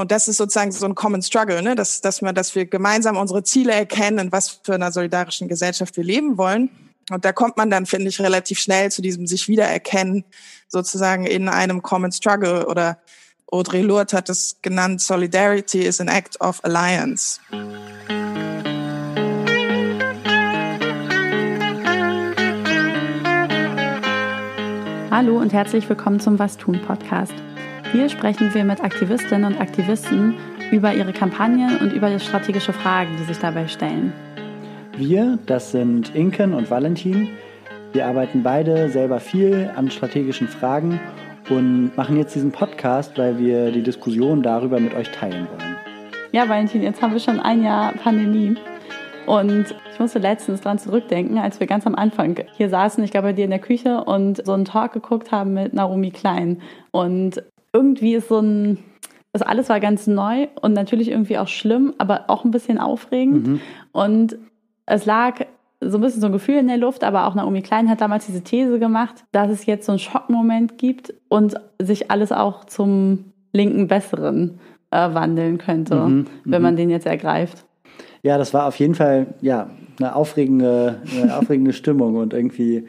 Und 0.00 0.10
das 0.10 0.28
ist 0.28 0.38
sozusagen 0.38 0.72
so 0.72 0.86
ein 0.86 0.94
Common 0.94 1.20
Struggle, 1.20 1.60
ne? 1.60 1.74
dass, 1.74 2.00
dass, 2.00 2.22
wir, 2.22 2.32
dass 2.32 2.54
wir 2.54 2.64
gemeinsam 2.64 3.18
unsere 3.18 3.42
Ziele 3.42 3.72
erkennen, 3.72 4.18
in 4.18 4.32
was 4.32 4.60
für 4.64 4.74
einer 4.74 4.92
solidarischen 4.92 5.46
Gesellschaft 5.46 5.94
wir 5.98 6.04
leben 6.04 6.38
wollen. 6.38 6.70
Und 7.10 7.26
da 7.26 7.32
kommt 7.32 7.58
man 7.58 7.68
dann, 7.68 7.84
finde 7.84 8.08
ich, 8.08 8.18
relativ 8.18 8.58
schnell 8.58 8.90
zu 8.90 9.02
diesem 9.02 9.26
sich 9.26 9.46
wiedererkennen, 9.48 10.24
sozusagen 10.68 11.26
in 11.26 11.50
einem 11.50 11.82
Common 11.82 12.12
Struggle. 12.12 12.66
Oder 12.66 12.96
Audre 13.52 13.82
Lorde 13.82 14.16
hat 14.16 14.30
es 14.30 14.56
genannt, 14.62 15.02
Solidarity 15.02 15.82
is 15.82 16.00
an 16.00 16.08
act 16.08 16.40
of 16.40 16.64
alliance. 16.64 17.38
Hallo 25.10 25.36
und 25.36 25.52
herzlich 25.52 25.86
willkommen 25.90 26.20
zum 26.20 26.38
Was 26.38 26.56
tun 26.56 26.80
Podcast. 26.80 27.34
Hier 27.92 28.08
sprechen 28.08 28.54
wir 28.54 28.62
mit 28.62 28.80
Aktivistinnen 28.84 29.52
und 29.52 29.60
Aktivisten 29.60 30.36
über 30.70 30.94
ihre 30.94 31.12
Kampagnen 31.12 31.76
und 31.78 31.92
über 31.92 32.08
die 32.08 32.20
strategische 32.20 32.72
Fragen, 32.72 33.16
die 33.18 33.24
sich 33.24 33.38
dabei 33.38 33.66
stellen. 33.66 34.12
Wir, 34.96 35.40
das 35.46 35.72
sind 35.72 36.14
Inken 36.14 36.54
und 36.54 36.70
Valentin. 36.70 37.30
Wir 37.92 38.06
arbeiten 38.06 38.44
beide 38.44 38.88
selber 38.90 39.18
viel 39.18 39.68
an 39.74 39.90
strategischen 39.90 40.46
Fragen 40.46 41.00
und 41.48 41.96
machen 41.96 42.16
jetzt 42.16 42.36
diesen 42.36 42.52
Podcast, 42.52 43.18
weil 43.18 43.38
wir 43.38 43.72
die 43.72 43.82
Diskussion 43.82 44.44
darüber 44.44 44.78
mit 44.78 44.94
euch 44.94 45.10
teilen 45.10 45.48
wollen. 45.48 45.76
Ja, 46.30 46.48
Valentin, 46.48 46.84
jetzt 46.84 47.02
haben 47.02 47.12
wir 47.12 47.20
schon 47.20 47.40
ein 47.40 47.64
Jahr 47.64 47.92
Pandemie. 47.94 48.54
Und 49.26 49.74
ich 49.92 49.98
musste 49.98 50.20
letztens 50.20 50.60
dran 50.60 50.78
zurückdenken, 50.78 51.38
als 51.38 51.58
wir 51.58 51.66
ganz 51.66 51.88
am 51.88 51.96
Anfang 51.96 52.36
hier 52.56 52.68
saßen, 52.68 53.02
ich 53.02 53.10
glaube 53.10 53.28
bei 53.28 53.32
dir 53.32 53.44
in 53.46 53.50
der 53.50 53.58
Küche 53.58 54.04
und 54.04 54.46
so 54.46 54.52
einen 54.52 54.64
Talk 54.64 54.92
geguckt 54.92 55.32
haben 55.32 55.54
mit 55.54 55.74
Naomi 55.74 56.12
Klein. 56.12 56.62
Und 56.92 57.42
irgendwie 57.72 58.14
ist 58.14 58.28
so 58.28 58.40
ein, 58.40 58.78
das 59.32 59.42
alles 59.42 59.68
war 59.68 59.80
ganz 59.80 60.06
neu 60.06 60.48
und 60.60 60.72
natürlich 60.72 61.10
irgendwie 61.10 61.38
auch 61.38 61.48
schlimm, 61.48 61.94
aber 61.98 62.24
auch 62.28 62.44
ein 62.44 62.50
bisschen 62.50 62.78
aufregend. 62.78 63.46
Mhm. 63.46 63.60
Und 63.92 64.38
es 64.86 65.06
lag 65.06 65.46
so 65.80 65.98
ein 65.98 66.00
bisschen 66.00 66.20
so 66.20 66.26
ein 66.26 66.32
Gefühl 66.32 66.56
in 66.56 66.68
der 66.68 66.76
Luft, 66.76 67.04
aber 67.04 67.26
auch 67.26 67.34
Naomi 67.34 67.62
Klein 67.62 67.88
hat 67.88 68.00
damals 68.00 68.26
diese 68.26 68.42
These 68.42 68.78
gemacht, 68.78 69.24
dass 69.32 69.50
es 69.50 69.66
jetzt 69.66 69.86
so 69.86 69.92
einen 69.92 69.98
Schockmoment 69.98 70.78
gibt 70.78 71.14
und 71.28 71.54
sich 71.80 72.10
alles 72.10 72.32
auch 72.32 72.64
zum 72.64 73.32
linken 73.52 73.88
Besseren 73.88 74.60
äh, 74.90 75.14
wandeln 75.14 75.58
könnte, 75.58 75.96
mhm, 75.96 76.26
wenn 76.44 76.62
man 76.62 76.74
mhm. 76.74 76.78
den 76.78 76.90
jetzt 76.90 77.06
ergreift. 77.06 77.64
Ja, 78.22 78.36
das 78.36 78.52
war 78.52 78.66
auf 78.66 78.76
jeden 78.76 78.94
Fall 78.94 79.28
ja 79.40 79.70
eine 79.98 80.14
aufregende, 80.14 81.00
eine 81.18 81.36
aufregende 81.38 81.72
Stimmung 81.72 82.16
und 82.16 82.34
irgendwie, 82.34 82.86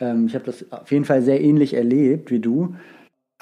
ähm, 0.00 0.26
ich 0.26 0.34
habe 0.34 0.44
das 0.44 0.64
auf 0.72 0.90
jeden 0.90 1.04
Fall 1.04 1.22
sehr 1.22 1.40
ähnlich 1.40 1.74
erlebt 1.74 2.30
wie 2.30 2.38
du. 2.38 2.74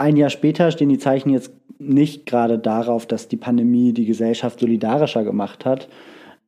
Ein 0.01 0.17
Jahr 0.17 0.31
später 0.31 0.71
stehen 0.71 0.89
die 0.89 0.97
Zeichen 0.97 1.29
jetzt 1.29 1.53
nicht 1.79 2.25
gerade 2.25 2.59
darauf, 2.59 3.05
dass 3.05 3.29
die 3.29 3.37
Pandemie 3.37 3.93
die 3.93 4.07
Gesellschaft 4.07 4.61
solidarischer 4.61 5.25
gemacht 5.25 5.67
hat, 5.67 5.89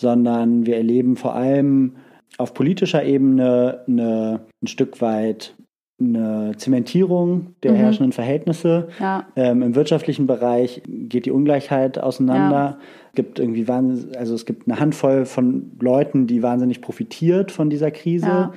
sondern 0.01 0.65
wir 0.65 0.77
erleben 0.77 1.17
vor 1.17 1.35
allem 1.35 1.97
auf 2.39 2.55
politischer 2.55 3.05
Ebene 3.05 3.81
eine, 3.87 4.41
ein 4.63 4.67
Stück 4.67 5.03
weit 5.03 5.55
eine 6.01 6.55
Zementierung 6.57 7.55
der 7.63 7.73
mhm. 7.73 7.77
herrschenden 7.77 8.13
Verhältnisse. 8.13 8.89
Ja. 8.99 9.27
Ähm, 9.37 9.61
Im 9.61 9.75
wirtschaftlichen 9.75 10.27
Bereich 10.27 10.83
geht 10.89 11.27
die 11.27 11.31
Ungleichheit 11.31 11.99
auseinander. 11.99 12.57
Ja. 12.57 12.79
Es 13.11 13.17
gibt 13.17 13.39
irgendwie 13.39 13.67
also 13.69 14.35
es 14.35 14.47
gibt 14.47 14.67
eine 14.67 14.81
Handvoll 14.81 15.27
von 15.27 15.73
Leuten, 15.79 16.27
die 16.27 16.43
wahnsinnig 16.43 16.81
profitiert 16.81 17.53
von 17.53 17.69
dieser 17.69 17.91
Krise. 17.91 18.27
Ja 18.27 18.53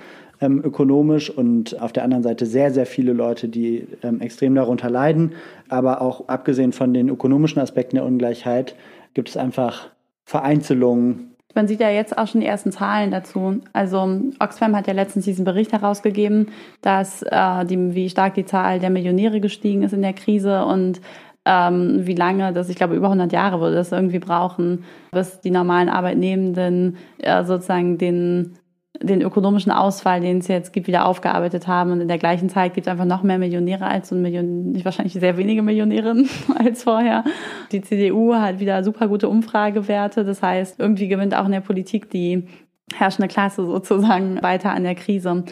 ähm, 0.46 0.62
ökonomisch 0.64 1.30
und 1.30 1.82
auf 1.82 1.92
der 1.92 2.04
anderen 2.04 2.24
Seite 2.24 2.46
sehr, 2.46 2.72
sehr 2.72 2.86
viele 2.86 3.14
Leute, 3.14 3.48
die 3.48 3.88
ähm, 4.04 4.22
extrem 4.22 4.56
darunter 4.56 4.90
leiden. 4.90 5.34
Aber 5.70 6.02
auch 6.02 6.28
abgesehen 6.28 6.72
von 6.72 6.94
den 6.94 7.10
ökonomischen 7.10 7.62
Aspekten 7.62 7.96
der 7.96 8.06
Ungleichheit 8.06 8.76
gibt 9.14 9.30
es 9.30 9.38
einfach 9.38 9.90
Vereinzelungen. 10.24 11.32
Man 11.54 11.68
sieht 11.68 11.80
ja 11.80 11.90
jetzt 11.90 12.18
auch 12.18 12.28
schon 12.28 12.42
die 12.42 12.48
ersten 12.48 12.74
Zahlen 12.74 13.12
dazu. 13.12 13.62
Also 13.72 14.20
Oxfam 14.40 14.76
hat 14.76 14.88
ja 14.88 14.94
letztens 14.94 15.24
diesen 15.24 15.46
Bericht 15.46 15.72
herausgegeben, 15.72 16.50
dass 16.82 17.22
äh, 17.24 17.66
die, 17.66 17.96
wie 17.96 18.10
stark 18.10 18.34
die 18.34 18.46
Zahl 18.46 18.80
der 18.80 18.90
Millionäre 18.90 19.40
gestiegen 19.40 19.84
ist 19.84 19.94
in 19.94 20.02
der 20.02 20.14
Krise 20.14 20.66
und 20.66 21.00
ähm, 21.46 22.06
wie 22.06 22.16
lange 22.16 22.52
das, 22.52 22.70
ich 22.70 22.76
glaube, 22.76 22.96
über 22.96 23.06
100 23.06 23.32
Jahre 23.32 23.62
würde 23.62 23.76
das 23.76 23.92
irgendwie 23.92 24.20
brauchen, 24.20 24.84
bis 25.12 25.40
die 25.42 25.52
normalen 25.52 25.90
Arbeitnehmenden 25.90 26.98
äh, 27.20 27.46
sozusagen 27.46 27.98
den 27.98 28.58
den 29.02 29.22
ökonomischen 29.22 29.72
Ausfall, 29.72 30.22
den 30.22 30.40
es 30.40 30.48
jetzt 30.48 30.74
gibt, 30.74 30.88
wieder 30.88 31.06
aufgearbeitet 31.06 31.68
haben. 31.68 31.92
Und 31.92 32.02
in 32.02 32.08
der 32.08 32.18
gleichen 32.18 32.50
Zeit 32.50 32.74
gibt 32.74 32.88
es 32.88 32.92
einfach 32.92 33.06
noch 33.06 33.24
mehr 33.24 33.38
Millionäre 33.38 33.86
als 33.86 34.12
und 34.12 34.22
Million, 34.22 34.74
wahrscheinlich 34.84 35.14
sehr 35.14 35.38
wenige 35.38 35.62
Millionärinnen 35.62 36.30
als 36.58 36.84
vorher. 36.84 37.24
Die 37.72 37.82
CDU 37.82 38.34
hat 38.36 38.60
wieder 38.60 38.84
super 38.84 39.08
gute 39.08 39.30
Umfragewerte. 39.30 40.24
Das 40.24 40.42
heißt, 40.42 40.80
irgendwie 40.80 41.08
gewinnt 41.08 41.36
auch 41.36 41.46
in 41.46 41.52
der 41.52 41.62
Politik 41.62 42.10
die 42.10 42.48
herrschende 42.94 43.28
Klasse 43.28 43.66
sozusagen 43.66 44.42
weiter 44.42 44.72
an 44.72 44.84
der 44.84 44.96
Krise. 44.96 45.44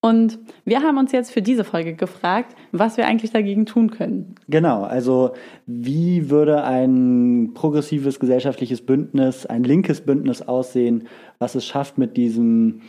Und 0.00 0.38
wir 0.64 0.82
haben 0.82 0.98
uns 0.98 1.10
jetzt 1.12 1.32
für 1.32 1.42
diese 1.42 1.64
Folge 1.64 1.94
gefragt, 1.94 2.54
was 2.70 2.96
wir 2.96 3.06
eigentlich 3.06 3.32
dagegen 3.32 3.66
tun 3.66 3.90
können. 3.90 4.36
Genau, 4.48 4.82
also 4.82 5.32
wie 5.66 6.30
würde 6.30 6.62
ein 6.62 7.52
progressives 7.54 8.20
gesellschaftliches 8.20 8.84
Bündnis, 8.84 9.46
ein 9.46 9.64
linkes 9.64 10.02
Bündnis 10.02 10.42
aussehen, 10.42 11.08
was 11.38 11.54
es 11.54 11.66
schafft, 11.66 11.98
mit 11.98 12.16
diesem, 12.16 12.82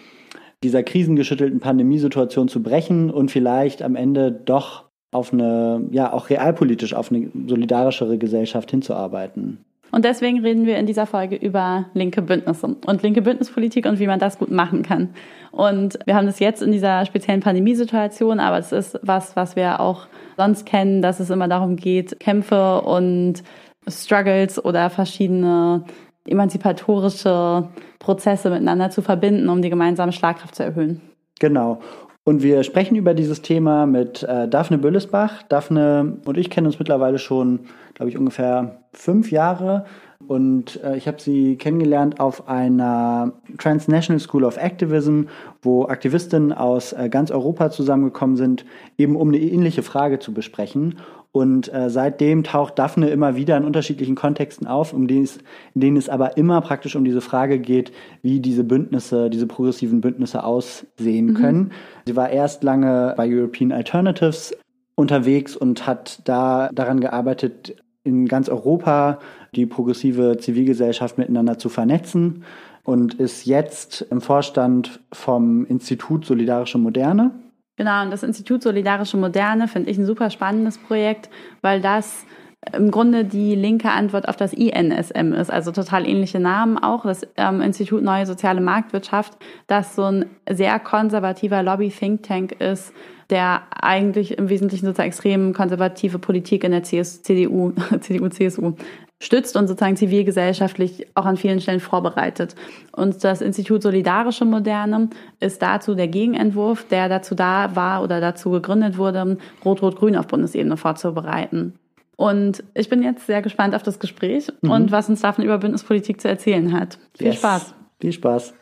dieser 0.63 0.83
krisengeschüttelten 0.83 1.59
Pandemiesituation 1.59 2.49
zu 2.49 2.61
brechen 2.61 3.09
und 3.09 3.31
vielleicht 3.31 3.81
am 3.81 3.95
Ende 3.95 4.31
doch 4.31 4.85
auf 5.11 5.33
eine, 5.33 5.87
ja, 5.91 6.11
auch 6.11 6.29
realpolitisch 6.29 6.93
auf 6.93 7.11
eine 7.11 7.31
solidarischere 7.47 8.17
Gesellschaft 8.17 8.69
hinzuarbeiten. 8.69 9.65
Und 9.91 10.05
deswegen 10.05 10.41
reden 10.41 10.65
wir 10.65 10.77
in 10.77 10.85
dieser 10.85 11.05
Folge 11.05 11.35
über 11.35 11.85
linke 11.93 12.21
Bündnisse 12.21 12.75
und 12.85 13.03
linke 13.03 13.21
Bündnispolitik 13.21 13.85
und 13.85 13.99
wie 13.99 14.07
man 14.07 14.19
das 14.19 14.37
gut 14.37 14.51
machen 14.51 14.83
kann. 14.83 15.09
Und 15.51 15.97
wir 16.05 16.15
haben 16.15 16.27
das 16.27 16.39
jetzt 16.39 16.61
in 16.61 16.71
dieser 16.71 17.05
speziellen 17.05 17.41
Pandemiesituation, 17.41 18.39
aber 18.39 18.57
es 18.57 18.71
ist 18.71 18.99
was, 19.01 19.35
was 19.35 19.55
wir 19.55 19.79
auch 19.79 20.07
sonst 20.35 20.65
kennen, 20.65 21.01
dass 21.01 21.19
es 21.19 21.29
immer 21.29 21.47
darum 21.47 21.77
geht, 21.77 22.19
Kämpfe 22.19 22.81
und 22.81 23.43
Struggles 23.87 24.63
oder 24.63 24.89
verschiedene 24.89 25.83
emanzipatorische 26.27 27.69
Prozesse 27.99 28.49
miteinander 28.49 28.89
zu 28.89 29.01
verbinden, 29.01 29.49
um 29.49 29.61
die 29.61 29.69
gemeinsame 29.69 30.11
Schlagkraft 30.11 30.55
zu 30.55 30.63
erhöhen. 30.63 31.01
Genau. 31.39 31.79
Und 32.27 32.43
wir 32.43 32.63
sprechen 32.63 32.97
über 32.97 33.13
dieses 33.13 33.41
Thema 33.41 33.85
mit 33.85 34.21
äh, 34.23 34.49
Daphne 34.49 34.77
Büllesbach. 34.77 35.43
Daphne 35.43 36.17
und 36.25 36.37
ich 36.37 36.49
kennen 36.49 36.67
uns 36.67 36.77
mittlerweile 36.77 37.19
schon, 37.19 37.61
glaube 37.97 38.11
ich, 38.11 38.17
ungefähr 38.17 38.83
fünf 38.93 39.31
Jahre. 39.31 39.85
Und 40.27 40.81
äh, 40.83 40.97
ich 40.97 41.07
habe 41.07 41.19
sie 41.19 41.57
kennengelernt 41.57 42.19
auf 42.19 42.47
einer 42.47 43.33
Transnational 43.57 44.19
School 44.19 44.43
of 44.43 44.57
Activism, 44.57 45.23
wo 45.63 45.85
Aktivistinnen 45.85 46.53
aus 46.53 46.93
äh, 46.93 47.09
ganz 47.09 47.31
Europa 47.31 47.71
zusammengekommen 47.71 48.35
sind, 48.35 48.65
eben 48.97 49.15
um 49.15 49.29
eine 49.29 49.39
ähnliche 49.39 49.81
Frage 49.81 50.19
zu 50.19 50.33
besprechen. 50.33 50.99
Und 51.31 51.73
äh, 51.73 51.89
seitdem 51.89 52.43
taucht 52.43 52.77
Daphne 52.77 53.09
immer 53.09 53.35
wieder 53.35 53.57
in 53.57 53.65
unterschiedlichen 53.65 54.15
Kontexten 54.15 54.67
auf, 54.67 54.93
um 54.93 55.07
den 55.07 55.23
es, 55.23 55.39
in 55.73 55.81
denen 55.81 55.97
es 55.97 56.07
aber 56.07 56.37
immer 56.37 56.61
praktisch 56.61 56.95
um 56.95 57.03
diese 57.03 57.21
Frage 57.21 57.59
geht, 57.59 57.91
wie 58.21 58.39
diese 58.39 58.63
Bündnisse, 58.63 59.29
diese 59.31 59.47
progressiven 59.47 60.01
Bündnisse 60.01 60.43
aussehen 60.43 61.27
mhm. 61.27 61.33
können. 61.33 61.71
Sie 62.05 62.15
war 62.15 62.29
erst 62.29 62.63
lange 62.63 63.13
bei 63.17 63.27
European 63.27 63.71
Alternatives 63.71 64.55
unterwegs 64.95 65.55
und 65.55 65.85
hat 65.85 66.21
da 66.25 66.69
daran 66.73 66.99
gearbeitet, 66.99 67.75
in 68.07 68.27
ganz 68.27 68.49
Europa 68.49 69.19
die 69.55 69.65
progressive 69.65 70.37
Zivilgesellschaft 70.37 71.17
miteinander 71.17 71.57
zu 71.57 71.69
vernetzen 71.69 72.43
und 72.83 73.15
ist 73.15 73.45
jetzt 73.45 74.01
im 74.09 74.21
Vorstand 74.21 75.01
vom 75.11 75.65
Institut 75.65 76.25
Solidarische 76.25 76.77
Moderne. 76.77 77.31
Genau, 77.75 78.01
und 78.01 78.11
das 78.11 78.23
Institut 78.23 78.63
Solidarische 78.63 79.17
Moderne 79.17 79.67
finde 79.67 79.91
ich 79.91 79.97
ein 79.97 80.05
super 80.05 80.29
spannendes 80.29 80.77
Projekt, 80.77 81.29
weil 81.61 81.81
das 81.81 82.25
im 82.73 82.91
Grunde 82.91 83.23
die 83.23 83.55
linke 83.55 83.91
Antwort 83.91 84.27
auf 84.27 84.35
das 84.35 84.53
INSM 84.53 85.33
ist, 85.33 85.51
also 85.51 85.71
total 85.71 86.07
ähnliche 86.07 86.39
Namen 86.39 86.77
auch, 86.77 87.03
das 87.03 87.27
ähm, 87.37 87.61
Institut 87.61 88.01
Neue 88.03 88.25
Soziale 88.25 88.61
Marktwirtschaft, 88.61 89.33
das 89.67 89.95
so 89.95 90.03
ein 90.03 90.25
sehr 90.49 90.79
konservativer 90.79 91.61
Lobby-Think 91.63 92.23
Tank 92.23 92.53
ist, 92.53 92.93
der 93.29 93.63
eigentlich 93.71 94.37
im 94.37 94.49
Wesentlichen 94.49 94.85
sozusagen 94.85 95.09
extrem 95.09 95.53
konservative 95.53 96.17
Politik 96.17 96.63
in 96.63 96.71
der 96.71 96.81
CS, 96.81 97.21
CDU, 97.23 97.73
CDU, 97.99 98.29
CSU 98.29 98.73
stützt 99.19 99.55
und 99.57 99.67
sozusagen 99.67 99.95
zivilgesellschaftlich 99.95 101.07
auch 101.15 101.25
an 101.25 101.37
vielen 101.37 101.59
Stellen 101.59 101.79
vorbereitet. 101.79 102.55
Und 102.91 103.23
das 103.23 103.41
Institut 103.41 103.81
Solidarische 103.81 104.45
Moderne 104.45 105.09
ist 105.39 105.61
dazu 105.61 105.95
der 105.95 106.07
Gegenentwurf, 106.07 106.87
der 106.87 107.09
dazu 107.09 107.33
da 107.33 107.75
war 107.75 108.03
oder 108.03 108.21
dazu 108.21 108.51
gegründet 108.51 108.97
wurde, 108.97 109.37
Rot-Rot-Grün 109.65 110.15
auf 110.15 110.27
Bundesebene 110.27 110.77
vorzubereiten. 110.77 111.79
Und 112.17 112.63
ich 112.73 112.89
bin 112.89 113.03
jetzt 113.03 113.27
sehr 113.27 113.43
gespannt 113.43 113.75
auf 113.75 113.83
das 113.83 113.99
Gespräch 113.99 114.51
mhm. 114.61 114.71
und 114.71 114.91
was 114.91 115.07
uns 115.07 115.21
davon 115.21 115.45
über 115.45 115.59
Bündnispolitik 115.59 116.19
zu 116.19 116.27
erzählen 116.27 116.73
hat. 116.73 116.97
Viel 117.15 117.27
yes. 117.27 117.37
Spaß. 117.37 117.75
Viel 118.01 118.11
Spaß. 118.11 118.53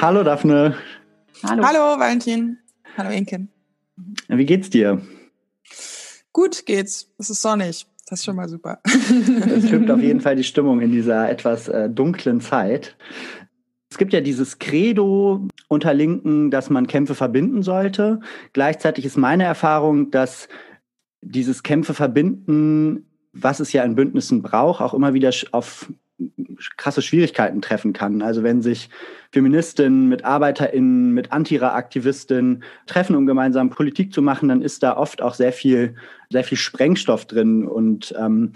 Hallo 0.00 0.22
Daphne. 0.22 0.76
Hallo. 1.42 1.62
Hallo 1.62 2.00
Valentin. 2.00 2.58
Hallo 2.96 3.10
Inken. 3.10 3.50
Wie 4.28 4.46
geht's 4.46 4.70
dir? 4.70 5.02
Gut 6.36 6.66
geht's. 6.66 7.08
Es 7.16 7.30
ist 7.30 7.40
sonnig. 7.40 7.86
Das 8.10 8.18
ist 8.18 8.26
schon 8.26 8.36
mal 8.36 8.46
super. 8.46 8.80
Es 8.84 9.66
stimmt 9.68 9.90
auf 9.90 10.00
jeden 10.00 10.20
Fall 10.20 10.36
die 10.36 10.44
Stimmung 10.44 10.82
in 10.82 10.92
dieser 10.92 11.30
etwas 11.30 11.66
äh, 11.68 11.88
dunklen 11.88 12.42
Zeit. 12.42 12.94
Es 13.90 13.96
gibt 13.96 14.12
ja 14.12 14.20
dieses 14.20 14.58
Credo 14.58 15.48
unter 15.68 15.94
Linken, 15.94 16.50
dass 16.50 16.68
man 16.68 16.88
Kämpfe 16.88 17.14
verbinden 17.14 17.62
sollte. 17.62 18.20
Gleichzeitig 18.52 19.06
ist 19.06 19.16
meine 19.16 19.44
Erfahrung, 19.44 20.10
dass 20.10 20.48
dieses 21.22 21.62
Kämpfe 21.62 21.94
verbinden, 21.94 23.06
was 23.32 23.58
es 23.58 23.72
ja 23.72 23.82
in 23.82 23.94
Bündnissen 23.94 24.42
braucht, 24.42 24.82
auch 24.82 24.92
immer 24.92 25.14
wieder 25.14 25.30
auf 25.52 25.90
krasse 26.76 27.02
Schwierigkeiten 27.02 27.60
treffen 27.60 27.92
kann. 27.92 28.22
Also 28.22 28.42
wenn 28.42 28.62
sich 28.62 28.88
Feministinnen 29.32 30.08
mit 30.08 30.24
ArbeiterInnen, 30.24 31.12
mit 31.12 31.32
Antira-Aktivistinnen 31.32 32.62
treffen, 32.86 33.16
um 33.16 33.26
gemeinsam 33.26 33.70
Politik 33.70 34.12
zu 34.12 34.22
machen, 34.22 34.48
dann 34.48 34.62
ist 34.62 34.82
da 34.82 34.96
oft 34.96 35.20
auch 35.20 35.34
sehr 35.34 35.52
viel, 35.52 35.94
sehr 36.30 36.44
viel 36.44 36.58
Sprengstoff 36.58 37.26
drin. 37.26 37.66
Und 37.66 38.14
ähm, 38.18 38.52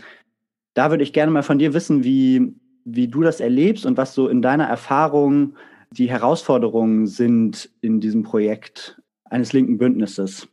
da 0.75 0.91
würde 0.91 1.05
ich 1.05 1.13
gerne 1.13 1.33
mal 1.33 1.43
von 1.43 1.59
dir 1.59 1.75
wissen, 1.75 2.05
wie, 2.05 2.55
wie 2.85 3.09
du 3.09 3.23
das 3.23 3.41
erlebst 3.41 3.85
und 3.85 3.97
was 3.97 4.15
so 4.15 4.29
in 4.29 4.41
deiner 4.41 4.65
Erfahrung 4.65 5.55
die 5.93 6.09
Herausforderungen 6.09 7.07
sind 7.07 7.69
in 7.81 8.01
diesem 8.01 8.23
Projekt 8.23 9.01
eines 9.25 9.53
linken 9.53 9.77
Bündnisses. 9.77 10.49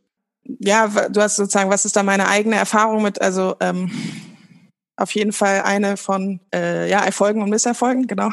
Ja, 0.60 0.88
du 1.10 1.20
hast 1.20 1.36
sozusagen, 1.36 1.70
was 1.70 1.84
ist 1.84 1.96
da 1.96 2.02
meine 2.02 2.28
eigene 2.28 2.56
Erfahrung 2.56 3.02
mit, 3.02 3.20
also 3.20 3.54
ähm, 3.60 3.90
auf 4.98 5.12
jeden 5.12 5.32
Fall 5.32 5.62
eine 5.62 5.96
von 5.96 6.40
äh, 6.52 6.90
ja, 6.90 7.04
Erfolgen 7.04 7.40
und 7.40 7.50
Misserfolgen, 7.50 8.08
genau. 8.08 8.30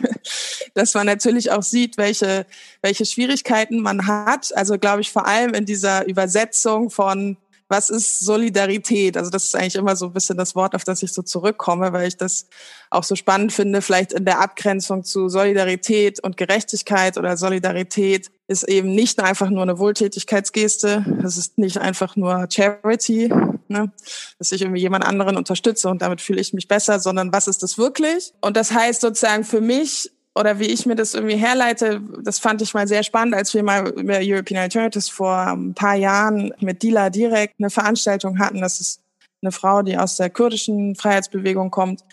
Dass 0.74 0.92
man 0.94 1.06
natürlich 1.06 1.52
auch 1.52 1.62
sieht, 1.62 1.96
welche, 1.96 2.46
welche 2.82 3.06
Schwierigkeiten 3.06 3.80
man 3.80 4.08
hat. 4.08 4.54
Also 4.56 4.76
glaube 4.76 5.02
ich 5.02 5.12
vor 5.12 5.26
allem 5.26 5.54
in 5.54 5.66
dieser 5.66 6.04
Übersetzung 6.06 6.90
von 6.90 7.36
was 7.68 7.90
ist 7.90 8.20
Solidarität? 8.20 9.16
Also 9.16 9.30
das 9.30 9.44
ist 9.44 9.56
eigentlich 9.56 9.76
immer 9.76 9.96
so 9.96 10.06
ein 10.06 10.12
bisschen 10.12 10.36
das 10.36 10.54
Wort, 10.54 10.74
auf 10.74 10.84
das 10.84 11.02
ich 11.02 11.12
so 11.12 11.22
zurückkomme, 11.22 11.92
weil 11.92 12.08
ich 12.08 12.16
das 12.16 12.46
auch 12.90 13.04
so 13.04 13.16
spannend 13.16 13.52
finde, 13.52 13.82
vielleicht 13.82 14.12
in 14.12 14.24
der 14.24 14.40
Abgrenzung 14.40 15.02
zu 15.02 15.28
Solidarität 15.28 16.20
und 16.20 16.36
Gerechtigkeit 16.36 17.16
oder 17.16 17.36
Solidarität 17.36 18.30
ist 18.46 18.64
eben 18.64 18.94
nicht 18.94 19.20
einfach 19.20 19.48
nur 19.48 19.62
eine 19.62 19.78
Wohltätigkeitsgeste, 19.78 21.04
es 21.24 21.38
ist 21.38 21.56
nicht 21.58 21.78
einfach 21.78 22.14
nur 22.16 22.46
Charity, 22.50 23.32
ne? 23.68 23.90
dass 24.38 24.52
ich 24.52 24.60
irgendwie 24.60 24.82
jemand 24.82 25.04
anderen 25.04 25.36
unterstütze 25.36 25.88
und 25.88 26.02
damit 26.02 26.20
fühle 26.20 26.40
ich 26.40 26.52
mich 26.52 26.68
besser, 26.68 27.00
sondern 27.00 27.32
was 27.32 27.48
ist 27.48 27.62
das 27.62 27.78
wirklich? 27.78 28.32
Und 28.42 28.56
das 28.56 28.72
heißt 28.72 29.00
sozusagen 29.00 29.44
für 29.44 29.62
mich 29.62 30.10
oder 30.34 30.58
wie 30.58 30.66
ich 30.66 30.84
mir 30.84 30.96
das 30.96 31.14
irgendwie 31.14 31.36
herleite, 31.36 32.00
das 32.22 32.38
fand 32.38 32.60
ich 32.60 32.74
mal 32.74 32.88
sehr 32.88 33.04
spannend, 33.04 33.34
als 33.34 33.54
wir 33.54 33.62
mal 33.62 33.88
über 33.90 34.18
European 34.20 34.62
Alternatives 34.62 35.08
vor 35.08 35.36
ein 35.36 35.74
paar 35.74 35.94
Jahren 35.94 36.52
mit 36.60 36.82
Dila 36.82 37.10
direkt 37.10 37.54
eine 37.58 37.70
Veranstaltung 37.70 38.38
hatten. 38.38 38.60
Das 38.60 38.80
ist 38.80 39.00
eine 39.42 39.52
Frau, 39.52 39.82
die 39.82 39.96
aus 39.96 40.16
der 40.16 40.30
kurdischen 40.30 40.96
Freiheitsbewegung 40.96 41.70
kommt, 41.70 42.04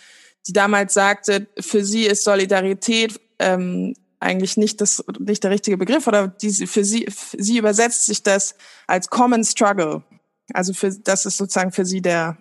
die 0.47 0.53
damals 0.53 0.94
sagte, 0.94 1.47
für 1.59 1.83
sie 1.83 2.06
ist 2.06 2.23
Solidarität 2.23 3.19
ähm, 3.39 3.95
eigentlich 4.19 4.56
nicht 4.56 4.81
das 4.81 5.03
nicht 5.19 5.44
der 5.44 5.51
richtige 5.51 5.77
Begriff 5.77 6.06
oder 6.06 6.27
die, 6.27 6.51
für 6.68 6.85
sie 6.85 7.07
sie 7.09 7.57
übersetzt 7.57 8.06
sich 8.06 8.21
das 8.21 8.56
als 8.85 9.09
Common 9.09 9.44
Struggle. 9.44 10.03
Also 10.53 10.73
für 10.73 10.91
das 10.91 11.25
ist 11.25 11.38
sozusagen 11.38 11.71
für 11.71 11.85
sie 11.85 12.01
der 12.01 12.38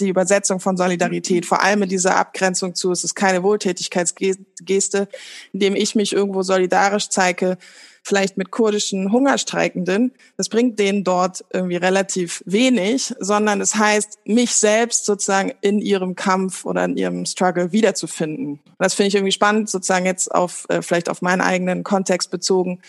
die 0.00 0.08
Übersetzung 0.08 0.60
von 0.60 0.76
Solidarität, 0.76 1.46
vor 1.46 1.62
allem 1.62 1.82
in 1.82 1.88
dieser 1.88 2.16
Abgrenzung 2.16 2.74
zu, 2.74 2.92
es 2.92 3.04
ist 3.04 3.14
keine 3.14 3.42
Wohltätigkeitsgeste, 3.42 5.08
indem 5.52 5.76
ich 5.76 5.94
mich 5.94 6.12
irgendwo 6.12 6.42
solidarisch 6.42 7.08
zeige, 7.08 7.58
vielleicht 8.06 8.36
mit 8.36 8.52
kurdischen 8.52 9.10
Hungerstreikenden. 9.10 10.12
Das 10.36 10.48
bringt 10.48 10.78
denen 10.78 11.02
dort 11.02 11.44
irgendwie 11.52 11.76
relativ 11.76 12.42
wenig, 12.46 13.12
sondern 13.18 13.60
es 13.60 13.74
heißt, 13.74 14.20
mich 14.24 14.54
selbst 14.54 15.06
sozusagen 15.06 15.52
in 15.60 15.80
ihrem 15.80 16.14
Kampf 16.14 16.64
oder 16.64 16.84
in 16.84 16.96
ihrem 16.96 17.26
Struggle 17.26 17.72
wiederzufinden. 17.72 18.60
Das 18.78 18.94
finde 18.94 19.08
ich 19.08 19.14
irgendwie 19.16 19.32
spannend, 19.32 19.68
sozusagen 19.68 20.06
jetzt 20.06 20.32
auf, 20.32 20.66
äh, 20.68 20.82
vielleicht 20.82 21.08
auf 21.08 21.20
meinen 21.20 21.40
eigenen 21.40 21.82
Kontext 21.82 22.30
bezogen. 22.30 22.80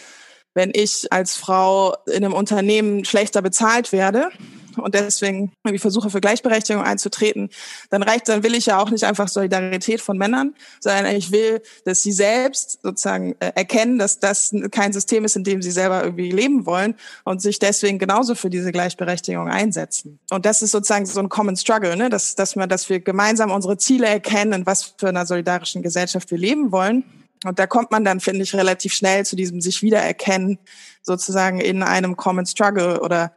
Wenn 0.53 0.71
ich 0.73 1.11
als 1.11 1.35
Frau 1.35 1.95
in 2.05 2.23
einem 2.23 2.33
Unternehmen 2.33 3.03
schlechter 3.03 3.41
bezahlt 3.41 3.91
werde, 3.91 4.29
und 4.79 4.95
deswegen 4.95 5.51
irgendwie 5.63 5.79
versuche 5.79 6.09
für 6.09 6.21
Gleichberechtigung 6.21 6.83
einzutreten, 6.83 7.49
dann 7.89 8.03
reicht, 8.03 8.29
dann 8.29 8.43
will 8.43 8.55
ich 8.55 8.67
ja 8.67 8.79
auch 8.79 8.89
nicht 8.89 9.03
einfach 9.03 9.27
Solidarität 9.27 10.01
von 10.01 10.17
Männern, 10.17 10.55
sondern 10.79 11.15
ich 11.15 11.31
will, 11.31 11.61
dass 11.85 12.01
sie 12.01 12.11
selbst 12.11 12.79
sozusagen 12.83 13.35
äh, 13.39 13.51
erkennen, 13.55 13.97
dass 13.97 14.19
das 14.19 14.53
kein 14.71 14.93
System 14.93 15.25
ist, 15.25 15.35
in 15.35 15.43
dem 15.43 15.61
sie 15.61 15.71
selber 15.71 16.03
irgendwie 16.03 16.31
leben 16.31 16.65
wollen 16.65 16.95
und 17.23 17.41
sich 17.41 17.59
deswegen 17.59 17.99
genauso 17.99 18.35
für 18.35 18.49
diese 18.49 18.71
Gleichberechtigung 18.71 19.49
einsetzen. 19.49 20.19
Und 20.31 20.45
das 20.45 20.61
ist 20.61 20.71
sozusagen 20.71 21.05
so 21.05 21.19
ein 21.19 21.29
Common 21.29 21.55
Struggle, 21.55 21.95
ne? 21.95 22.09
dass, 22.09 22.35
dass, 22.35 22.55
wir, 22.55 22.67
dass 22.67 22.89
wir 22.89 22.99
gemeinsam 22.99 23.51
unsere 23.51 23.77
Ziele 23.77 24.07
erkennen, 24.07 24.53
in 24.53 24.65
was 24.65 24.95
für 24.97 25.09
einer 25.09 25.25
solidarischen 25.25 25.81
Gesellschaft 25.81 26.31
wir 26.31 26.37
leben 26.37 26.71
wollen. 26.71 27.03
Und 27.45 27.59
da 27.59 27.67
kommt 27.67 27.91
man 27.91 28.03
dann, 28.03 28.19
finde 28.19 28.43
ich, 28.43 28.55
relativ 28.55 28.93
schnell 28.93 29.25
zu 29.25 29.35
diesem 29.35 29.61
sich 29.61 29.81
wiedererkennen, 29.81 30.57
sozusagen 31.01 31.59
in 31.59 31.83
einem 31.83 32.17
Common 32.17 32.45
Struggle 32.45 32.99
oder 33.01 33.33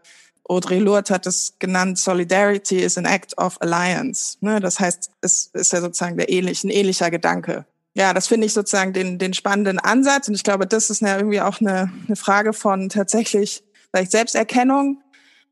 Audre 0.50 0.80
Lorde 0.80 1.14
hat 1.14 1.28
es 1.28 1.54
genannt, 1.60 1.96
Solidarity 1.96 2.80
is 2.80 2.98
an 2.98 3.04
act 3.04 3.38
of 3.38 3.56
alliance. 3.60 4.36
Ne? 4.40 4.58
Das 4.58 4.80
heißt, 4.80 5.10
es 5.20 5.50
ist 5.52 5.72
ja 5.72 5.80
sozusagen 5.80 6.16
der 6.16 6.28
ähnlich, 6.28 6.64
ein 6.64 6.70
ähnlicher 6.70 7.08
Gedanke. 7.08 7.66
Ja, 7.94 8.12
das 8.12 8.26
finde 8.26 8.48
ich 8.48 8.52
sozusagen 8.52 8.92
den, 8.92 9.18
den 9.18 9.32
spannenden 9.32 9.78
Ansatz. 9.78 10.26
Und 10.26 10.34
ich 10.34 10.42
glaube, 10.42 10.66
das 10.66 10.90
ist 10.90 11.02
ja 11.02 11.16
irgendwie 11.16 11.40
auch 11.40 11.60
eine, 11.60 11.92
eine 12.04 12.16
Frage 12.16 12.52
von 12.52 12.88
tatsächlich 12.88 13.62
vielleicht 13.90 14.10
Selbsterkennung 14.10 15.00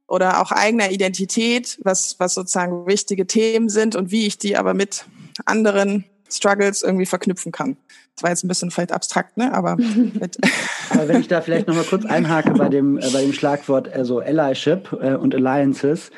oder 0.09 0.43
auch 0.43 0.51
eigener 0.51 0.91
Identität, 0.91 1.79
was, 1.85 2.17
was 2.19 2.35
sozusagen 2.35 2.87
wichtige 2.89 3.29
Themen 3.29 3.69
sind 3.69 3.95
und 3.95 4.11
wie 4.11 4.27
ich 4.27 4.37
die 4.37 4.57
aber 4.57 4.75
mit 4.75 5.05
anderen 5.45 6.07
Struggles 6.31 6.83
irgendwie 6.83 7.07
verknüpfen 7.07 7.53
kann. 7.53 7.77
Das 8.15 8.23
war 8.23 8.31
jetzt 8.31 8.45
ein 8.45 8.49
bisschen 8.49 8.71
vielleicht 8.71 8.93
abstrakt, 8.93 9.37
ne? 9.37 9.55
Aber, 9.55 9.73
Aber 10.91 11.09
wenn 11.09 11.21
ich 11.21 11.29
da 11.29 11.41
vielleicht 11.41 11.69
nochmal 11.69 11.85
kurz 11.85 12.05
einhake 12.05 12.51
bei 12.53 12.69
dem, 12.69 12.99
äh, 12.99 13.11
bei 13.13 13.23
dem 13.23 13.33
Schlagwort 13.33 13.93
also 13.93 14.21
Allyship 14.21 14.93
äh, 15.01 15.15
und 15.15 15.35
Alliances. 15.35 16.11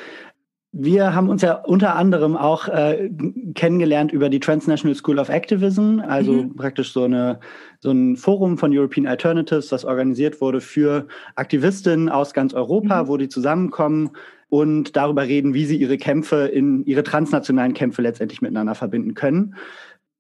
Wir 0.73 1.15
haben 1.17 1.29
uns 1.29 1.43
ja 1.43 1.55
unter 1.55 1.97
anderem 1.97 2.37
auch 2.37 2.69
äh, 2.69 3.11
kennengelernt 3.55 4.13
über 4.13 4.29
die 4.29 4.39
Transnational 4.39 4.95
School 4.95 5.19
of 5.19 5.29
Activism, 5.29 5.99
also 5.99 6.33
mhm. 6.33 6.55
praktisch 6.55 6.93
so, 6.93 7.05
eine, 7.05 7.41
so 7.81 7.91
ein 7.91 8.17
Forum 8.17 8.57
von 8.57 8.71
European 8.73 9.07
Alternatives, 9.09 9.69
das 9.69 9.85
organisiert 9.85 10.41
wurde 10.41 10.61
für 10.61 11.09
Aktivistinnen 11.35 12.09
aus 12.09 12.35
ganz 12.35 12.55
Europa, 12.55 13.03
mhm. 13.03 13.09
wo 13.09 13.17
die 13.17 13.29
zusammenkommen 13.29 14.11
und 14.49 14.97
darüber 14.97 15.23
reden, 15.23 15.55
wie 15.55 15.65
sie 15.65 15.77
ihre 15.77 15.97
Kämpfe 15.97 16.47
in 16.47 16.85
ihre 16.85 17.03
transnationalen 17.03 17.75
Kämpfe 17.75 18.03
letztendlich 18.03 18.41
miteinander 18.43 18.75
verbinden 18.75 19.15
können. 19.15 19.57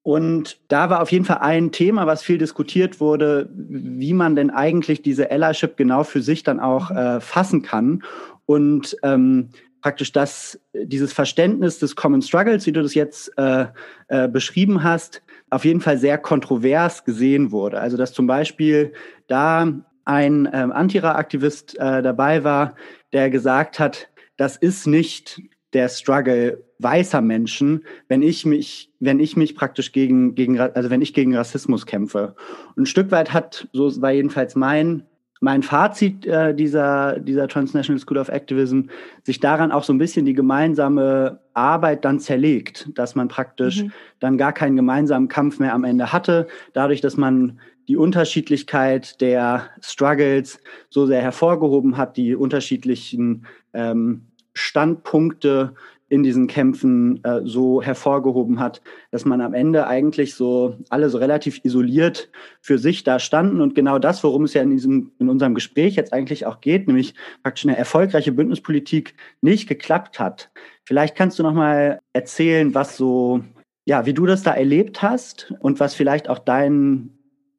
Und 0.02 0.61
da 0.69 0.88
war 0.88 1.02
auf 1.02 1.12
jeden 1.12 1.26
Fall 1.26 1.38
ein 1.38 1.73
Thema, 1.73 2.07
was 2.07 2.23
viel 2.23 2.38
diskutiert 2.38 3.00
wurde, 3.00 3.50
wie 3.52 4.14
man 4.14 4.35
denn 4.35 4.50
eigentlich 4.50 5.02
diese 5.02 5.30
Allyship 5.30 5.76
genau 5.76 6.04
für 6.04 6.23
sich 6.23 6.42
dann 6.42 6.59
auch 6.59 6.90
äh, 6.90 7.21
fassen 7.21 7.62
kann. 7.62 8.02
Und 8.47 8.97
ähm, 9.02 9.50
praktisch 9.83 10.12
das, 10.12 10.59
dieses 10.75 11.12
Verständnis 11.12 11.78
des 11.78 11.97
Common 11.97 12.23
Struggles, 12.23 12.66
wie 12.66 12.73
du 12.73 12.83
das 12.83 12.95
jetzt 12.95 13.37
äh, 13.37 13.66
äh, 14.09 14.28
beschrieben 14.28 14.83
hast, 14.83 15.23
auf 15.50 15.64
jeden 15.64 15.80
Fall 15.80 15.99
sehr 15.99 16.19
kontrovers 16.19 17.04
gesehen 17.04 17.50
wurde. 17.50 17.80
Also 17.80 17.97
dass 17.97 18.12
zum 18.12 18.26
Beispiel 18.26 18.92
da 19.26 19.73
ein 20.04 20.49
ähm, 20.52 20.73
Antira-Aktivist 20.73 21.78
äh, 21.78 22.02
dabei 22.02 22.42
war, 22.42 22.75
der 23.12 23.30
gesagt 23.30 23.78
hat, 23.78 24.09
das 24.37 24.57
ist 24.57 24.87
nicht 24.87 25.42
der 25.73 25.89
Struggle 25.89 26.65
weißer 26.79 27.21
Menschen, 27.21 27.85
wenn 28.09 28.23
ich 28.23 28.45
mich, 28.45 28.91
wenn 28.99 29.21
ich 29.21 29.37
mich 29.37 29.55
praktisch 29.55 29.93
gegen, 29.93 30.35
gegen, 30.35 30.59
also 30.59 30.91
wenn 30.91 31.03
ich 31.03 31.15
gegen 31.15 31.37
Rassismus 31.37 31.87
kämpfe. 31.87 32.35
Und 32.75 32.83
ein 32.83 32.87
Stück 32.87 33.11
weit 33.11 33.33
hat, 33.33 33.69
so 33.73 34.00
war 34.00 34.12
jedenfalls 34.12 34.57
mein, 34.57 35.05
mein 35.41 35.62
Fazit 35.62 36.27
äh, 36.27 36.55
dieser, 36.55 37.19
dieser 37.19 37.49
Transnational 37.49 37.99
School 37.99 38.19
of 38.19 38.29
Activism, 38.29 38.83
sich 39.23 39.41
daran 39.41 39.73
auch 39.73 39.85
so 39.85 39.93
ein 39.93 39.99
bisschen 39.99 40.27
die 40.27 40.35
gemeinsame 40.35 41.41
Arbeit 41.55 42.05
dann 42.05 42.21
zerlegt, 42.21 42.91
dass 42.95 43.15
man 43.15 43.29
praktisch 43.29 43.85
mhm. 43.85 43.93
dann 44.21 44.39
gar 44.39 44.53
keinen 44.53 44.77
gemeinsamen 44.77 45.29
Kampf 45.29 45.59
mehr 45.59 45.75
am 45.75 45.85
Ende 45.85 46.12
hatte, 46.12 46.47
dadurch, 46.75 47.00
dass 47.00 47.17
man 47.17 47.59
die 47.89 47.97
Unterschiedlichkeit 47.97 49.21
der 49.21 49.71
Struggles 49.81 50.61
so 50.91 51.07
sehr 51.07 51.23
hervorgehoben 51.23 51.97
hat, 51.97 52.17
die 52.17 52.37
unterschiedlichen 52.37 53.47
ähm, 53.73 54.27
Standpunkte 54.54 55.75
in 56.09 56.25
diesen 56.25 56.49
Kämpfen 56.49 57.23
äh, 57.25 57.42
so 57.45 57.80
hervorgehoben 57.80 58.59
hat, 58.59 58.83
dass 59.12 59.25
man 59.25 59.40
am 59.40 59.54
Ende 59.54 59.87
eigentlich 59.87 60.35
so 60.35 60.76
alle 60.88 61.09
so 61.09 61.19
relativ 61.19 61.61
isoliert 61.62 62.30
für 62.61 62.78
sich 62.78 63.04
da 63.04 63.21
standen 63.21 63.61
und 63.61 63.76
genau 63.76 64.00
das, 64.00 64.25
worum 64.25 64.42
es 64.42 64.54
ja 64.54 64.62
in 64.62 64.71
diesem 64.71 65.12
in 65.21 65.28
unserem 65.28 65.54
Gespräch 65.54 65.95
jetzt 65.95 66.12
eigentlich 66.12 66.47
auch 66.47 66.61
geht, 66.61 66.88
nämlich 66.88 67.14
praktisch 67.45 67.64
eine 67.64 67.76
erfolgreiche 67.76 68.33
Bündnispolitik 68.33 69.14
nicht 69.40 69.69
geklappt 69.69 70.19
hat. 70.19 70.50
Vielleicht 70.85 71.14
kannst 71.14 71.38
du 71.38 71.45
noch 71.45 71.54
mal 71.54 72.00
erzählen, 72.12 72.75
was 72.75 72.97
so 72.97 73.45
ja, 73.85 74.04
wie 74.04 74.14
du 74.14 74.26
das 74.26 74.42
da 74.42 74.52
erlebt 74.52 75.02
hast 75.02 75.54
und 75.61 75.78
was 75.78 75.95
vielleicht 75.95 76.28
auch 76.28 76.40
dein 76.40 77.11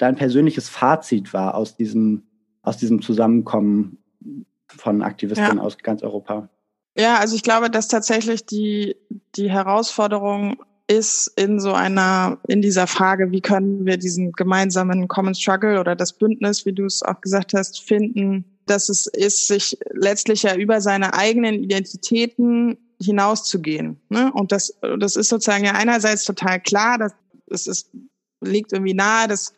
dein 0.01 0.15
persönliches 0.15 0.67
Fazit 0.67 1.33
war 1.33 1.55
aus 1.55 1.75
diesem, 1.75 2.23
aus 2.63 2.77
diesem 2.77 3.01
Zusammenkommen 3.01 3.99
von 4.67 5.03
Aktivistinnen 5.03 5.57
ja. 5.57 5.63
aus 5.63 5.77
ganz 5.77 6.01
Europa. 6.01 6.49
Ja, 6.97 7.17
also 7.19 7.35
ich 7.35 7.43
glaube, 7.43 7.69
dass 7.69 7.87
tatsächlich 7.87 8.45
die, 8.45 8.95
die 9.35 9.49
Herausforderung 9.49 10.57
ist 10.87 11.31
in 11.37 11.59
so 11.59 11.71
einer, 11.71 12.39
in 12.47 12.61
dieser 12.61 12.85
Frage, 12.85 13.31
wie 13.31 13.41
können 13.41 13.85
wir 13.85 13.97
diesen 13.97 14.33
gemeinsamen 14.33 15.07
Common 15.07 15.35
Struggle 15.35 15.79
oder 15.79 15.95
das 15.95 16.13
Bündnis, 16.13 16.65
wie 16.65 16.73
du 16.73 16.85
es 16.85 17.01
auch 17.01 17.21
gesagt 17.21 17.53
hast, 17.53 17.81
finden, 17.81 18.43
dass 18.65 18.89
es 18.89 19.07
ist, 19.07 19.47
sich 19.47 19.77
letztlich 19.91 20.43
ja 20.43 20.55
über 20.55 20.81
seine 20.81 21.13
eigenen 21.13 21.55
Identitäten 21.55 22.77
hinauszugehen. 23.01 23.99
Ne? 24.09 24.31
Und 24.33 24.51
das, 24.51 24.77
das 24.99 25.15
ist 25.15 25.29
sozusagen 25.29 25.65
ja 25.65 25.73
einerseits 25.73 26.25
total 26.25 26.59
klar, 26.59 26.97
dass 26.97 27.13
es 27.47 27.67
ist, 27.67 27.89
liegt 28.41 28.73
irgendwie 28.73 28.93
nahe, 28.93 29.27
dass 29.27 29.53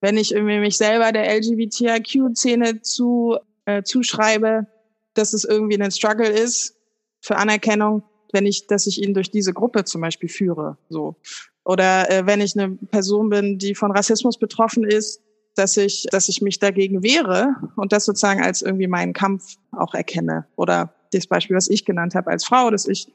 wenn 0.00 0.16
ich 0.16 0.32
irgendwie 0.32 0.60
mich 0.60 0.76
selber 0.76 1.12
der 1.12 1.30
LGBTIQ-Szene 1.36 2.80
zu, 2.80 3.38
äh, 3.66 3.82
zuschreibe, 3.82 4.66
dass 5.14 5.32
es 5.32 5.44
irgendwie 5.44 5.80
ein 5.80 5.90
Struggle 5.90 6.28
ist 6.28 6.76
für 7.20 7.36
Anerkennung, 7.36 8.02
wenn 8.32 8.46
ich, 8.46 8.66
dass 8.66 8.86
ich 8.86 9.02
ihn 9.02 9.14
durch 9.14 9.30
diese 9.30 9.52
Gruppe 9.52 9.84
zum 9.84 10.00
Beispiel 10.00 10.28
führe, 10.28 10.76
so. 10.88 11.16
Oder 11.64 12.10
äh, 12.10 12.26
wenn 12.26 12.40
ich 12.40 12.58
eine 12.58 12.70
Person 12.70 13.28
bin, 13.28 13.58
die 13.58 13.74
von 13.74 13.92
Rassismus 13.92 14.38
betroffen 14.38 14.84
ist, 14.84 15.20
dass 15.56 15.76
ich, 15.76 16.06
dass 16.10 16.28
ich 16.28 16.40
mich 16.40 16.58
dagegen 16.58 17.02
wehre 17.02 17.54
und 17.76 17.92
das 17.92 18.06
sozusagen 18.06 18.42
als 18.42 18.62
irgendwie 18.62 18.86
meinen 18.86 19.12
Kampf 19.12 19.56
auch 19.72 19.94
erkenne. 19.94 20.46
Oder 20.56 20.94
das 21.12 21.26
Beispiel, 21.26 21.56
was 21.56 21.68
ich 21.68 21.84
genannt 21.84 22.14
habe 22.14 22.30
als 22.30 22.44
Frau, 22.44 22.70
dass 22.70 22.86
ich, 22.86 23.12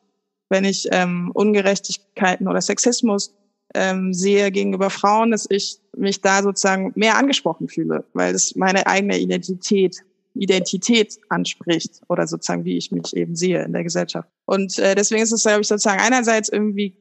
wenn 0.50 0.64
ich 0.64 0.88
ähm, 0.92 1.32
Ungerechtigkeiten 1.34 2.48
oder 2.48 2.62
Sexismus 2.62 3.34
ähm, 3.74 4.14
sehe 4.14 4.52
gegenüber 4.52 4.90
Frauen, 4.90 5.32
dass 5.32 5.48
ich 5.50 5.80
mich 5.98 6.22
da 6.22 6.44
sozusagen 6.44 6.92
mehr 6.96 7.18
angesprochen 7.18 7.68
fühle, 7.68 8.06
weil 8.14 8.36
es 8.36 8.56
meine 8.56 8.86
eigene 8.86 9.18
Identität 9.18 10.04
Identität 10.36 11.18
anspricht 11.30 12.02
oder 12.10 12.28
sozusagen, 12.28 12.66
wie 12.66 12.78
ich 12.78 12.92
mich 12.92 13.16
eben 13.16 13.36
sehe 13.36 13.64
in 13.64 13.74
der 13.74 13.84
Gesellschaft. 13.84 14.30
Und 14.46 14.78
äh, 14.80 14.96
deswegen 14.96 15.24
ist 15.24 15.32
es, 15.32 15.44
glaube 15.44 15.62
ich, 15.62 15.68
sozusagen 15.68 16.02
einerseits 16.02 16.50
irgendwie 16.50 16.96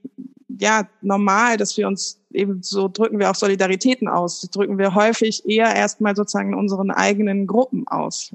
ja 0.49 0.89
normal, 1.03 1.57
dass 1.57 1.77
wir 1.77 1.87
uns 1.87 2.21
eben 2.31 2.63
so 2.63 2.89
drücken 2.89 3.19
wir 3.19 3.31
auch 3.31 3.35
Solidaritäten 3.35 4.09
aus. 4.09 4.41
Die 4.41 4.51
drücken 4.51 4.79
wir 4.79 4.95
häufig 4.95 5.49
eher 5.49 5.75
erstmal 5.75 6.15
sozusagen 6.15 6.53
in 6.53 6.59
unseren 6.59 6.91
eigenen 6.91 7.47
Gruppen 7.47 7.87
aus. 7.89 8.33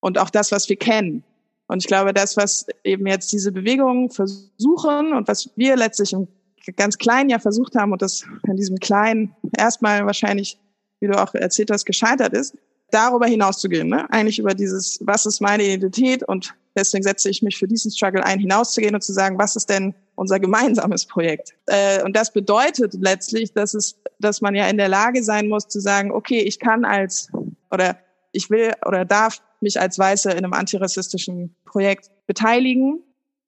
Und 0.00 0.18
auch 0.18 0.30
das, 0.30 0.52
was 0.52 0.68
wir 0.68 0.76
kennen. 0.76 1.24
Und 1.66 1.82
ich 1.82 1.86
glaube, 1.86 2.14
das, 2.14 2.36
was 2.36 2.66
eben 2.82 3.06
jetzt 3.06 3.30
diese 3.32 3.52
Bewegungen 3.52 4.10
versuchen 4.10 5.12
und 5.12 5.28
was 5.28 5.50
wir 5.56 5.76
letztlich 5.76 6.12
im 6.12 6.28
ganz 6.76 6.98
Kleinen 6.98 7.30
ja 7.30 7.38
versucht 7.38 7.74
haben 7.76 7.92
und 7.92 8.02
das 8.02 8.24
in 8.46 8.56
diesem 8.56 8.78
Kleinen 8.78 9.34
erstmal 9.56 10.04
wahrscheinlich, 10.04 10.58
wie 11.00 11.06
du 11.06 11.20
auch 11.20 11.34
erzählt 11.34 11.70
hast, 11.70 11.84
gescheitert 11.84 12.32
ist, 12.34 12.56
darüber 12.90 13.26
hinauszugehen, 13.26 13.88
ne? 13.88 14.10
eigentlich 14.10 14.38
über 14.38 14.54
dieses, 14.54 14.98
was 15.02 15.26
ist 15.26 15.40
meine 15.40 15.64
Identität 15.64 16.22
und 16.22 16.54
deswegen 16.74 17.02
setze 17.02 17.28
ich 17.28 17.42
mich 17.42 17.58
für 17.58 17.68
diesen 17.68 17.90
Struggle 17.90 18.24
ein, 18.24 18.38
hinauszugehen 18.38 18.94
und 18.94 19.02
zu 19.02 19.12
sagen, 19.12 19.38
was 19.38 19.56
ist 19.56 19.68
denn 19.68 19.94
unser 20.14 20.40
gemeinsames 20.40 21.06
Projekt? 21.06 21.54
Äh, 21.66 22.02
und 22.02 22.16
das 22.16 22.32
bedeutet 22.32 22.94
letztlich, 22.94 23.52
dass 23.52 23.74
es, 23.74 23.98
dass 24.18 24.40
man 24.40 24.54
ja 24.54 24.68
in 24.68 24.78
der 24.78 24.88
Lage 24.88 25.22
sein 25.22 25.48
muss 25.48 25.68
zu 25.68 25.80
sagen, 25.80 26.12
okay, 26.12 26.40
ich 26.40 26.58
kann 26.58 26.84
als 26.84 27.28
oder 27.70 27.98
ich 28.32 28.50
will 28.50 28.72
oder 28.86 29.04
darf 29.04 29.42
mich 29.60 29.80
als 29.80 29.98
Weiße 29.98 30.30
in 30.30 30.38
einem 30.38 30.52
antirassistischen 30.52 31.54
Projekt 31.64 32.10
beteiligen, 32.26 33.02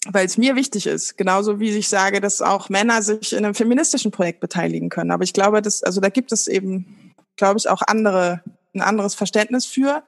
weil 0.06 0.26
es 0.26 0.38
mir 0.38 0.56
wichtig 0.56 0.86
ist. 0.86 1.16
Genauso 1.16 1.60
wie 1.60 1.70
ich 1.70 1.88
sage, 1.88 2.20
dass 2.20 2.42
auch 2.42 2.68
Männer 2.68 3.02
sich 3.02 3.32
in 3.32 3.44
einem 3.44 3.54
feministischen 3.54 4.10
Projekt 4.10 4.40
beteiligen 4.40 4.88
können. 4.88 5.10
Aber 5.10 5.24
ich 5.24 5.32
glaube, 5.32 5.62
dass, 5.62 5.82
also 5.82 6.00
da 6.00 6.08
gibt 6.08 6.32
es 6.32 6.48
eben, 6.48 7.14
glaube 7.36 7.58
ich, 7.58 7.68
auch 7.68 7.82
andere 7.86 8.42
ein 8.74 8.80
anderes 8.80 9.14
Verständnis 9.14 9.66
für. 9.66 10.02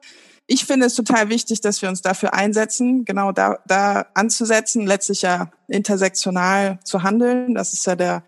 Ich 0.47 0.65
finde 0.65 0.87
es 0.87 0.95
total 0.95 1.29
wichtig, 1.29 1.61
dass 1.61 1.83
wir 1.83 1.89
uns 1.89 2.03
dafür 2.03 2.35
einsetzen, 2.35 3.05
genau 3.05 3.33
da, 3.33 3.59
da 3.67 4.07
anzusetzen, 4.15 4.87
letztlich 4.87 5.23
ja 5.23 5.51
intersektional 5.69 6.79
zu 6.85 7.03
handeln. 7.03 7.55
Das 7.55 7.73
ist 7.73 7.87
ja 7.87 7.95
der, 7.95 8.25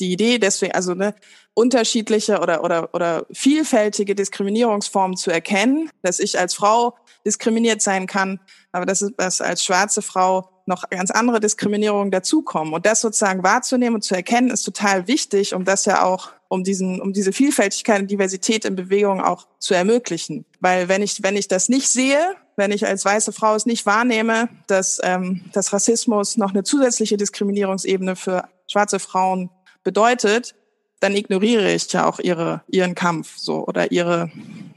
die 0.00 0.12
Idee. 0.12 0.38
Deswegen, 0.38 0.72
also 0.72 0.94
ne, 0.94 1.14
unterschiedliche 1.54 2.40
oder, 2.40 2.64
oder, 2.64 2.94
oder 2.94 3.26
vielfältige 3.32 4.14
Diskriminierungsformen 4.14 5.16
zu 5.16 5.30
erkennen, 5.30 5.90
dass 6.02 6.20
ich 6.20 6.38
als 6.38 6.54
Frau 6.54 6.96
diskriminiert 7.26 7.82
sein 7.82 8.06
kann, 8.06 8.40
aber 8.72 8.86
dass, 8.86 9.04
dass 9.16 9.40
als 9.40 9.64
schwarze 9.64 10.00
Frau 10.00 10.57
noch 10.68 10.88
ganz 10.90 11.10
andere 11.10 11.40
Diskriminierungen 11.40 12.10
dazukommen. 12.10 12.72
Und 12.72 12.86
das 12.86 13.00
sozusagen 13.00 13.42
wahrzunehmen 13.42 13.96
und 13.96 14.02
zu 14.02 14.14
erkennen, 14.14 14.50
ist 14.50 14.62
total 14.62 15.08
wichtig, 15.08 15.54
um 15.54 15.64
das 15.64 15.84
ja 15.84 16.04
auch, 16.04 16.30
um 16.48 16.62
diesen, 16.62 17.00
um 17.00 17.12
diese 17.12 17.32
Vielfältigkeit 17.32 18.00
und 18.00 18.10
Diversität 18.10 18.64
in 18.64 18.76
Bewegung 18.76 19.20
auch 19.20 19.48
zu 19.58 19.74
ermöglichen. 19.74 20.44
Weil 20.60 20.88
wenn 20.88 21.02
ich, 21.02 21.22
wenn 21.22 21.36
ich 21.36 21.48
das 21.48 21.68
nicht 21.68 21.88
sehe, 21.88 22.36
wenn 22.56 22.70
ich 22.70 22.86
als 22.86 23.04
weiße 23.04 23.32
Frau 23.32 23.54
es 23.54 23.66
nicht 23.66 23.86
wahrnehme, 23.86 24.48
dass, 24.66 25.00
ähm, 25.02 25.42
dass 25.52 25.72
Rassismus 25.72 26.36
noch 26.36 26.50
eine 26.50 26.62
zusätzliche 26.62 27.16
Diskriminierungsebene 27.16 28.16
für 28.16 28.48
schwarze 28.66 28.98
Frauen 28.98 29.50
bedeutet, 29.82 30.54
dann 31.00 31.14
ignoriere 31.14 31.72
ich 31.72 31.92
ja 31.92 32.06
auch 32.06 32.18
ihre, 32.18 32.62
ihren 32.68 32.94
Kampf 32.94 33.36
so 33.36 33.64
oder 33.66 33.92
ihre, 33.92 34.30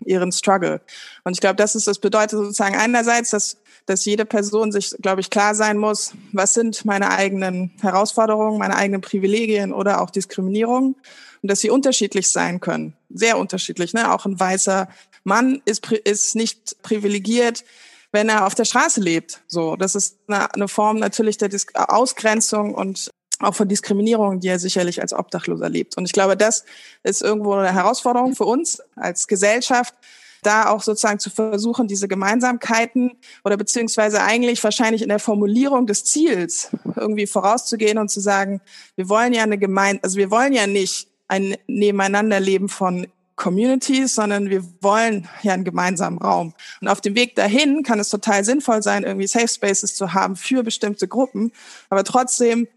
ihren 0.06 0.32
Struggle. 0.32 0.82
Und 1.24 1.34
ich 1.34 1.42
glaube, 1.42 1.56
das 1.56 1.76
ist, 1.76 1.88
das 1.88 2.00
bedeutet 2.00 2.38
sozusagen 2.38 2.76
einerseits, 2.76 3.32
dass, 3.32 3.58
dass 3.86 4.06
jede 4.06 4.26
Person 4.26 4.72
sich, 4.72 4.96
glaube 5.02 5.22
ich, 5.22 5.30
klar 5.30 5.56
sein 5.56 5.78
muss, 5.78 6.14
was 6.32 6.54
sind 6.54 6.86
meine 6.86 7.10
eigenen 7.10 7.72
Herausforderungen, 7.82 8.58
meine 8.60 8.76
eigenen 8.76 9.02
Privilegien 9.02 9.74
oder 9.74 10.02
auch 10.02 10.10
Diskriminierungen 10.10 10.96
und 11.42 11.52
dass 11.52 11.60
sie 11.60 11.70
unterschiedlich 11.70 12.30
sein 12.30 12.60
können. 12.60 12.94
Sehr 13.10 13.38
unterschiedlich, 13.38 13.94
ne? 13.94 14.14
Auch 14.14 14.26
ein 14.26 14.40
weißer 14.40 14.88
Mann 15.24 15.62
ist, 15.66 15.92
ist 15.92 16.36
nicht 16.36 16.82
privilegiert, 16.84 17.64
wenn 18.12 18.30
er 18.30 18.46
auf 18.46 18.56
der 18.56 18.66
Straße 18.66 19.02
lebt. 19.02 19.42
So, 19.48 19.76
das 19.76 19.96
ist 19.96 20.18
eine, 20.28 20.54
eine 20.54 20.68
Form 20.68 20.98
natürlich 20.98 21.38
der 21.38 21.50
Dis 21.50 21.68
Ausgrenzung 21.74 22.74
und 22.74 23.10
auch 23.40 23.56
von 23.56 23.68
Diskriminierung, 23.68 24.40
die 24.40 24.50
er 24.50 24.60
sicherlich 24.60 25.02
als 25.02 25.14
Obdachloser 25.14 25.70
lebt. 25.70 25.98
Und 25.98 26.06
ich 26.06 26.12
glaube, 26.12 26.38
das 26.38 26.64
ist 27.04 27.22
irgendwo 27.22 27.54
eine 27.54 27.74
Herausforderung 27.74 28.36
für 28.36 28.46
uns 28.46 28.82
als 28.96 29.28
Gesellschaft, 29.28 29.96
da 30.42 30.70
auch 30.70 30.82
sozusagen 30.82 31.20
zu 31.20 31.30
versuchen, 31.30 31.88
diese 31.88 32.08
Gemeinsamkeiten 32.08 33.12
oder 33.44 33.58
beziehungsweise 33.58 34.22
eigentlich 34.22 34.64
wahrscheinlich 34.64 35.02
in 35.02 35.10
der 35.10 35.20
Formulierung 35.20 35.88
des 35.88 36.04
Ziels 36.04 36.70
irgendwie 36.96 37.28
vorauszugehen 37.28 37.98
und 37.98 38.10
zu 38.10 38.20
sagen, 38.20 38.62
wir 38.96 39.10
wollen 39.10 39.34
ja 39.34 39.44
eine 39.44 39.58
Gemein, 39.58 40.00
also 40.02 40.18
wir 40.18 40.32
wollen 40.32 40.54
ja 40.54 40.68
nicht 40.68 41.08
ein 41.28 41.56
Nebeneinanderleben 41.68 42.70
von 42.70 43.08
Communities, 43.36 44.14
sondern 44.14 44.50
wir 44.50 44.64
wollen 44.82 45.28
ja 45.42 45.54
einen 45.54 45.64
gemeinsamen 45.64 46.20
Raum. 46.20 46.54
Und 46.80 46.88
auf 46.88 47.02
dem 47.02 47.16
Weg 47.16 47.36
dahin 47.36 47.82
kann 47.82 48.00
es 48.00 48.10
total 48.10 48.44
sinnvoll 48.44 48.84
sein, 48.84 49.04
irgendwie 49.04 49.28
Safe 49.28 49.48
Spaces 49.48 49.96
zu 49.96 50.14
haben 50.14 50.36
für 50.36 50.62
bestimmte 50.62 51.08
Gruppen. 51.08 51.52
Aber 51.90 52.04
trotzdem 52.04 52.68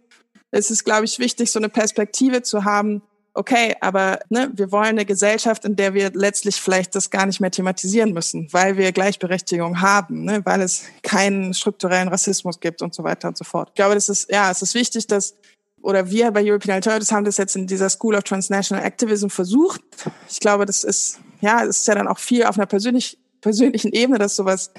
ist 0.53 0.71
es, 0.71 0.85
glaube 0.85 1.05
ich, 1.05 1.19
wichtig, 1.19 1.51
so 1.51 1.59
eine 1.59 1.69
Perspektive 1.69 2.43
zu 2.43 2.65
haben, 2.65 3.03
okay, 3.35 3.75
aber 3.81 4.21
ne, 4.31 4.51
wir 4.55 4.71
wollen 4.73 4.91
eine 4.91 5.05
Gesellschaft, 5.05 5.65
in 5.65 5.77
der 5.77 5.93
wir 5.93 6.11
letztlich 6.15 6.57
vielleicht 6.57 6.95
das 6.95 7.11
gar 7.11 7.27
nicht 7.27 7.41
mehr 7.41 7.51
thematisieren 7.51 8.13
müssen, 8.13 8.49
weil 8.53 8.77
wir 8.77 8.93
Gleichberechtigung 8.93 9.81
haben, 9.81 10.25
ne, 10.25 10.41
weil 10.45 10.63
es 10.63 10.85
keinen 11.03 11.53
strukturellen 11.53 12.09
Rassismus 12.09 12.61
gibt 12.61 12.81
und 12.81 12.95
so 12.95 13.03
weiter 13.03 13.29
und 13.29 13.37
so 13.37 13.45
fort. 13.45 13.71
Ich 13.71 13.75
glaube, 13.75 13.95
das 13.95 14.09
ist, 14.09 14.31
ja, 14.31 14.51
es 14.51 14.63
ist 14.63 14.75
wichtig, 14.75 15.07
dass 15.09 15.35
oder 15.83 16.11
wir 16.11 16.31
bei 16.31 16.43
European 16.43 16.77
Alternatives 16.77 17.13
haben 17.13 17.25
das 17.27 17.37
jetzt 17.37 17.57
in 17.57 17.67
dieser 17.67 17.91
School 17.91 18.15
of 18.15 18.25
Transnational 18.25 18.85
Activism 18.85 19.29
versucht. 19.29 19.83
Ich 20.31 20.41
glaube, 20.41 20.65
das 20.65 20.83
ist, 20.83 21.21
ja, 21.41 21.63
es 21.63 21.81
ist 21.81 21.89
ja 21.89 21.95
dann 21.95 22.09
auch 22.09 22.19
viel 22.19 22.45
auf 22.45 22.57
einer 22.57 22.67
persönlich, 22.67 23.19
persönlichen 23.43 23.93
Ebene, 23.93 24.19
dass 24.19 24.35
sowas 24.35 24.73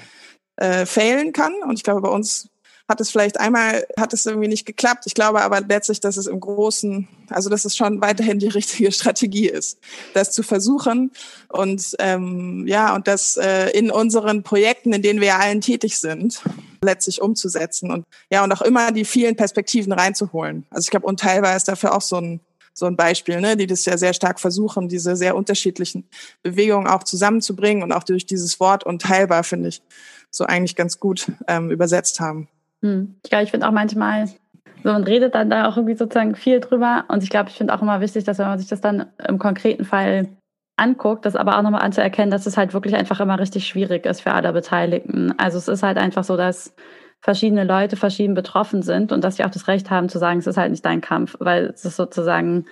äh, 0.56 0.84
failen 0.84 1.32
kann. 1.32 1.54
Und 1.62 1.74
ich 1.74 1.84
glaube, 1.84 2.00
bei 2.00 2.08
uns 2.08 2.48
hat 2.88 3.00
es 3.00 3.10
vielleicht 3.10 3.40
einmal, 3.40 3.86
hat 3.98 4.12
es 4.12 4.26
irgendwie 4.26 4.48
nicht 4.48 4.64
geklappt. 4.64 5.04
Ich 5.06 5.14
glaube 5.14 5.42
aber 5.42 5.60
letztlich, 5.60 6.00
dass 6.00 6.16
es 6.16 6.26
im 6.26 6.38
Großen, 6.38 7.08
also 7.30 7.50
dass 7.50 7.64
es 7.64 7.76
schon 7.76 8.00
weiterhin 8.00 8.38
die 8.38 8.48
richtige 8.56 8.92
Strategie 8.92 9.48
ist, 9.48 9.78
das 10.14 10.32
zu 10.32 10.42
versuchen 10.42 11.10
und 11.48 11.96
ähm, 11.98 12.64
ja, 12.66 12.94
und 12.94 13.08
das 13.08 13.36
äh, 13.36 13.70
in 13.70 13.90
unseren 13.90 14.42
Projekten, 14.42 14.92
in 14.92 15.02
denen 15.02 15.20
wir 15.20 15.28
ja 15.28 15.38
allen 15.38 15.60
tätig 15.60 15.98
sind, 15.98 16.42
letztlich 16.82 17.20
umzusetzen 17.20 17.90
und 17.90 18.04
ja, 18.30 18.44
und 18.44 18.52
auch 18.52 18.62
immer 18.62 18.92
die 18.92 19.04
vielen 19.04 19.36
Perspektiven 19.36 19.92
reinzuholen. 19.92 20.66
Also 20.70 20.86
ich 20.86 20.90
glaube, 20.90 21.06
Unteilbar 21.06 21.56
ist 21.56 21.68
dafür 21.68 21.94
auch 21.94 22.02
so 22.02 22.16
ein 22.16 22.40
so 22.78 22.84
ein 22.84 22.96
Beispiel, 22.96 23.40
ne, 23.40 23.56
die 23.56 23.66
das 23.66 23.86
ja 23.86 23.96
sehr 23.96 24.12
stark 24.12 24.38
versuchen, 24.38 24.88
diese 24.88 25.16
sehr 25.16 25.34
unterschiedlichen 25.34 26.06
Bewegungen 26.42 26.86
auch 26.86 27.04
zusammenzubringen 27.04 27.82
und 27.82 27.90
auch 27.90 28.02
durch 28.02 28.26
dieses 28.26 28.60
Wort 28.60 28.84
unteilbar, 28.84 29.44
finde 29.44 29.70
ich, 29.70 29.82
so 30.30 30.44
eigentlich 30.44 30.76
ganz 30.76 31.00
gut 31.00 31.32
ähm, 31.48 31.70
übersetzt 31.70 32.20
haben. 32.20 32.48
Hm. 32.82 33.16
Ja, 33.30 33.42
ich 33.42 33.50
finde 33.50 33.66
auch 33.68 33.72
manchmal, 33.72 34.26
so 34.26 34.36
man 34.84 35.04
redet 35.04 35.34
dann 35.34 35.50
da 35.50 35.68
auch 35.68 35.76
irgendwie 35.76 35.96
sozusagen 35.96 36.34
viel 36.34 36.60
drüber. 36.60 37.04
Und 37.08 37.22
ich 37.22 37.30
glaube, 37.30 37.50
ich 37.50 37.56
finde 37.56 37.74
auch 37.74 37.82
immer 37.82 38.00
wichtig, 38.00 38.24
dass 38.24 38.38
wenn 38.38 38.46
man 38.46 38.58
sich 38.58 38.68
das 38.68 38.80
dann 38.80 39.06
im 39.26 39.38
konkreten 39.38 39.84
Fall 39.84 40.28
anguckt, 40.76 41.24
das 41.24 41.36
aber 41.36 41.58
auch 41.58 41.62
nochmal 41.62 41.82
anzuerkennen, 41.82 42.30
dass 42.30 42.46
es 42.46 42.56
halt 42.56 42.74
wirklich 42.74 42.94
einfach 42.94 43.20
immer 43.20 43.38
richtig 43.38 43.66
schwierig 43.66 44.04
ist 44.04 44.20
für 44.20 44.32
alle 44.32 44.52
Beteiligten. 44.52 45.32
Also 45.38 45.58
es 45.58 45.68
ist 45.68 45.82
halt 45.82 45.96
einfach 45.96 46.24
so, 46.24 46.36
dass 46.36 46.74
verschiedene 47.20 47.64
Leute 47.64 47.96
verschieden 47.96 48.34
betroffen 48.34 48.82
sind 48.82 49.10
und 49.10 49.24
dass 49.24 49.36
sie 49.36 49.44
auch 49.44 49.50
das 49.50 49.68
Recht 49.68 49.90
haben 49.90 50.08
zu 50.10 50.18
sagen, 50.18 50.38
es 50.38 50.46
ist 50.46 50.58
halt 50.58 50.70
nicht 50.70 50.84
dein 50.84 51.00
Kampf, 51.00 51.36
weil 51.40 51.66
es 51.74 51.84
ist 51.84 51.96
sozusagen 51.96 52.66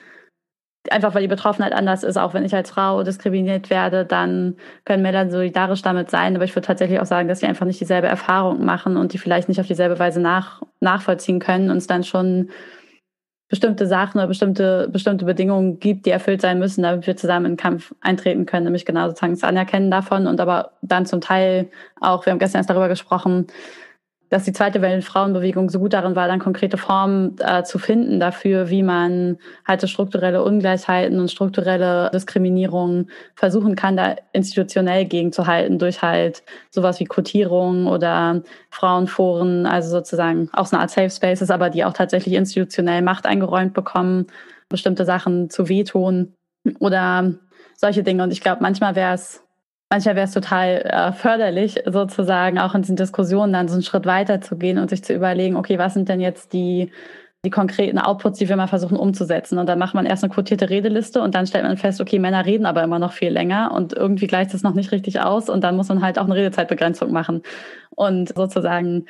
einfach 0.90 1.14
weil 1.14 1.22
die 1.22 1.28
Betroffenheit 1.28 1.72
anders 1.72 2.02
ist, 2.02 2.16
auch 2.16 2.34
wenn 2.34 2.44
ich 2.44 2.54
als 2.54 2.70
Frau 2.70 3.02
diskriminiert 3.02 3.70
werde, 3.70 4.04
dann 4.04 4.56
können 4.84 5.04
wir 5.04 5.12
dann 5.12 5.30
solidarisch 5.30 5.82
damit 5.82 6.10
sein. 6.10 6.36
Aber 6.36 6.44
ich 6.44 6.54
würde 6.54 6.66
tatsächlich 6.66 7.00
auch 7.00 7.06
sagen, 7.06 7.28
dass 7.28 7.40
sie 7.40 7.46
einfach 7.46 7.66
nicht 7.66 7.80
dieselbe 7.80 8.06
Erfahrung 8.06 8.64
machen 8.64 8.96
und 8.96 9.12
die 9.12 9.18
vielleicht 9.18 9.48
nicht 9.48 9.60
auf 9.60 9.66
dieselbe 9.66 9.98
Weise 9.98 10.20
nach, 10.20 10.62
nachvollziehen 10.80 11.38
können, 11.38 11.70
uns 11.70 11.86
dann 11.86 12.04
schon 12.04 12.50
bestimmte 13.48 13.86
Sachen 13.86 14.18
oder 14.18 14.26
bestimmte, 14.26 14.88
bestimmte 14.90 15.24
Bedingungen 15.24 15.78
gibt, 15.78 16.06
die 16.06 16.10
erfüllt 16.10 16.40
sein 16.40 16.58
müssen, 16.58 16.82
damit 16.82 17.06
wir 17.06 17.16
zusammen 17.16 17.46
in 17.46 17.52
den 17.52 17.58
Kampf 17.58 17.94
eintreten 18.00 18.46
können, 18.46 18.64
nämlich 18.64 18.84
genau 18.84 19.08
sozusagen 19.08 19.34
das 19.34 19.44
Anerkennen 19.44 19.90
davon 19.90 20.26
und 20.26 20.40
aber 20.40 20.72
dann 20.82 21.06
zum 21.06 21.20
Teil 21.20 21.68
auch, 22.00 22.26
wir 22.26 22.32
haben 22.32 22.38
gestern 22.38 22.60
erst 22.60 22.70
darüber 22.70 22.88
gesprochen, 22.88 23.46
dass 24.34 24.42
die 24.42 24.52
zweite 24.52 24.82
Wellenfrauenbewegung 24.82 25.70
so 25.70 25.78
gut 25.78 25.92
darin 25.92 26.16
war, 26.16 26.26
dann 26.26 26.40
konkrete 26.40 26.76
Formen 26.76 27.36
äh, 27.38 27.62
zu 27.62 27.78
finden 27.78 28.18
dafür, 28.18 28.68
wie 28.68 28.82
man 28.82 29.38
halt 29.64 29.80
so 29.80 29.86
strukturelle 29.86 30.42
Ungleichheiten 30.42 31.20
und 31.20 31.30
strukturelle 31.30 32.10
Diskriminierung 32.12 33.06
versuchen 33.36 33.76
kann, 33.76 33.96
da 33.96 34.16
institutionell 34.32 35.04
gegenzuhalten 35.04 35.78
durch 35.78 36.02
halt 36.02 36.42
sowas 36.70 36.98
wie 36.98 37.04
Quotierung 37.04 37.86
oder 37.86 38.42
Frauenforen, 38.70 39.66
also 39.66 39.88
sozusagen 39.90 40.50
auch 40.52 40.66
so 40.66 40.74
eine 40.74 40.82
Art 40.82 40.90
Safe 40.90 41.10
Spaces, 41.10 41.52
aber 41.52 41.70
die 41.70 41.84
auch 41.84 41.92
tatsächlich 41.92 42.34
institutionell 42.34 43.02
Macht 43.02 43.26
eingeräumt 43.26 43.72
bekommen, 43.72 44.26
bestimmte 44.68 45.04
Sachen 45.04 45.48
zu 45.48 45.68
wehtun 45.68 46.34
oder 46.80 47.34
solche 47.76 48.02
Dinge. 48.02 48.24
Und 48.24 48.32
ich 48.32 48.40
glaube, 48.40 48.62
manchmal 48.62 48.96
wäre 48.96 49.14
es 49.14 49.43
manchmal 49.94 50.16
wäre 50.16 50.26
es 50.26 50.32
total 50.32 50.82
äh, 50.82 51.12
förderlich, 51.12 51.84
sozusagen 51.86 52.58
auch 52.58 52.74
in 52.74 52.82
diesen 52.82 52.96
Diskussionen 52.96 53.52
dann 53.52 53.68
so 53.68 53.74
einen 53.74 53.84
Schritt 53.84 54.06
weiter 54.06 54.40
zu 54.40 54.56
gehen 54.56 54.78
und 54.78 54.90
sich 54.90 55.04
zu 55.04 55.14
überlegen, 55.14 55.54
okay, 55.54 55.78
was 55.78 55.94
sind 55.94 56.08
denn 56.08 56.20
jetzt 56.20 56.52
die, 56.52 56.90
die 57.44 57.50
konkreten 57.50 58.00
Outputs, 58.00 58.38
die 58.38 58.48
wir 58.48 58.56
mal 58.56 58.66
versuchen 58.66 58.96
umzusetzen. 58.96 59.56
Und 59.56 59.68
dann 59.68 59.78
macht 59.78 59.94
man 59.94 60.04
erst 60.04 60.24
eine 60.24 60.32
quotierte 60.32 60.68
Redeliste 60.68 61.22
und 61.22 61.36
dann 61.36 61.46
stellt 61.46 61.62
man 61.62 61.76
fest, 61.76 62.00
okay, 62.00 62.18
Männer 62.18 62.44
reden 62.44 62.66
aber 62.66 62.82
immer 62.82 62.98
noch 62.98 63.12
viel 63.12 63.30
länger 63.30 63.70
und 63.72 63.92
irgendwie 63.92 64.26
gleicht 64.26 64.52
es 64.52 64.64
noch 64.64 64.74
nicht 64.74 64.90
richtig 64.90 65.20
aus 65.20 65.48
und 65.48 65.62
dann 65.62 65.76
muss 65.76 65.88
man 65.90 66.02
halt 66.02 66.18
auch 66.18 66.24
eine 66.24 66.34
Redezeitbegrenzung 66.34 67.12
machen. 67.12 67.42
Und 67.90 68.34
sozusagen 68.34 69.06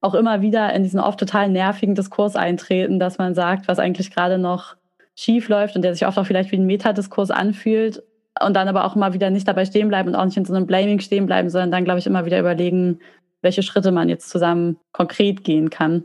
auch 0.00 0.14
immer 0.14 0.40
wieder 0.40 0.72
in 0.72 0.82
diesen 0.82 0.98
oft 0.98 1.20
total 1.20 1.50
nervigen 1.50 1.94
Diskurs 1.94 2.36
eintreten, 2.36 2.98
dass 2.98 3.18
man 3.18 3.34
sagt, 3.34 3.68
was 3.68 3.78
eigentlich 3.78 4.10
gerade 4.10 4.38
noch 4.38 4.76
schief 5.14 5.50
läuft 5.50 5.76
und 5.76 5.82
der 5.82 5.92
sich 5.92 6.06
oft 6.06 6.18
auch 6.18 6.24
vielleicht 6.24 6.52
wie 6.52 6.56
ein 6.56 6.64
Metadiskurs 6.64 7.30
anfühlt 7.30 8.02
und 8.40 8.54
dann 8.54 8.68
aber 8.68 8.84
auch 8.84 8.96
immer 8.96 9.12
wieder 9.14 9.30
nicht 9.30 9.46
dabei 9.46 9.64
stehen 9.64 9.88
bleiben 9.88 10.10
und 10.10 10.14
auch 10.14 10.24
nicht 10.24 10.36
in 10.36 10.44
so 10.44 10.54
einem 10.54 10.66
Blaming 10.66 11.00
stehen 11.00 11.26
bleiben, 11.26 11.50
sondern 11.50 11.70
dann, 11.70 11.84
glaube 11.84 11.98
ich, 11.98 12.06
immer 12.06 12.24
wieder 12.24 12.40
überlegen, 12.40 13.00
welche 13.42 13.62
Schritte 13.62 13.92
man 13.92 14.08
jetzt 14.08 14.30
zusammen 14.30 14.78
konkret 14.92 15.44
gehen 15.44 15.68
kann. 15.70 16.04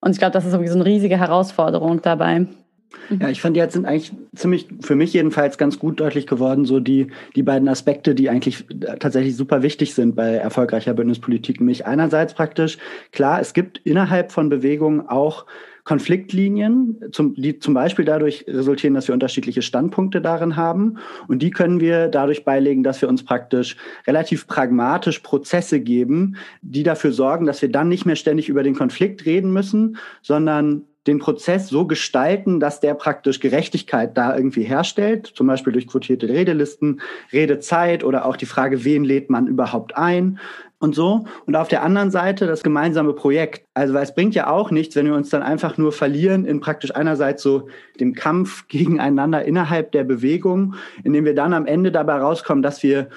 Und 0.00 0.12
ich 0.12 0.18
glaube, 0.18 0.32
das 0.32 0.44
ist 0.44 0.52
irgendwie 0.52 0.70
so 0.70 0.78
eine 0.78 0.86
riesige 0.86 1.18
Herausforderung 1.18 2.00
dabei. 2.02 2.46
Ja, 3.20 3.28
ich 3.28 3.40
fand, 3.40 3.56
jetzt 3.56 3.74
sind 3.74 3.86
eigentlich 3.86 4.12
ziemlich, 4.34 4.68
für 4.80 4.94
mich 4.94 5.12
jedenfalls 5.12 5.58
ganz 5.58 5.78
gut 5.78 6.00
deutlich 6.00 6.26
geworden, 6.26 6.64
so 6.64 6.80
die, 6.80 7.08
die 7.34 7.42
beiden 7.42 7.68
Aspekte, 7.68 8.14
die 8.14 8.30
eigentlich 8.30 8.64
tatsächlich 9.00 9.36
super 9.36 9.62
wichtig 9.62 9.94
sind 9.94 10.14
bei 10.14 10.34
erfolgreicher 10.34 10.94
Bündnispolitik. 10.94 11.60
Nämlich 11.60 11.86
einerseits 11.86 12.34
praktisch, 12.34 12.78
klar, 13.12 13.40
es 13.40 13.52
gibt 13.52 13.78
innerhalb 13.78 14.32
von 14.32 14.48
Bewegungen 14.48 15.08
auch 15.08 15.46
Konfliktlinien, 15.84 16.98
zum, 17.12 17.34
die 17.34 17.58
zum 17.58 17.74
Beispiel 17.74 18.06
dadurch 18.06 18.46
resultieren, 18.48 18.94
dass 18.94 19.06
wir 19.06 19.12
unterschiedliche 19.12 19.60
Standpunkte 19.60 20.22
darin 20.22 20.56
haben. 20.56 20.96
Und 21.28 21.42
die 21.42 21.50
können 21.50 21.78
wir 21.78 22.08
dadurch 22.08 22.44
beilegen, 22.44 22.82
dass 22.82 23.02
wir 23.02 23.08
uns 23.08 23.22
praktisch 23.22 23.76
relativ 24.06 24.46
pragmatisch 24.46 25.18
Prozesse 25.18 25.80
geben, 25.80 26.36
die 26.62 26.82
dafür 26.82 27.12
sorgen, 27.12 27.44
dass 27.44 27.60
wir 27.60 27.70
dann 27.70 27.88
nicht 27.88 28.06
mehr 28.06 28.16
ständig 28.16 28.48
über 28.48 28.62
den 28.62 28.74
Konflikt 28.74 29.26
reden 29.26 29.52
müssen, 29.52 29.98
sondern 30.22 30.84
den 31.06 31.18
Prozess 31.18 31.68
so 31.68 31.86
gestalten, 31.86 32.60
dass 32.60 32.80
der 32.80 32.94
praktisch 32.94 33.40
Gerechtigkeit 33.40 34.16
da 34.16 34.34
irgendwie 34.36 34.62
herstellt, 34.62 35.26
zum 35.34 35.46
Beispiel 35.46 35.72
durch 35.72 35.86
quotierte 35.86 36.28
Redelisten, 36.28 37.00
Redezeit 37.32 38.04
oder 38.04 38.24
auch 38.24 38.36
die 38.36 38.46
Frage, 38.46 38.84
wen 38.84 39.04
lädt 39.04 39.28
man 39.28 39.46
überhaupt 39.46 39.96
ein 39.96 40.38
und 40.78 40.94
so. 40.94 41.24
Und 41.46 41.56
auf 41.56 41.68
der 41.68 41.82
anderen 41.82 42.10
Seite 42.10 42.46
das 42.46 42.62
gemeinsame 42.62 43.12
Projekt. 43.12 43.64
Also, 43.74 43.94
weil 43.94 44.02
es 44.02 44.14
bringt 44.14 44.34
ja 44.34 44.48
auch 44.48 44.70
nichts, 44.70 44.96
wenn 44.96 45.06
wir 45.06 45.14
uns 45.14 45.30
dann 45.30 45.42
einfach 45.42 45.78
nur 45.78 45.92
verlieren 45.92 46.44
in 46.44 46.60
praktisch 46.60 46.94
einerseits 46.94 47.42
so 47.42 47.68
dem 48.00 48.14
Kampf 48.14 48.68
gegeneinander 48.68 49.44
innerhalb 49.44 49.92
der 49.92 50.04
Bewegung, 50.04 50.74
indem 51.02 51.24
wir 51.24 51.34
dann 51.34 51.54
am 51.54 51.66
Ende 51.66 51.90
dabei 51.90 52.16
rauskommen, 52.16 52.62
dass 52.62 52.82
wir 52.82 53.08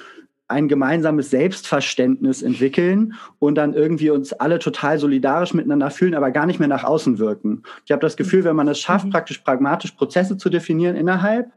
ein 0.48 0.66
gemeinsames 0.66 1.30
Selbstverständnis 1.30 2.42
entwickeln 2.42 3.12
und 3.38 3.56
dann 3.56 3.74
irgendwie 3.74 4.08
uns 4.08 4.32
alle 4.32 4.58
total 4.58 4.98
solidarisch 4.98 5.52
miteinander 5.52 5.90
fühlen, 5.90 6.14
aber 6.14 6.30
gar 6.30 6.46
nicht 6.46 6.58
mehr 6.58 6.68
nach 6.68 6.84
außen 6.84 7.18
wirken. 7.18 7.62
Ich 7.84 7.92
habe 7.92 8.00
das 8.00 8.16
Gefühl, 8.16 8.44
wenn 8.44 8.56
man 8.56 8.66
es 8.66 8.80
schafft, 8.80 9.04
mhm. 9.04 9.10
praktisch 9.10 9.38
pragmatisch 9.38 9.92
Prozesse 9.92 10.38
zu 10.38 10.48
definieren 10.48 10.96
innerhalb 10.96 11.52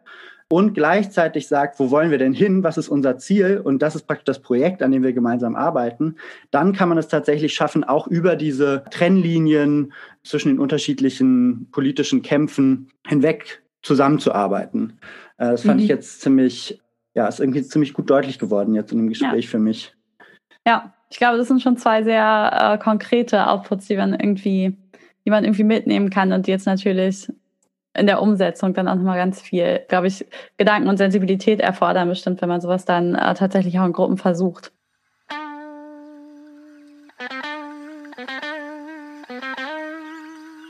und 0.52 0.74
gleichzeitig 0.74 1.48
sagt, 1.48 1.80
wo 1.80 1.92
wollen 1.92 2.12
wir 2.12 2.18
denn 2.18 2.34
hin, 2.34 2.64
was 2.64 2.78
ist 2.78 2.90
unser 2.90 3.18
Ziel 3.18 3.62
und 3.64 3.82
das 3.82 3.96
ist 3.96 4.08
praktisch 4.08 4.26
das 4.26 4.40
Projekt, 4.40 4.84
an 4.84 4.92
dem 4.92 5.04
wir 5.04 5.14
gemeinsam 5.14 5.56
arbeiten, 5.56 6.16
dann 6.52 6.74
kann 6.74 6.90
man 6.90 6.98
es 6.98 7.08
tatsächlich 7.08 7.54
schaffen, 7.54 7.84
auch 7.84 8.08
über 8.08 8.36
diese 8.36 8.84
Trennlinien 8.92 9.94
zwischen 10.24 10.50
den 10.50 10.60
unterschiedlichen 10.60 11.70
politischen 11.72 12.22
Kämpfen 12.22 12.90
hinweg 13.08 13.64
zusammenzuarbeiten. 13.82 15.00
Äh, 15.38 15.52
das 15.52 15.64
fand 15.64 15.80
mhm. 15.80 15.84
ich 15.84 15.90
jetzt 15.90 16.22
ziemlich 16.22 16.82
ja, 17.14 17.28
ist 17.28 17.40
irgendwie 17.40 17.64
ziemlich 17.64 17.94
gut 17.94 18.10
deutlich 18.10 18.40
geworden 18.40 18.74
jetzt 18.74 18.92
in 18.92 18.98
dem 18.98 19.10
Gespräch 19.10 19.46
ja. 19.46 19.52
für 19.52 19.60
mich. 19.60 19.94
Ja, 20.66 20.94
ich 21.10 21.18
glaube, 21.18 21.38
das 21.38 21.48
sind 21.48 21.62
schon 21.62 21.78
zwei 21.78 22.04
sehr 22.04 22.52
äh, 22.54 22.78
konkrete 22.78 23.48
Outputs, 23.48 23.88
die 23.88 23.98
man 23.98 24.14
irgendwie, 24.14 24.78
die 25.26 25.30
man 25.30 25.44
irgendwie 25.44 25.64
mitnehmen 25.64 26.10
kann 26.10 26.32
und 26.32 26.48
die 26.48 26.52
jetzt 26.52 26.66
natürlich 26.66 27.28
in 27.94 28.08
der 28.08 28.22
Umsetzung 28.22 28.74
dann 28.74 28.88
auch 28.88 28.96
nochmal 28.96 29.18
ganz 29.18 29.42
viel, 29.42 29.82
glaube 29.88 30.08
ich, 30.08 30.26
Gedanken 30.58 30.88
und 30.88 30.98
Sensibilität 30.98 31.60
erfordern, 31.60 32.08
bestimmt, 32.08 32.42
wenn 32.42 32.50
man 32.50 32.62
sowas 32.62 32.86
dann 32.86 33.16
äh, 33.16 33.34
tatsächlich 33.34 33.80
auch 33.80 33.86
in 33.86 33.94
Gruppen 33.94 34.18
versucht. 34.18 34.72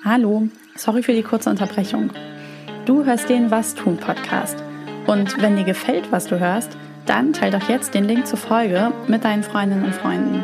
Hallo, 0.04 0.48
sorry 0.76 1.04
für 1.04 1.14
die 1.14 1.22
kurze 1.22 1.50
Unterbrechung. 1.50 2.10
Du 2.86 3.06
hörst 3.06 3.30
den 3.30 3.52
Was 3.52 3.76
tun 3.76 3.98
Podcast. 3.98 4.58
Und 5.06 5.42
wenn 5.42 5.58
dir 5.58 5.64
gefällt, 5.64 6.12
was 6.12 6.26
du 6.26 6.40
hörst, 6.40 6.76
dann 7.06 7.34
teile 7.34 7.60
doch 7.60 7.70
jetzt 7.70 7.94
den 7.94 8.06
Link 8.06 8.26
zur 8.26 8.40
Folge 8.40 8.92
mit 9.08 9.24
deinen 9.24 9.44
Freundinnen 9.44 9.86
und 9.86 9.94
Freunden. 9.94 10.44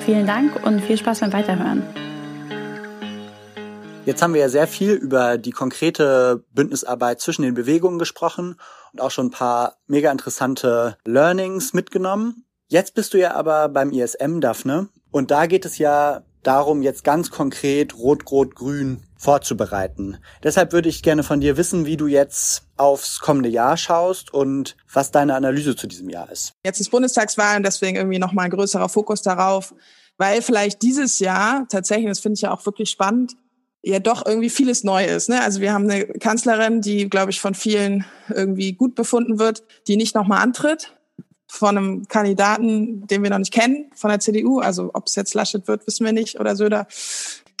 Vielen 0.00 0.26
Dank 0.26 0.64
und 0.64 0.80
viel 0.80 0.96
Spaß 0.96 1.20
beim 1.20 1.32
Weiterhören. 1.32 1.82
Jetzt 4.06 4.22
haben 4.22 4.34
wir 4.34 4.40
ja 4.40 4.48
sehr 4.48 4.68
viel 4.68 4.92
über 4.92 5.36
die 5.36 5.50
konkrete 5.50 6.44
Bündnisarbeit 6.54 7.20
zwischen 7.20 7.42
den 7.42 7.54
Bewegungen 7.54 7.98
gesprochen 7.98 8.54
und 8.92 9.00
auch 9.00 9.10
schon 9.10 9.26
ein 9.26 9.30
paar 9.32 9.78
mega 9.88 10.12
interessante 10.12 10.96
Learnings 11.04 11.72
mitgenommen. 11.72 12.44
Jetzt 12.68 12.94
bist 12.94 13.14
du 13.14 13.18
ja 13.18 13.34
aber 13.34 13.68
beim 13.68 13.90
ISM, 13.90 14.40
Daphne, 14.40 14.88
und 15.10 15.32
da 15.32 15.46
geht 15.46 15.64
es 15.64 15.78
ja 15.78 16.22
darum, 16.44 16.82
jetzt 16.82 17.02
ganz 17.02 17.32
konkret 17.32 17.98
Rot-Rot-Grün 17.98 19.02
vorzubereiten. 19.16 20.18
Deshalb 20.44 20.72
würde 20.72 20.88
ich 20.88 21.02
gerne 21.02 21.24
von 21.24 21.40
dir 21.40 21.56
wissen, 21.56 21.84
wie 21.84 21.96
du 21.96 22.06
jetzt 22.06 22.62
aufs 22.76 23.18
kommende 23.18 23.48
Jahr 23.48 23.76
schaust 23.76 24.32
und 24.32 24.76
was 24.92 25.10
deine 25.10 25.34
Analyse 25.34 25.74
zu 25.74 25.88
diesem 25.88 26.10
Jahr 26.10 26.30
ist. 26.30 26.52
Jetzt 26.64 26.80
ist 26.80 26.92
Bundestagswahl 26.92 27.56
und 27.56 27.66
deswegen 27.66 27.96
irgendwie 27.96 28.20
nochmal 28.20 28.44
ein 28.44 28.50
größerer 28.52 28.88
Fokus 28.88 29.22
darauf, 29.22 29.74
weil 30.16 30.42
vielleicht 30.42 30.82
dieses 30.82 31.18
Jahr 31.18 31.66
tatsächlich, 31.68 32.06
das 32.06 32.20
finde 32.20 32.34
ich 32.34 32.42
ja 32.42 32.52
auch 32.52 32.64
wirklich 32.66 32.90
spannend, 32.90 33.32
ja 33.86 34.00
doch 34.00 34.26
irgendwie 34.26 34.50
vieles 34.50 34.82
neu 34.82 35.04
ist. 35.04 35.28
Ne? 35.28 35.40
Also 35.40 35.60
wir 35.60 35.72
haben 35.72 35.88
eine 35.88 36.06
Kanzlerin, 36.06 36.80
die, 36.80 37.08
glaube 37.08 37.30
ich, 37.30 37.40
von 37.40 37.54
vielen 37.54 38.04
irgendwie 38.28 38.72
gut 38.72 38.96
befunden 38.96 39.38
wird, 39.38 39.62
die 39.86 39.96
nicht 39.96 40.14
nochmal 40.14 40.42
antritt, 40.42 40.92
von 41.46 41.78
einem 41.78 42.08
Kandidaten, 42.08 43.06
den 43.06 43.22
wir 43.22 43.30
noch 43.30 43.38
nicht 43.38 43.52
kennen, 43.52 43.90
von 43.94 44.10
der 44.10 44.18
CDU. 44.18 44.58
Also 44.58 44.90
ob 44.92 45.06
es 45.06 45.14
jetzt 45.14 45.34
Laschet 45.34 45.68
wird, 45.68 45.86
wissen 45.86 46.04
wir 46.04 46.12
nicht, 46.12 46.40
oder 46.40 46.56
Söder, 46.56 46.88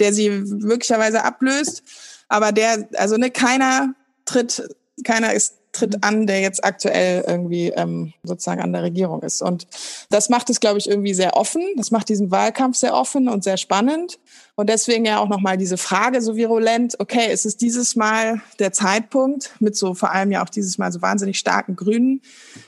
der 0.00 0.12
sie 0.12 0.30
möglicherweise 0.30 1.22
ablöst. 1.22 1.84
Aber 2.28 2.50
der, 2.50 2.88
also 2.96 3.16
ne, 3.16 3.30
keiner 3.30 3.94
tritt, 4.24 4.68
keiner 5.04 5.32
ist 5.32 5.54
tritt 5.76 6.02
an, 6.02 6.26
der 6.26 6.40
jetzt 6.40 6.64
aktuell 6.64 7.24
irgendwie 7.26 7.68
ähm, 7.68 8.12
sozusagen 8.22 8.60
an 8.60 8.72
der 8.72 8.82
Regierung 8.82 9.22
ist. 9.22 9.42
Und 9.42 9.66
das 10.10 10.28
macht 10.28 10.50
es, 10.50 10.60
glaube 10.60 10.78
ich, 10.78 10.88
irgendwie 10.88 11.14
sehr 11.14 11.36
offen. 11.36 11.62
Das 11.76 11.90
macht 11.90 12.08
diesen 12.08 12.30
Wahlkampf 12.30 12.76
sehr 12.76 12.94
offen 12.94 13.28
und 13.28 13.44
sehr 13.44 13.56
spannend. 13.56 14.18
Und 14.58 14.70
deswegen 14.70 15.04
ja 15.04 15.18
auch 15.18 15.28
nochmal 15.28 15.58
diese 15.58 15.76
Frage 15.76 16.22
so 16.22 16.34
virulent, 16.34 16.96
okay, 16.98 17.30
ist 17.30 17.44
es 17.44 17.58
dieses 17.58 17.94
Mal 17.94 18.40
der 18.58 18.72
Zeitpunkt, 18.72 19.50
mit 19.60 19.76
so 19.76 19.92
vor 19.92 20.12
allem 20.12 20.32
ja 20.32 20.42
auch 20.42 20.48
dieses 20.48 20.78
Mal 20.78 20.90
so 20.90 21.02
wahnsinnig 21.02 21.38
starken 21.38 21.76
Grünen, 21.76 22.22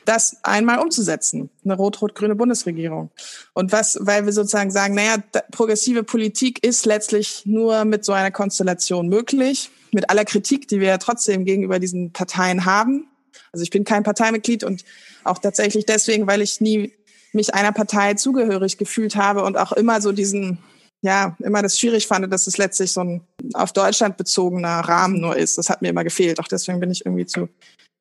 das 0.05 0.37
einmal 0.43 0.81
umzusetzen, 0.81 1.49
eine 1.65 1.77
rot-rot-grüne 1.77 2.35
Bundesregierung. 2.35 3.11
Und 3.55 3.73
was, 3.73 3.97
weil 4.03 4.27
wir 4.27 4.35
sozusagen 4.35 4.71
sagen, 4.71 4.95
naja, 4.95 5.17
progressive 5.51 6.03
Politik 6.03 6.63
ist 6.63 6.85
letztlich 6.85 7.45
nur 7.47 7.87
mit 7.87 8.05
so 8.05 8.13
einer 8.13 8.31
Konstellation 8.31 9.09
möglich 9.09 9.71
mit 9.93 10.11
aller 10.11 10.25
Kritik, 10.25 10.69
die 10.69 10.81
wir 10.81 10.89
ja 10.89 10.99
trotzdem 10.99 11.45
gegenüber 11.45 11.79
diesen 11.79 12.13
Parteien 12.13 12.65
haben. 12.65 13.09
Also 13.53 13.63
ich 13.63 13.71
bin 13.71 13.85
kein 13.85 14.03
Parteimitglied 14.03 14.65
und 14.65 14.85
auch 15.25 15.39
tatsächlich 15.39 15.87
deswegen, 15.87 16.27
weil 16.27 16.43
ich 16.43 16.61
nie 16.61 16.93
mich 17.33 17.55
einer 17.55 17.73
Partei 17.73 18.15
zugehörig 18.15 18.79
gefühlt 18.79 19.17
habe 19.17 19.45
und 19.45 19.57
auch 19.57 19.73
immer 19.73 20.01
so 20.01 20.13
diesen 20.13 20.59
ja 21.01 21.37
immer 21.41 21.63
das 21.63 21.79
schwierig 21.79 22.07
fand, 22.07 22.33
dass 22.33 22.47
es 22.47 22.59
letztlich 22.59 22.93
so 22.93 23.01
ein 23.01 23.21
auf 23.55 23.73
Deutschland 23.73 24.17
bezogener 24.17 24.81
Rahmen 24.81 25.21
nur 25.21 25.37
ist. 25.37 25.59
Das 25.59 25.69
hat 25.71 25.83
mir 25.83 25.89
immer 25.89 26.05
gefehlt. 26.05 26.41
Auch 26.41 26.49
deswegen 26.49 26.81
bin 26.81 26.91
ich 26.91 27.07
irgendwie 27.07 27.27
zu 27.27 27.49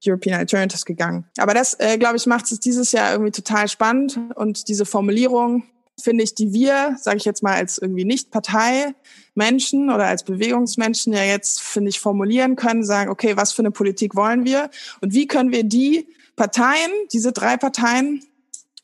European 0.06 0.40
Alternatives 0.40 0.86
gegangen. 0.86 1.26
Aber 1.38 1.54
das, 1.54 1.76
äh, 1.80 1.98
glaube 1.98 2.18
ich, 2.18 2.26
macht 2.26 2.52
es 2.52 2.60
dieses 2.60 2.92
Jahr 2.92 3.12
irgendwie 3.12 3.32
total 3.32 3.68
spannend. 3.68 4.20
Und 4.36 4.68
diese 4.68 4.86
Formulierung, 4.86 5.64
finde 6.00 6.24
ich, 6.24 6.36
die 6.36 6.54
wir, 6.54 6.98
sage 7.00 7.18
ich 7.18 7.26
jetzt 7.26 7.44
mal, 7.44 7.54
als 7.54 7.78
irgendwie 7.78 8.06
nicht 8.06 8.32
Parteimenschen 8.32 9.90
oder 9.90 10.06
als 10.06 10.24
Bewegungsmenschen 10.24 11.14
ja 11.14 11.24
jetzt, 11.24 11.62
finde 11.62 11.90
ich, 11.90 12.00
formulieren 12.00 12.56
können, 12.56 12.84
sagen, 12.84 13.10
okay, 13.10 13.36
was 13.36 13.52
für 13.52 13.62
eine 13.62 13.72
Politik 13.72 14.16
wollen 14.16 14.46
wir 14.46 14.70
und 15.02 15.14
wie 15.14 15.28
können 15.28 15.52
wir 15.52 15.64
die 15.64 16.08
Parteien, 16.36 16.92
diese 17.12 17.32
drei 17.32 17.58
Parteien, 17.58 18.24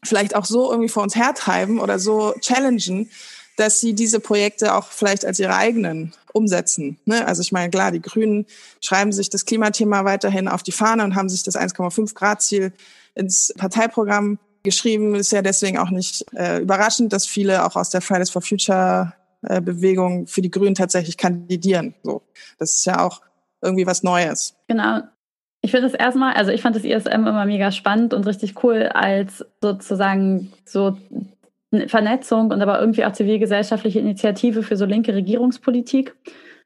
vielleicht 0.04 0.36
auch 0.36 0.46
so 0.46 0.70
irgendwie 0.70 0.90
vor 0.90 1.04
uns 1.04 1.16
hertreiben 1.16 1.80
oder 1.80 2.00
so 2.00 2.34
challengen, 2.42 3.10
dass 3.56 3.80
sie 3.80 3.94
diese 3.94 4.20
Projekte 4.20 4.74
auch 4.74 4.88
vielleicht 4.88 5.26
als 5.26 5.40
ihre 5.40 5.56
eigenen 5.56 6.14
umsetzen. 6.34 6.98
Ne? 7.06 7.26
Also 7.26 7.42
ich 7.42 7.52
meine, 7.52 7.70
klar, 7.70 7.92
die 7.92 8.02
Grünen 8.02 8.48
schreiben 8.82 9.12
sich 9.12 9.30
das 9.30 9.46
Klimathema 9.46 10.04
weiterhin 10.04 10.48
auf 10.48 10.64
die 10.64 10.72
Fahne 10.72 11.04
und 11.04 11.16
haben 11.16 11.30
sich 11.30 11.44
das 11.44 11.56
1,5 11.56 12.16
Grad 12.16 12.42
Ziel 12.42 12.74
ins 13.14 13.54
Parteiprogramm 13.56 14.40
geschrieben. 14.64 15.16
Ist 15.16 15.32
ja 15.32 15.42
deswegen 15.42 15.78
auch 15.78 15.90
nicht 15.90 16.26
äh, 16.34 16.62
überraschend, 16.62 17.14
dass 17.14 17.26
viele 17.26 17.66
auch 17.66 17.76
aus 17.76 17.90
der 17.90 18.02
Fridays 18.02 18.30
for 18.30 18.42
Future 18.42 19.14
äh, 19.44 19.62
Bewegung 19.62 20.26
für 20.28 20.42
die 20.42 20.52
Grünen 20.52 20.76
tatsächlich 20.76 21.18
kandidieren. 21.18 21.94
So, 22.04 22.22
das 22.58 22.78
ist 22.78 22.86
ja 22.86 23.06
auch 23.06 23.22
irgendwie 23.62 23.86
was 23.86 24.04
Neues. 24.04 24.56
Genau. 24.68 25.02
Ich 25.62 25.72
finde 25.72 25.90
das 25.90 25.98
erstmal, 25.98 26.34
also 26.34 26.52
ich 26.52 26.62
fand 26.62 26.76
das 26.76 26.84
ISM 26.84 27.26
immer 27.26 27.46
mega 27.46 27.72
spannend 27.72 28.14
und 28.14 28.28
richtig 28.28 28.64
cool 28.64 28.90
als 28.94 29.46
sozusagen 29.62 30.52
so 30.66 30.98
Vernetzung 31.88 32.52
und 32.52 32.62
aber 32.62 32.80
irgendwie 32.80 33.06
auch 33.06 33.14
zivilgesellschaftliche 33.14 34.00
Initiative 34.00 34.62
für 34.62 34.76
so 34.76 34.86
linke 34.86 35.16
Regierungspolitik, 35.16 36.16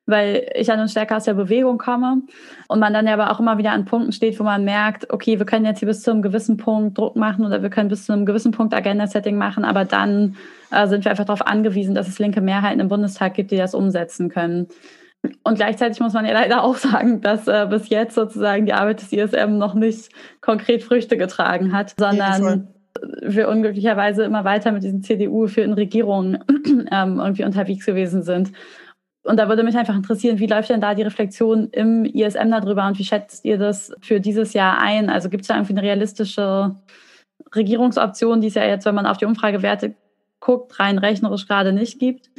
weil 0.07 0.49
ich 0.55 0.67
ja 0.67 0.77
nun 0.77 0.87
stärker 0.87 1.17
aus 1.17 1.25
der 1.25 1.33
Bewegung 1.33 1.77
komme 1.77 2.21
und 2.67 2.79
man 2.79 2.93
dann 2.93 3.05
ja 3.05 3.13
aber 3.13 3.29
auch 3.29 3.39
immer 3.39 3.57
wieder 3.57 3.71
an 3.71 3.85
Punkten 3.85 4.13
steht, 4.13 4.39
wo 4.39 4.43
man 4.43 4.63
merkt, 4.63 5.11
okay, 5.11 5.37
wir 5.37 5.45
können 5.45 5.65
jetzt 5.65 5.79
hier 5.79 5.87
bis 5.87 6.01
zu 6.01 6.11
einem 6.11 6.21
gewissen 6.21 6.57
Punkt 6.57 6.97
Druck 6.97 7.15
machen 7.15 7.45
oder 7.45 7.61
wir 7.61 7.69
können 7.69 7.89
bis 7.89 8.05
zu 8.05 8.13
einem 8.13 8.25
gewissen 8.25 8.51
Punkt 8.51 8.73
Agenda-Setting 8.73 9.37
machen, 9.37 9.65
aber 9.65 9.85
dann 9.85 10.37
äh, 10.71 10.87
sind 10.87 11.03
wir 11.03 11.11
einfach 11.11 11.25
darauf 11.25 11.45
angewiesen, 11.45 11.93
dass 11.93 12.07
es 12.07 12.19
linke 12.19 12.41
Mehrheiten 12.41 12.79
im 12.79 12.87
Bundestag 12.87 13.33
gibt, 13.33 13.51
die 13.51 13.57
das 13.57 13.75
umsetzen 13.75 14.29
können. 14.29 14.67
Und 15.43 15.55
gleichzeitig 15.55 15.99
muss 15.99 16.13
man 16.13 16.25
ja 16.25 16.33
leider 16.33 16.63
auch 16.63 16.77
sagen, 16.77 17.21
dass 17.21 17.47
äh, 17.47 17.67
bis 17.69 17.89
jetzt 17.89 18.15
sozusagen 18.15 18.65
die 18.65 18.73
Arbeit 18.73 19.01
des 19.01 19.11
ISM 19.11 19.57
noch 19.57 19.73
nicht 19.73 20.09
konkret 20.41 20.83
Früchte 20.83 21.17
getragen 21.17 21.73
hat, 21.73 21.93
sondern 21.99 22.69
wir 23.21 23.49
unglücklicherweise 23.49 24.23
immer 24.23 24.43
weiter 24.43 24.71
mit 24.71 24.83
diesen 24.83 25.03
CDU-geführten 25.03 25.73
Regierungen 25.73 26.39
ähm, 26.91 27.19
irgendwie 27.19 27.43
unterwegs 27.43 27.85
gewesen 27.85 28.23
sind. 28.23 28.51
Und 29.27 29.37
da 29.37 29.49
würde 29.49 29.63
mich 29.63 29.75
einfach 29.75 29.95
interessieren, 29.95 30.39
wie 30.39 30.47
läuft 30.47 30.69
denn 30.69 30.81
da 30.81 30.95
die 30.95 31.03
Reflexion 31.03 31.69
im 31.71 32.05
ISM 32.05 32.49
darüber 32.49 32.87
und 32.87 32.97
wie 32.97 33.03
schätzt 33.03 33.43
ihr 33.45 33.57
das 33.57 33.91
für 34.01 34.19
dieses 34.19 34.53
Jahr 34.53 34.79
ein? 34.79 35.09
Also 35.09 35.29
gibt 35.29 35.41
es 35.41 35.47
da 35.49 35.55
irgendwie 35.55 35.73
eine 35.73 35.83
realistische 35.83 36.75
Regierungsoption, 37.53 38.41
die 38.41 38.47
es 38.47 38.55
ja 38.55 38.65
jetzt, 38.65 38.85
wenn 38.85 38.95
man 38.95 39.05
auf 39.05 39.17
die 39.17 39.25
Umfragewerte 39.25 39.95
guckt, 40.39 40.79
rein 40.79 40.97
rechnerisch 40.97 41.47
gerade 41.47 41.73
nicht 41.73 41.99
gibt? 41.99 42.29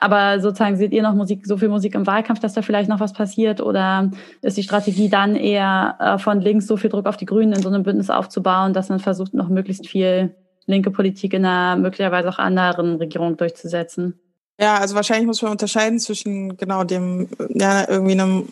Aber 0.00 0.40
sozusagen 0.40 0.76
seht 0.76 0.92
ihr 0.92 1.02
noch 1.02 1.14
Musik, 1.14 1.44
so 1.44 1.56
viel 1.56 1.68
Musik 1.68 1.94
im 1.94 2.06
Wahlkampf, 2.06 2.40
dass 2.40 2.54
da 2.54 2.62
vielleicht 2.62 2.88
noch 2.88 3.00
was 3.00 3.12
passiert? 3.12 3.60
Oder 3.60 4.10
ist 4.42 4.56
die 4.56 4.62
Strategie 4.62 5.08
dann 5.08 5.34
eher 5.34 5.96
äh, 5.98 6.18
von 6.18 6.40
links 6.40 6.66
so 6.66 6.76
viel 6.76 6.90
Druck 6.90 7.06
auf 7.06 7.16
die 7.16 7.26
Grünen 7.26 7.52
in 7.52 7.62
so 7.62 7.68
einem 7.68 7.82
Bündnis 7.82 8.08
aufzubauen, 8.08 8.72
dass 8.72 8.88
man 8.88 9.00
versucht, 9.00 9.34
noch 9.34 9.48
möglichst 9.48 9.88
viel 9.88 10.34
linke 10.66 10.90
Politik 10.90 11.34
in 11.34 11.44
einer 11.44 11.76
möglicherweise 11.76 12.28
auch 12.28 12.38
anderen 12.38 12.96
Regierung 12.96 13.36
durchzusetzen? 13.36 14.20
Ja, 14.60 14.78
also 14.78 14.94
wahrscheinlich 14.94 15.26
muss 15.26 15.42
man 15.42 15.52
unterscheiden 15.52 16.00
zwischen 16.00 16.56
genau 16.56 16.84
dem, 16.84 17.28
ja, 17.50 17.88
irgendwie 17.88 18.12
einem 18.12 18.48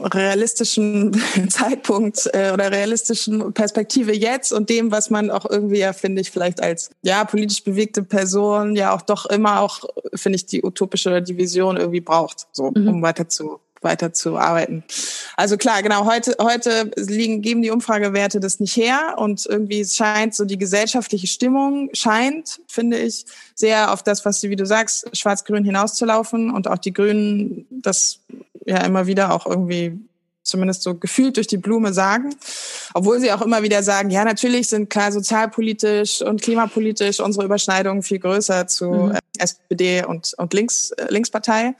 realistischen 0.00 1.12
Zeitpunkt 1.48 2.28
äh, 2.32 2.50
oder 2.52 2.72
realistischen 2.72 3.52
Perspektive 3.52 4.12
jetzt 4.12 4.52
und 4.52 4.68
dem, 4.68 4.90
was 4.90 5.10
man 5.10 5.30
auch 5.30 5.48
irgendwie 5.48 5.78
ja, 5.78 5.92
finde 5.92 6.22
ich, 6.22 6.30
vielleicht 6.30 6.62
als 6.62 6.90
ja 7.02 7.24
politisch 7.24 7.62
bewegte 7.62 8.02
Person 8.02 8.74
ja 8.74 8.94
auch 8.94 9.02
doch 9.02 9.26
immer 9.26 9.60
auch, 9.60 9.84
finde 10.14 10.36
ich, 10.36 10.46
die 10.46 10.64
utopische 10.64 11.10
oder 11.10 11.20
die 11.20 11.36
Vision 11.36 11.76
irgendwie 11.76 12.00
braucht, 12.00 12.46
so 12.52 12.72
mhm. 12.74 12.88
um 12.88 13.02
weiter 13.02 13.28
zu 13.28 13.34
weiter 13.34 13.54
zu 13.54 13.60
arbeiten. 13.84 14.84
Also 15.36 15.56
klar, 15.56 15.82
genau, 15.82 16.06
heute, 16.06 16.36
heute 16.40 16.90
liegen, 16.96 17.42
geben 17.42 17.62
die 17.62 17.70
Umfragewerte 17.70 18.40
das 18.40 18.60
nicht 18.60 18.76
her 18.76 19.14
und 19.18 19.46
irgendwie 19.46 19.84
scheint 19.84 20.34
so 20.34 20.44
die 20.44 20.58
gesellschaftliche 20.58 21.26
Stimmung 21.26 21.90
scheint, 21.92 22.60
finde 22.66 22.98
ich, 22.98 23.26
sehr 23.54 23.92
auf 23.92 24.02
das, 24.02 24.24
was 24.24 24.40
du, 24.40 24.50
wie 24.50 24.56
du 24.56 24.66
sagst, 24.66 25.16
schwarz-grün 25.16 25.64
hinauszulaufen 25.64 26.50
und 26.50 26.68
auch 26.68 26.78
die 26.78 26.92
Grünen 26.92 27.66
das 27.70 28.20
ja 28.66 28.78
immer 28.78 29.06
wieder 29.06 29.32
auch 29.32 29.46
irgendwie 29.46 29.98
zumindest 30.44 30.82
so 30.82 30.94
gefühlt 30.94 31.36
durch 31.36 31.46
die 31.46 31.56
Blume 31.56 31.92
sagen, 31.92 32.34
obwohl 32.92 33.18
sie 33.18 33.32
auch 33.32 33.40
immer 33.40 33.62
wieder 33.62 33.82
sagen, 33.82 34.10
ja, 34.10 34.24
natürlich 34.24 34.68
sind 34.68 34.90
klar 34.90 35.10
sozialpolitisch 35.10 36.22
und 36.22 36.42
klimapolitisch 36.42 37.20
unsere 37.20 37.46
Überschneidungen 37.46 38.02
viel 38.02 38.18
größer 38.18 38.66
zu 38.66 38.90
mhm. 38.90 39.12
Äh, 39.12 39.18
SPD 39.38 40.04
und, 40.04 40.34
und 40.36 40.54
Links, 40.54 40.90
äh, 40.92 41.06
Linkspartei. 41.08 41.74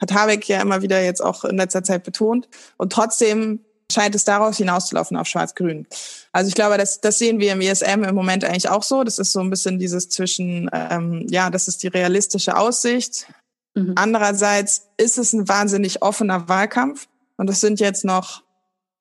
Hat 0.00 0.12
Habeck 0.12 0.48
ja 0.48 0.60
immer 0.60 0.82
wieder 0.82 1.02
jetzt 1.02 1.22
auch 1.22 1.44
in 1.44 1.56
letzter 1.56 1.82
Zeit 1.82 2.04
betont. 2.04 2.48
Und 2.76 2.92
trotzdem 2.92 3.60
scheint 3.92 4.14
es 4.14 4.24
daraus 4.24 4.56
hinauszulaufen 4.56 5.16
auf 5.16 5.26
Schwarz-Grün. 5.26 5.86
Also 6.32 6.48
ich 6.48 6.54
glaube, 6.54 6.78
das, 6.78 7.00
das 7.00 7.18
sehen 7.18 7.40
wir 7.40 7.52
im 7.52 7.60
ESM 7.60 8.04
im 8.04 8.14
Moment 8.14 8.44
eigentlich 8.44 8.68
auch 8.68 8.84
so. 8.84 9.02
Das 9.02 9.18
ist 9.18 9.32
so 9.32 9.40
ein 9.40 9.50
bisschen 9.50 9.78
dieses 9.78 10.08
zwischen, 10.08 10.70
ähm, 10.72 11.26
ja, 11.28 11.50
das 11.50 11.66
ist 11.68 11.82
die 11.82 11.88
realistische 11.88 12.56
Aussicht 12.56 13.26
Mhm. 13.74 13.92
Andererseits 13.96 14.88
ist 14.96 15.18
es 15.18 15.32
ein 15.32 15.48
wahnsinnig 15.48 16.02
offener 16.02 16.48
Wahlkampf 16.48 17.08
und 17.36 17.48
es 17.48 17.60
sind 17.60 17.80
jetzt 17.80 18.04
noch 18.04 18.42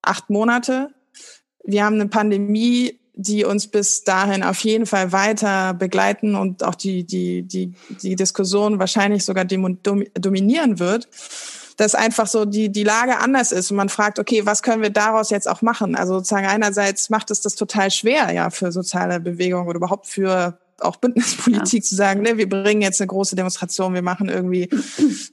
acht 0.01 0.29
Monate. 0.29 0.93
Wir 1.63 1.85
haben 1.85 1.95
eine 1.95 2.07
Pandemie, 2.07 2.98
die 3.21 3.43
uns 3.43 3.67
bis 3.67 4.03
dahin 4.03 4.43
auf 4.43 4.59
jeden 4.61 4.85
Fall 4.85 5.11
weiter 5.11 5.73
begleiten 5.73 6.35
und 6.35 6.63
auch 6.63 6.75
die, 6.75 7.03
die, 7.03 7.43
die, 7.43 7.73
die 8.01 8.15
Diskussion 8.15 8.79
wahrscheinlich 8.79 9.25
sogar 9.25 9.45
dominieren 9.45 10.79
wird 10.79 11.07
dass 11.75 11.95
einfach 11.95 12.27
so 12.27 12.43
die, 12.43 12.69
die 12.69 12.83
Lage 12.83 13.19
anders 13.19 13.53
ist 13.53 13.71
und 13.71 13.77
man 13.77 13.87
fragt, 13.87 14.19
okay, 14.19 14.45
was 14.45 14.63
können 14.63 14.81
wir 14.81 14.89
daraus 14.89 15.29
jetzt 15.29 15.47
auch 15.47 15.61
machen? 15.61 15.95
Also 15.95 16.15
sozusagen 16.15 16.45
einerseits 16.45 17.09
macht 17.09 17.31
es 17.31 17.39
das 17.39 17.55
total 17.55 17.89
schwer, 17.89 18.33
ja, 18.33 18.49
für 18.49 18.73
soziale 18.73 19.21
Bewegungen 19.21 19.65
oder 19.65 19.77
überhaupt 19.77 20.05
für 20.05 20.59
auch 20.81 20.97
Bündnispolitik 20.97 21.83
ja. 21.83 21.87
zu 21.87 21.95
sagen, 21.95 22.21
ne, 22.21 22.37
wir 22.37 22.49
bringen 22.49 22.81
jetzt 22.81 23.01
eine 23.01 23.07
große 23.07 23.35
Demonstration, 23.35 23.93
wir 23.93 24.01
machen 24.01 24.29
irgendwie, 24.29 24.63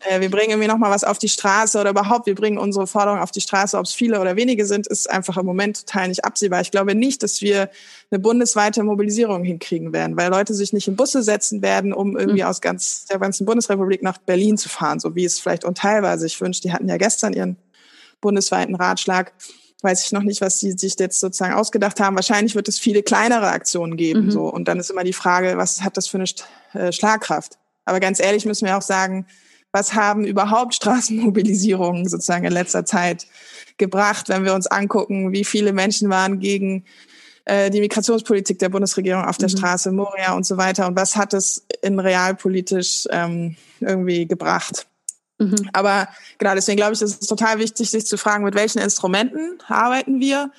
äh, 0.09 0.21
wir 0.21 0.31
bringen 0.31 0.51
irgendwie 0.51 0.69
nochmal 0.69 0.91
was 0.91 1.05
auf 1.05 1.19
die 1.19 1.29
Straße 1.29 1.81
oder 1.81 1.91
überhaupt, 1.91 2.27
wir 2.27 2.35
bringen 2.35 2.59
unsere 2.59 2.87
Forderungen 2.87 3.23
auf 3.23 3.31
die 3.31 3.41
Straße, 3.41 3.79
ob 3.79 3.85
es 3.85 3.93
viele 3.93 4.21
oder 4.21 4.37
wenige 4.37 4.67
sind, 4.67 4.87
ist 4.87 5.11
einfach 5.11 5.37
im 5.37 5.47
Moment 5.47 5.87
total 5.87 6.09
nicht 6.09 6.25
absehbar. 6.25 6.61
Ich 6.61 6.71
glaube 6.71 6.95
nicht, 6.95 7.23
dass 7.23 7.41
wir 7.43 7.71
eine 8.11 8.21
bundesweite 8.21 8.83
Mobilisierung 8.83 9.45
hinkriegen 9.45 9.93
werden, 9.93 10.17
weil 10.17 10.31
Leute 10.31 10.55
sich 10.55 10.73
nicht 10.73 10.89
in 10.89 10.97
Busse 10.97 11.23
setzen 11.23 11.63
werden, 11.63 11.93
um 11.93 12.17
irgendwie 12.17 12.43
mhm. 12.43 12.49
aus 12.49 12.61
ganz 12.61 13.07
der 13.07 13.19
ganzen 13.19 13.47
Bundesrepublik 13.47 14.03
nach 14.03 14.19
Berlin 14.19 14.57
zu 14.57 14.69
fahren, 14.69 15.01
so 15.01 15.15
wie 15.15 15.25
es 15.25 15.41
vielleicht 15.41 15.65
unteilweise 15.65 16.23
sich 16.23 16.41
wünscht. 16.41 16.65
Die 16.65 16.73
hatten 16.73 16.89
ja 16.89 16.97
gestern 16.97 17.33
ihren 17.33 17.57
bundesweiten 18.21 18.75
Ratschlag 18.75 19.33
weiß 19.83 20.05
ich 20.05 20.13
noch 20.13 20.23
nicht, 20.23 20.41
was 20.41 20.59
sie 20.59 20.73
sich 20.73 20.95
jetzt 20.99 21.21
sozusagen 21.21 21.55
ausgedacht 21.55 22.01
haben. 22.01 22.17
Wahrscheinlich 22.17 22.55
wird 22.55 22.69
es 22.69 22.79
viele 22.79 23.03
kleinere 23.03 23.49
Aktionen 23.49 23.97
geben. 23.97 24.27
Mhm. 24.27 24.31
So. 24.31 24.45
Und 24.53 24.69
dann 24.69 24.79
ist 24.79 24.91
immer 24.91 25.05
die 25.05 25.13
Frage, 25.13 25.57
was 25.57 25.83
hat 25.83 25.97
das 25.97 26.09
für 26.09 26.19
eine 26.19 26.27
äh, 26.73 26.93
Schlagkraft? 26.93 27.59
Aber 27.85 28.01
ganz 28.01 28.21
ehrlich 28.21 28.47
müssen 28.47 28.67
wir 28.67 28.77
auch 28.77 28.83
sagen, 28.83 29.27
was 29.73 29.95
haben 29.95 30.25
überhaupt 30.25 30.75
Straßenmobilisierungen 30.75 32.09
sozusagen 32.09 32.45
in 32.45 32.53
letzter 32.53 32.85
Zeit 32.85 33.27
gebracht, 33.77 34.29
wenn 34.29 34.45
wir 34.45 34.55
uns 34.55 34.67
angucken, 34.67 35.33
wie 35.33 35.45
viele 35.45 35.73
Menschen 35.73 36.09
waren 36.09 36.41
gegen 36.41 36.85
äh, 37.45 37.71
die 37.71 37.81
Migrationspolitik 37.81 38.59
der 38.59 38.71
Bundesregierung 38.71 39.25
auf 39.25 39.37
der 39.37 39.51
mhm. 39.51 39.59
Straße, 39.59 39.93
Moria 39.93 40.35
und 40.35 40.47
so 40.47 40.57
weiter. 40.57 40.87
Und 40.87 40.97
was 40.97 41.17
hat 41.17 41.35
es 41.35 41.67
in 41.83 41.99
realpolitisch 41.99 43.07
ähm, 43.11 43.57
irgendwie 43.81 44.27
gebracht? 44.27 44.87
Mhm. 45.39 45.69
Aber 45.73 46.09
genau, 46.39 46.55
deswegen 46.55 46.77
glaube 46.77 46.95
ich, 46.95 47.03
ist 47.03 47.23
es 47.23 47.29
total 47.29 47.59
wichtig, 47.59 47.91
sich 47.91 48.07
zu 48.07 48.17
fragen, 48.17 48.45
mit 48.45 48.55
welchen 48.55 48.79
Instrumenten 48.79 49.59
arbeiten 49.69 50.21
wir 50.21 50.51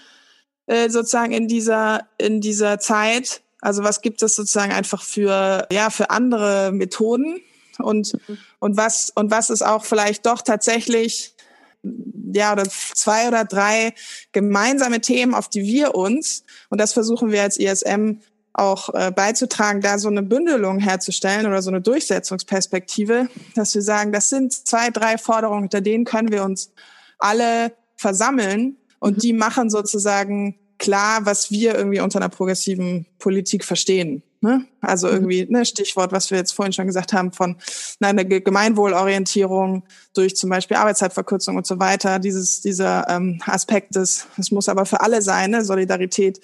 äh, 0.68 0.90
sozusagen 0.90 1.34
in 1.34 1.48
dieser, 1.48 2.08
in 2.18 2.42
dieser 2.42 2.80
Zeit. 2.80 3.42
Also 3.62 3.84
was 3.84 4.02
gibt 4.02 4.22
es 4.22 4.36
sozusagen 4.36 4.72
einfach 4.72 5.02
für, 5.02 5.68
ja, 5.72 5.90
für 5.90 6.10
andere 6.12 6.72
Methoden 6.72 7.42
und, 7.80 8.14
mhm. 8.28 8.38
und 8.60 8.78
was, 8.78 9.12
und 9.16 9.32
was 9.32 9.50
ist 9.50 9.64
auch 9.64 9.84
vielleicht 9.84 10.26
doch 10.26 10.42
tatsächlich 10.42 11.34
ja, 12.34 12.52
oder 12.52 12.66
zwei 12.66 13.28
oder 13.28 13.46
drei 13.46 13.94
gemeinsame 14.32 15.00
Themen, 15.00 15.34
auf 15.34 15.48
die 15.48 15.64
wir 15.64 15.96
uns, 15.96 16.44
und 16.70 16.80
das 16.82 16.94
versuchen 16.94 17.32
wir 17.32 17.44
als 17.44 17.58
ISM 17.58 18.20
auch 18.58 18.94
äh, 18.94 19.12
beizutragen, 19.12 19.82
da 19.82 20.00
so 20.00 20.10
eine 20.10 20.24
Bündelung 20.24 20.80
herzustellen 20.80 21.46
oder 21.46 21.62
so 21.62 21.70
eine 21.70 21.80
Durchsetzungsperspektive, 21.80 23.30
dass 23.56 23.76
wir 23.76 23.84
sagen, 23.84 24.12
das 24.12 24.30
sind 24.30 24.52
zwei, 24.52 24.90
drei 24.90 25.18
Forderungen, 25.18 25.64
unter 25.64 25.80
denen 25.80 26.06
können 26.06 26.32
wir 26.32 26.44
uns 26.44 26.72
alle 27.20 27.72
versammeln 27.96 28.78
und 29.00 29.18
mhm. 29.18 29.22
die 29.22 29.34
machen 29.34 29.70
sozusagen 29.70 30.58
klar, 30.80 31.26
was 31.26 31.52
wir 31.52 31.76
irgendwie 31.76 32.00
unter 32.00 32.20
einer 32.20 32.30
progressiven 32.30 33.06
Politik 33.20 33.64
verstehen. 33.64 34.24
Ne? 34.42 34.66
Also 34.82 35.08
mhm. 35.08 35.14
irgendwie 35.14 35.48
ne, 35.50 35.66
Stichwort, 35.66 36.12
was 36.12 36.32
wir 36.32 36.40
jetzt 36.40 36.52
vorhin 36.52 36.74
schon 36.74 36.88
gesagt 36.88 37.14
haben, 37.14 37.32
von 37.32 37.58
einer 38.00 38.26
Gemeinwohlorientierung 38.26 39.84
durch 40.16 40.36
zum 40.36 40.50
Beispiel 40.50 40.78
Arbeitszeitverkürzung 40.78 41.58
und 41.58 41.66
so 41.66 41.80
weiter. 41.80 42.20
Dieses, 42.20 42.62
dieser 42.62 43.08
ähm, 43.10 43.40
Aspekt 43.46 43.96
des, 43.96 44.28
es 44.38 44.52
muss 44.52 44.70
aber 44.70 44.86
für 44.86 45.02
alle 45.02 45.22
sein, 45.22 45.52
ne? 45.52 45.66
Solidarität 45.66 46.40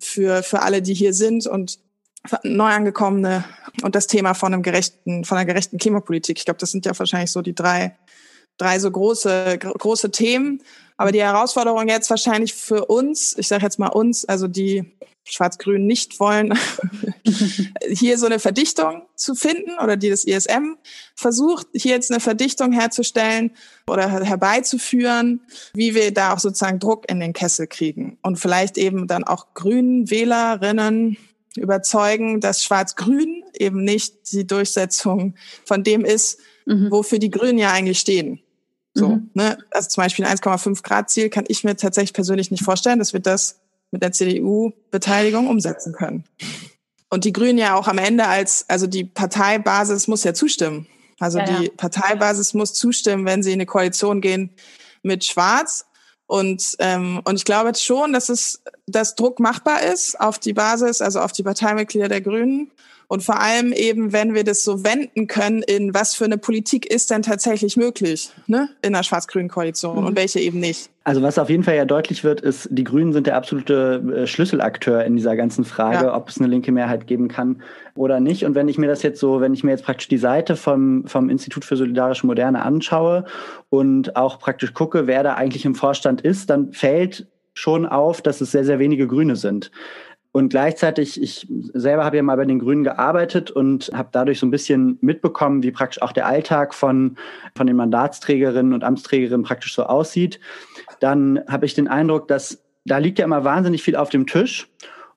für, 0.00 0.42
für 0.42 0.62
alle, 0.62 0.82
die 0.82 0.94
hier 0.94 1.14
sind 1.14 1.46
und 1.46 1.78
Neuangekommene 2.42 3.44
und 3.82 3.94
das 3.94 4.06
Thema 4.06 4.34
von 4.34 4.52
einem 4.52 4.62
gerechten, 4.62 5.24
von 5.24 5.38
einer 5.38 5.46
gerechten 5.46 5.78
Klimapolitik. 5.78 6.38
Ich 6.38 6.44
glaube, 6.44 6.58
das 6.58 6.70
sind 6.70 6.84
ja 6.84 6.98
wahrscheinlich 6.98 7.30
so 7.30 7.42
die 7.42 7.54
drei, 7.54 7.96
drei 8.56 8.78
so 8.78 8.90
große, 8.90 9.58
große 9.58 10.10
Themen. 10.10 10.62
Aber 10.96 11.12
die 11.12 11.22
Herausforderung 11.22 11.88
jetzt 11.88 12.10
wahrscheinlich 12.10 12.54
für 12.54 12.86
uns, 12.86 13.36
ich 13.38 13.46
sage 13.46 13.62
jetzt 13.62 13.78
mal 13.78 13.88
uns, 13.88 14.24
also 14.24 14.48
die 14.48 14.97
Schwarz-Grün 15.30 15.86
nicht 15.86 16.20
wollen, 16.20 16.58
hier 17.88 18.18
so 18.18 18.26
eine 18.26 18.38
Verdichtung 18.38 19.02
zu 19.14 19.34
finden 19.34 19.78
oder 19.82 19.96
die 19.96 20.10
das 20.10 20.24
ISM 20.24 20.76
versucht, 21.14 21.66
hier 21.74 21.92
jetzt 21.92 22.10
eine 22.10 22.20
Verdichtung 22.20 22.72
herzustellen 22.72 23.52
oder 23.86 24.08
herbeizuführen, 24.08 25.40
wie 25.74 25.94
wir 25.94 26.12
da 26.12 26.34
auch 26.34 26.38
sozusagen 26.38 26.78
Druck 26.78 27.10
in 27.10 27.20
den 27.20 27.32
Kessel 27.32 27.66
kriegen 27.66 28.18
und 28.22 28.38
vielleicht 28.38 28.78
eben 28.78 29.06
dann 29.06 29.24
auch 29.24 29.54
Grünen 29.54 30.10
Wählerinnen 30.10 31.16
überzeugen, 31.56 32.40
dass 32.40 32.64
Schwarz-Grün 32.64 33.44
eben 33.54 33.82
nicht 33.84 34.32
die 34.32 34.46
Durchsetzung 34.46 35.34
von 35.64 35.82
dem 35.82 36.04
ist, 36.04 36.40
mhm. 36.66 36.90
wofür 36.90 37.18
die 37.18 37.30
Grünen 37.30 37.58
ja 37.58 37.72
eigentlich 37.72 37.98
stehen. 37.98 38.40
So, 38.94 39.08
mhm. 39.08 39.30
ne? 39.34 39.58
Also 39.70 39.88
zum 39.88 40.02
Beispiel 40.02 40.24
ein 40.24 40.36
1,5 40.36 40.82
Grad 40.82 41.10
Ziel 41.10 41.28
kann 41.30 41.44
ich 41.48 41.64
mir 41.64 41.76
tatsächlich 41.76 42.12
persönlich 42.12 42.50
nicht 42.50 42.64
vorstellen, 42.64 42.98
dass 42.98 43.12
wir 43.12 43.20
das 43.20 43.60
mit 43.90 44.02
der 44.02 44.12
CDU-Beteiligung 44.12 45.48
umsetzen 45.48 45.92
können. 45.92 46.24
Und 47.10 47.24
die 47.24 47.32
Grünen 47.32 47.58
ja 47.58 47.74
auch 47.74 47.88
am 47.88 47.98
Ende 47.98 48.26
als, 48.26 48.64
also 48.68 48.86
die 48.86 49.04
Parteibasis 49.04 50.08
muss 50.08 50.24
ja 50.24 50.34
zustimmen. 50.34 50.86
Also 51.18 51.38
ja, 51.38 51.44
die 51.44 51.64
ja. 51.64 51.70
Parteibasis 51.76 52.54
muss 52.54 52.74
zustimmen, 52.74 53.24
wenn 53.24 53.42
sie 53.42 53.50
in 53.50 53.56
eine 53.56 53.66
Koalition 53.66 54.20
gehen 54.20 54.50
mit 55.02 55.24
Schwarz. 55.24 55.86
Und, 56.26 56.76
ähm, 56.78 57.22
und 57.24 57.36
ich 57.36 57.44
glaube 57.44 57.68
jetzt 57.68 57.82
schon, 57.82 58.12
dass 58.12 58.28
es, 58.28 58.62
dass 58.86 59.14
Druck 59.14 59.40
machbar 59.40 59.82
ist 59.82 60.20
auf 60.20 60.38
die 60.38 60.52
Basis, 60.52 61.00
also 61.00 61.20
auf 61.20 61.32
die 61.32 61.42
Parteimitglieder 61.42 62.08
der 62.08 62.20
Grünen. 62.20 62.70
Und 63.10 63.22
vor 63.22 63.40
allem 63.40 63.72
eben, 63.72 64.12
wenn 64.12 64.34
wir 64.34 64.44
das 64.44 64.62
so 64.62 64.84
wenden 64.84 65.28
können, 65.28 65.62
in 65.62 65.94
was 65.94 66.14
für 66.14 66.26
eine 66.26 66.36
Politik 66.36 66.84
ist 66.84 67.10
denn 67.10 67.22
tatsächlich 67.22 67.78
möglich 67.78 68.30
ne? 68.46 68.68
in 68.82 68.94
einer 68.94 69.02
schwarz-grünen 69.02 69.48
Koalition 69.48 70.00
mhm. 70.00 70.06
und 70.06 70.16
welche 70.16 70.40
eben 70.40 70.60
nicht. 70.60 70.90
Also 71.04 71.22
was 71.22 71.38
auf 71.38 71.48
jeden 71.48 71.62
Fall 71.62 71.76
ja 71.76 71.86
deutlich 71.86 72.22
wird, 72.22 72.42
ist, 72.42 72.68
die 72.70 72.84
Grünen 72.84 73.14
sind 73.14 73.26
der 73.26 73.36
absolute 73.36 74.02
äh, 74.14 74.26
Schlüsselakteur 74.26 75.04
in 75.04 75.16
dieser 75.16 75.36
ganzen 75.36 75.64
Frage, 75.64 76.04
ja. 76.04 76.14
ob 76.14 76.28
es 76.28 76.38
eine 76.38 76.48
linke 76.48 76.70
Mehrheit 76.70 77.06
geben 77.06 77.28
kann 77.28 77.62
oder 77.94 78.20
nicht. 78.20 78.44
Und 78.44 78.54
wenn 78.54 78.68
ich 78.68 78.76
mir 78.76 78.88
das 78.88 79.02
jetzt 79.02 79.20
so, 79.20 79.40
wenn 79.40 79.54
ich 79.54 79.64
mir 79.64 79.70
jetzt 79.70 79.84
praktisch 79.84 80.08
die 80.08 80.18
Seite 80.18 80.54
vom, 80.54 81.06
vom 81.06 81.30
Institut 81.30 81.64
für 81.64 81.78
Solidarische 81.78 82.26
Moderne 82.26 82.62
anschaue 82.62 83.24
und 83.70 84.16
auch 84.16 84.38
praktisch 84.38 84.74
gucke, 84.74 85.06
wer 85.06 85.22
da 85.22 85.32
eigentlich 85.32 85.64
im 85.64 85.74
Vorstand 85.74 86.20
ist, 86.20 86.50
dann 86.50 86.74
fällt 86.74 87.26
schon 87.54 87.86
auf, 87.86 88.20
dass 88.20 88.42
es 88.42 88.52
sehr, 88.52 88.64
sehr 88.64 88.78
wenige 88.78 89.08
Grüne 89.08 89.34
sind. 89.34 89.70
Und 90.38 90.50
gleichzeitig, 90.50 91.20
ich 91.20 91.48
selber 91.74 92.04
habe 92.04 92.16
ja 92.16 92.22
mal 92.22 92.36
bei 92.36 92.44
den 92.44 92.60
Grünen 92.60 92.84
gearbeitet 92.84 93.50
und 93.50 93.90
habe 93.92 94.10
dadurch 94.12 94.38
so 94.38 94.46
ein 94.46 94.52
bisschen 94.52 94.96
mitbekommen, 95.00 95.64
wie 95.64 95.72
praktisch 95.72 96.00
auch 96.00 96.12
der 96.12 96.26
Alltag 96.26 96.74
von, 96.74 97.16
von 97.56 97.66
den 97.66 97.74
Mandatsträgerinnen 97.74 98.72
und 98.72 98.84
Amtsträgerinnen 98.84 99.42
praktisch 99.42 99.74
so 99.74 99.82
aussieht. 99.82 100.38
Dann 101.00 101.40
habe 101.48 101.66
ich 101.66 101.74
den 101.74 101.88
Eindruck, 101.88 102.28
dass 102.28 102.62
da 102.84 102.98
liegt 102.98 103.18
ja 103.18 103.24
immer 103.24 103.42
wahnsinnig 103.42 103.82
viel 103.82 103.96
auf 103.96 104.10
dem 104.10 104.28
Tisch 104.28 104.68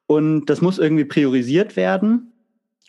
und 0.08 0.48
das 0.48 0.60
muss 0.60 0.80
irgendwie 0.80 1.06
priorisiert 1.06 1.76
werden. 1.76 2.34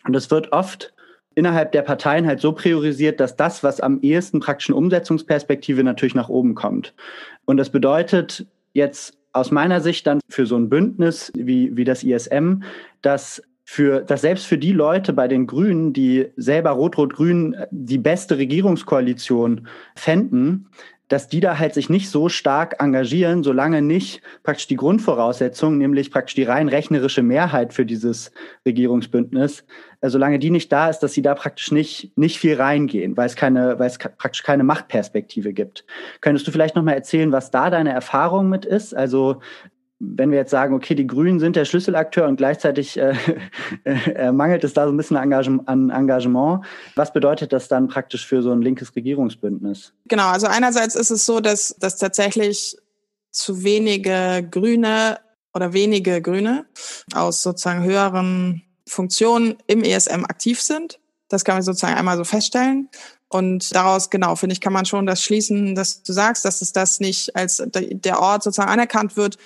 Und 0.03 0.13
das 0.13 0.31
wird 0.31 0.53
oft 0.53 0.91
innerhalb 1.35 1.71
der 1.71 1.83
Parteien 1.83 2.25
halt 2.25 2.41
so 2.41 2.53
priorisiert, 2.53 3.19
dass 3.19 3.35
das, 3.35 3.63
was 3.63 3.79
am 3.79 3.99
ehesten 4.01 4.39
praktischen 4.39 4.73
Umsetzungsperspektive 4.73 5.83
natürlich 5.83 6.15
nach 6.15 6.29
oben 6.29 6.55
kommt. 6.55 6.95
Und 7.45 7.57
das 7.57 7.69
bedeutet 7.69 8.47
jetzt 8.73 9.19
aus 9.33 9.51
meiner 9.51 9.81
Sicht 9.81 10.07
dann 10.07 10.19
für 10.29 10.45
so 10.45 10.55
ein 10.55 10.69
Bündnis 10.69 11.31
wie, 11.35 11.75
wie 11.75 11.83
das 11.83 12.03
ISM, 12.03 12.63
dass 13.01 13.41
für, 13.65 14.01
dass 14.01 14.21
selbst 14.21 14.45
für 14.45 14.57
die 14.57 14.73
Leute 14.73 15.13
bei 15.13 15.27
den 15.27 15.47
Grünen, 15.47 15.93
die 15.93 16.27
selber 16.35 16.71
Rot-Rot-Grün 16.71 17.55
die 17.71 17.97
beste 17.97 18.37
Regierungskoalition 18.37 19.67
fänden, 19.95 20.67
dass 21.07 21.27
die 21.27 21.39
da 21.39 21.59
halt 21.59 21.73
sich 21.73 21.89
nicht 21.89 22.09
so 22.09 22.29
stark 22.29 22.81
engagieren, 22.81 23.43
solange 23.43 23.81
nicht 23.81 24.21
praktisch 24.43 24.67
die 24.67 24.77
Grundvoraussetzung, 24.77 25.77
nämlich 25.77 26.11
praktisch 26.11 26.35
die 26.35 26.43
rein 26.43 26.69
rechnerische 26.69 27.23
Mehrheit 27.23 27.73
für 27.73 27.85
dieses 27.85 28.31
Regierungsbündnis, 28.65 29.65
äh, 30.01 30.09
solange 30.09 30.39
die 30.39 30.49
nicht 30.49 30.71
da 30.71 30.89
ist, 30.89 30.99
dass 30.99 31.13
sie 31.13 31.21
da 31.21 31.35
praktisch 31.35 31.71
nicht, 31.71 32.17
nicht 32.17 32.39
viel 32.39 32.55
reingehen, 32.55 33.15
weil 33.17 33.27
es 33.27 33.35
keine, 33.35 33.79
weil 33.79 33.87
es 33.87 33.97
praktisch 33.97 34.43
keine 34.43 34.63
Machtperspektive 34.63 35.53
gibt. 35.53 35.85
Könntest 36.21 36.47
du 36.47 36.51
vielleicht 36.51 36.75
nochmal 36.75 36.95
erzählen, 36.95 37.31
was 37.31 37.51
da 37.51 37.69
deine 37.69 37.91
Erfahrung 37.91 38.49
mit 38.49 38.65
ist? 38.65 38.95
Also, 38.95 39.41
wenn 40.05 40.31
wir 40.31 40.37
jetzt 40.37 40.51
sagen, 40.51 40.73
okay, 40.73 40.95
die 40.95 41.07
Grünen 41.07 41.39
sind 41.39 41.55
der 41.55 41.65
Schlüsselakteur 41.65 42.27
und 42.27 42.35
gleichzeitig 42.35 42.97
äh, 42.97 43.15
äh, 43.85 44.31
mangelt 44.31 44.63
es 44.63 44.73
da 44.73 44.85
so 44.85 44.93
ein 44.93 44.97
bisschen 44.97 45.17
an 45.17 45.89
Engagement, 45.89 46.65
was 46.95 47.13
bedeutet 47.13 47.53
das 47.53 47.67
dann 47.67 47.87
praktisch 47.87 48.27
für 48.27 48.41
so 48.41 48.51
ein 48.51 48.61
linkes 48.61 48.95
Regierungsbündnis? 48.95 49.93
Genau, 50.07 50.27
also 50.27 50.47
einerseits 50.47 50.95
ist 50.95 51.11
es 51.11 51.25
so, 51.25 51.39
dass, 51.39 51.75
dass 51.79 51.97
tatsächlich 51.97 52.77
zu 53.31 53.63
wenige 53.63 54.47
Grüne 54.49 55.19
oder 55.53 55.73
wenige 55.73 56.21
Grüne 56.21 56.65
aus 57.13 57.41
sozusagen 57.41 57.83
höheren 57.83 58.63
Funktionen 58.87 59.55
im 59.67 59.83
ESM 59.83 60.25
aktiv 60.25 60.61
sind. 60.61 60.99
Das 61.29 61.45
kann 61.45 61.55
man 61.55 61.63
sozusagen 61.63 61.95
einmal 61.95 62.17
so 62.17 62.23
feststellen. 62.23 62.89
Und 63.27 63.73
daraus, 63.73 64.11
genau, 64.11 64.35
finde 64.35 64.53
ich, 64.53 64.61
kann 64.61 64.73
man 64.73 64.85
schon 64.85 65.07
das 65.07 65.23
schließen, 65.23 65.73
dass 65.73 66.03
du 66.03 66.13
sagst, 66.13 66.45
dass 66.45 66.61
es 66.61 66.71
das 66.71 66.99
nicht 66.99 67.35
als 67.35 67.63
der 67.65 68.19
Ort 68.19 68.43
sozusagen 68.43 68.69
anerkannt 68.69 69.17
wird, 69.17 69.37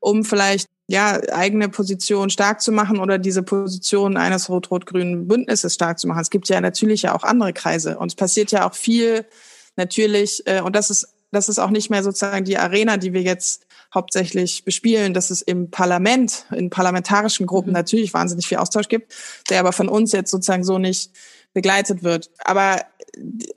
um 0.00 0.24
vielleicht 0.24 0.66
ja, 0.88 1.20
eigene 1.32 1.68
Position 1.68 2.30
stark 2.30 2.60
zu 2.60 2.70
machen 2.70 3.00
oder 3.00 3.18
diese 3.18 3.42
Position 3.42 4.16
eines 4.16 4.48
rot-rot-grünen 4.48 5.26
Bündnisses 5.26 5.74
stark 5.74 5.98
zu 5.98 6.06
machen. 6.06 6.20
Es 6.20 6.30
gibt 6.30 6.48
ja 6.48 6.60
natürlich 6.60 7.02
ja 7.02 7.14
auch 7.14 7.24
andere 7.24 7.52
Kreise 7.52 7.98
und 7.98 8.12
es 8.12 8.14
passiert 8.14 8.52
ja 8.52 8.68
auch 8.68 8.74
viel 8.74 9.26
natürlich 9.74 10.46
äh, 10.46 10.60
und 10.60 10.76
das 10.76 10.90
ist 10.90 11.08
das 11.32 11.48
ist 11.48 11.58
auch 11.58 11.70
nicht 11.70 11.90
mehr 11.90 12.02
sozusagen 12.02 12.44
die 12.44 12.56
Arena, 12.56 12.96
die 12.96 13.12
wir 13.12 13.22
jetzt 13.22 13.66
hauptsächlich 13.92 14.64
bespielen, 14.64 15.14
dass 15.14 15.30
es 15.30 15.42
im 15.42 15.70
Parlament, 15.70 16.46
in 16.50 16.70
parlamentarischen 16.70 17.46
Gruppen 17.46 17.70
mhm. 17.70 17.74
natürlich 17.74 18.14
wahnsinnig 18.14 18.46
viel 18.46 18.58
Austausch 18.58 18.88
gibt, 18.88 19.14
der 19.50 19.60
aber 19.60 19.72
von 19.72 19.88
uns 19.88 20.12
jetzt 20.12 20.30
sozusagen 20.30 20.64
so 20.64 20.78
nicht 20.78 21.10
begleitet 21.52 22.02
wird. 22.02 22.30
Aber 22.38 22.82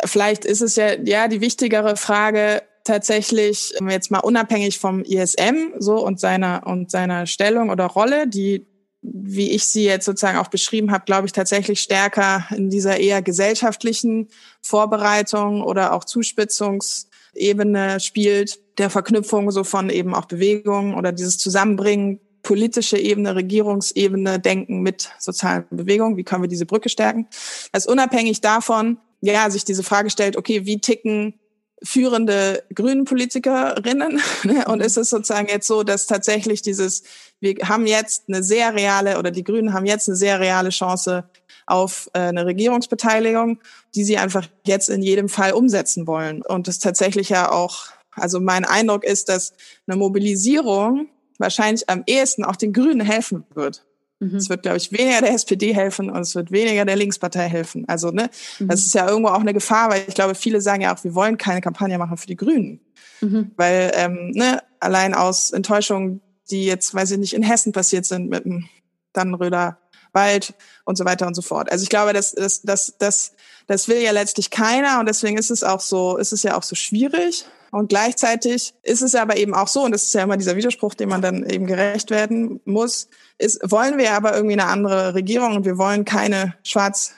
vielleicht 0.05 0.45
ist 0.45 0.61
es 0.61 0.75
ja, 0.75 0.93
ja, 1.03 1.27
die 1.27 1.41
wichtigere 1.41 1.97
Frage, 1.97 2.63
tatsächlich 2.89 3.73
jetzt 3.87 4.11
mal 4.11 4.19
unabhängig 4.19 4.79
vom 4.79 5.03
ISM 5.03 5.73
so 5.77 6.03
und 6.03 6.19
seiner 6.19 6.65
und 6.65 6.89
seiner 6.89 7.27
Stellung 7.27 7.69
oder 7.69 7.85
Rolle, 7.85 8.27
die 8.27 8.65
wie 9.01 9.51
ich 9.51 9.65
sie 9.65 9.85
jetzt 9.85 10.05
sozusagen 10.05 10.37
auch 10.37 10.49
beschrieben 10.49 10.91
habe, 10.91 11.05
glaube 11.05 11.25
ich 11.25 11.31
tatsächlich 11.31 11.79
stärker 11.79 12.45
in 12.49 12.69
dieser 12.69 12.99
eher 12.99 13.21
gesellschaftlichen 13.21 14.27
Vorbereitung 14.61 15.63
oder 15.63 15.93
auch 15.93 16.03
Zuspitzungsebene 16.03 18.01
spielt, 18.01 18.59
der 18.77 18.89
Verknüpfung 18.89 19.51
so 19.51 19.63
von 19.63 19.89
eben 19.89 20.13
auch 20.13 20.25
Bewegungen 20.25 20.95
oder 20.95 21.13
dieses 21.13 21.37
Zusammenbringen 21.37 22.19
politische 22.43 22.97
Ebene, 22.97 23.35
Regierungsebene, 23.35 24.39
Denken 24.39 24.81
mit 24.81 25.11
sozialen 25.19 25.65
Bewegungen. 25.69 26.17
Wie 26.17 26.23
können 26.23 26.43
wir 26.43 26.49
diese 26.49 26.65
Brücke 26.65 26.89
stärken? 26.89 27.27
Also 27.71 27.91
unabhängig 27.91 28.41
davon, 28.41 28.97
ja, 29.21 29.49
sich 29.49 29.65
diese 29.65 29.83
Frage 29.83 30.09
stellt, 30.09 30.35
okay, 30.35 30.65
wie 30.65 30.79
ticken 30.79 31.38
führende 31.83 32.63
grünen 32.73 33.05
Politikerinnen. 33.05 34.21
Ne? 34.43 34.65
Und 34.67 34.81
ist 34.81 34.97
es 34.97 35.09
sozusagen 35.09 35.49
jetzt 35.49 35.67
so, 35.67 35.83
dass 35.83 36.07
tatsächlich 36.07 36.61
dieses, 36.61 37.03
wir 37.39 37.55
haben 37.67 37.85
jetzt 37.85 38.23
eine 38.27 38.41
sehr 38.41 38.73
reale 38.73 39.19
oder 39.19 39.31
die 39.31 39.43
Grünen 39.43 39.73
haben 39.73 39.85
jetzt 39.85 40.07
eine 40.07 40.15
sehr 40.15 40.39
reale 40.39 40.69
Chance 40.69 41.25
auf 41.65 42.09
äh, 42.13 42.19
eine 42.19 42.45
Regierungsbeteiligung, 42.45 43.59
die 43.95 44.03
sie 44.03 44.17
einfach 44.17 44.47
jetzt 44.65 44.89
in 44.89 45.01
jedem 45.01 45.29
Fall 45.29 45.51
umsetzen 45.51 46.07
wollen. 46.07 46.41
Und 46.41 46.67
das 46.67 46.79
tatsächlich 46.79 47.29
ja 47.29 47.51
auch, 47.51 47.87
also 48.11 48.39
mein 48.39 48.65
Eindruck 48.65 49.03
ist, 49.03 49.29
dass 49.29 49.53
eine 49.87 49.97
Mobilisierung 49.97 51.09
wahrscheinlich 51.37 51.89
am 51.89 52.03
ehesten 52.05 52.43
auch 52.43 52.55
den 52.55 52.73
Grünen 52.73 53.01
helfen 53.01 53.45
wird. 53.53 53.83
Mhm. 54.19 54.35
Es 54.35 54.49
wird, 54.49 54.63
glaube 54.63 54.77
ich, 54.77 54.91
weniger 54.91 55.21
der 55.21 55.33
SPD 55.33 55.73
helfen 55.73 56.09
und 56.09 56.21
es 56.21 56.35
wird 56.35 56.51
weniger 56.51 56.85
der 56.85 56.95
Linkspartei 56.95 57.47
helfen. 57.47 57.85
Also, 57.87 58.11
ne, 58.11 58.29
mhm. 58.59 58.67
das 58.67 58.85
ist 58.85 58.93
ja 58.93 59.07
irgendwo 59.07 59.29
auch 59.29 59.39
eine 59.39 59.53
Gefahr, 59.53 59.89
weil 59.89 60.03
ich 60.07 60.15
glaube, 60.15 60.35
viele 60.35 60.61
sagen 60.61 60.81
ja 60.81 60.93
auch, 60.93 61.03
wir 61.03 61.15
wollen 61.15 61.37
keine 61.37 61.61
Kampagne 61.61 61.97
machen 61.97 62.17
für 62.17 62.27
die 62.27 62.35
Grünen. 62.35 62.81
Mhm. 63.21 63.51
Weil, 63.55 63.91
ähm, 63.95 64.31
ne, 64.31 64.61
allein 64.79 65.13
aus 65.13 65.51
Enttäuschungen, 65.51 66.21
die 66.51 66.65
jetzt, 66.65 66.93
weiß 66.93 67.11
ich 67.11 67.17
nicht, 67.17 67.33
in 67.33 67.43
Hessen 67.43 67.71
passiert 67.71 68.05
sind 68.05 68.29
mit 68.29 68.45
dem 68.45 68.67
Dannenröder 69.13 69.79
Wald 70.11 70.53
und 70.85 70.97
so 70.97 71.05
weiter 71.05 71.27
und 71.27 71.35
so 71.35 71.41
fort. 71.41 71.71
Also 71.71 71.83
ich 71.83 71.89
glaube, 71.89 72.13
das, 72.13 72.31
das, 72.31 72.61
das, 72.61 72.95
das, 72.97 73.33
das 73.67 73.87
will 73.87 74.01
ja 74.01 74.11
letztlich 74.11 74.49
keiner 74.49 74.99
und 74.99 75.07
deswegen 75.07 75.37
ist 75.37 75.51
es 75.51 75.63
auch 75.63 75.79
so, 75.79 76.17
ist 76.17 76.33
es 76.33 76.43
ja 76.43 76.57
auch 76.57 76.63
so 76.63 76.75
schwierig, 76.75 77.45
Und 77.71 77.89
gleichzeitig 77.89 78.73
ist 78.83 79.01
es 79.01 79.15
aber 79.15 79.37
eben 79.37 79.53
auch 79.53 79.67
so, 79.67 79.83
und 79.83 79.91
das 79.91 80.03
ist 80.03 80.13
ja 80.13 80.23
immer 80.23 80.37
dieser 80.37 80.55
Widerspruch, 80.55 80.93
dem 80.93 81.09
man 81.09 81.21
dann 81.21 81.45
eben 81.49 81.65
gerecht 81.65 82.11
werden 82.11 82.59
muss, 82.65 83.07
ist, 83.37 83.59
wollen 83.69 83.97
wir 83.97 84.13
aber 84.13 84.35
irgendwie 84.35 84.59
eine 84.59 84.65
andere 84.65 85.13
Regierung 85.13 85.55
und 85.55 85.65
wir 85.65 85.77
wollen 85.77 86.05
keine 86.05 86.55
schwarz 86.63 87.13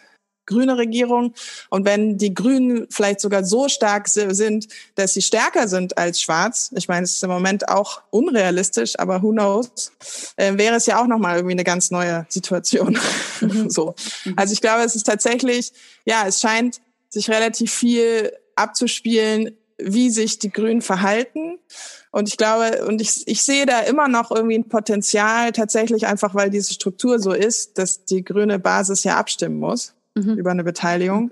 grüne 0.46 0.78
Regierung. 0.78 1.34
Und 1.70 1.86
wenn 1.86 2.18
die 2.18 2.34
Grünen 2.34 2.88
vielleicht 2.90 3.22
sogar 3.22 3.44
so 3.44 3.70
stark 3.70 4.08
sind, 4.08 4.68
dass 4.96 5.14
sie 5.14 5.22
stärker 5.22 5.68
sind 5.68 5.98
als 5.98 6.22
schwarz, 6.22 6.72
ich 6.76 6.88
meine, 6.88 7.06
es 7.06 7.16
ist 7.16 7.24
im 7.24 7.30
Moment 7.30 7.70
auch 7.70 8.02
unrealistisch, 8.10 9.00
aber 9.00 9.22
who 9.22 9.32
knows, 9.32 9.92
äh, 10.36 10.58
wäre 10.58 10.76
es 10.76 10.86
ja 10.86 11.02
auch 11.02 11.08
nochmal 11.08 11.38
irgendwie 11.38 11.54
eine 11.54 11.64
ganz 11.64 11.92
neue 11.92 12.26
Situation. 12.30 13.00
Mhm. 13.40 13.70
so. 13.70 13.96
Mhm. 14.26 14.34
Also 14.36 14.54
ich 14.54 14.62
glaube, 14.62 14.84
es 14.84 14.96
ist 14.96 15.06
tatsächlich, 15.06 15.72
ja, 16.06 16.26
es 16.28 16.42
scheint 16.42 16.82
sich 17.10 17.30
relativ 17.30 17.74
viel 17.74 18.32
abzuspielen, 18.56 19.58
wie 19.84 20.10
sich 20.10 20.40
die 20.40 20.52
Grünen 20.52 20.82
verhalten. 20.82 21.60
Und 22.12 22.28
ich 22.28 22.38
glaube, 22.38 22.86
und 22.86 23.02
ich, 23.02 23.28
ich 23.28 23.42
sehe 23.44 23.66
da 23.66 23.80
immer 23.80 24.08
noch 24.08 24.32
irgendwie 24.32 24.58
ein 24.58 24.70
Potenzial, 24.70 25.52
tatsächlich 25.52 26.08
einfach, 26.08 26.36
weil 26.36 26.50
diese 26.50 26.74
Struktur 26.74 27.20
so 27.20 27.32
ist, 27.32 27.78
dass 27.78 28.06
die 28.06 28.24
grüne 28.24 28.60
Basis 28.60 29.04
ja 29.04 29.18
abstimmen 29.18 29.60
muss 29.60 29.94
mhm. 30.16 30.38
über 30.38 30.52
eine 30.52 30.64
Beteiligung, 30.64 31.32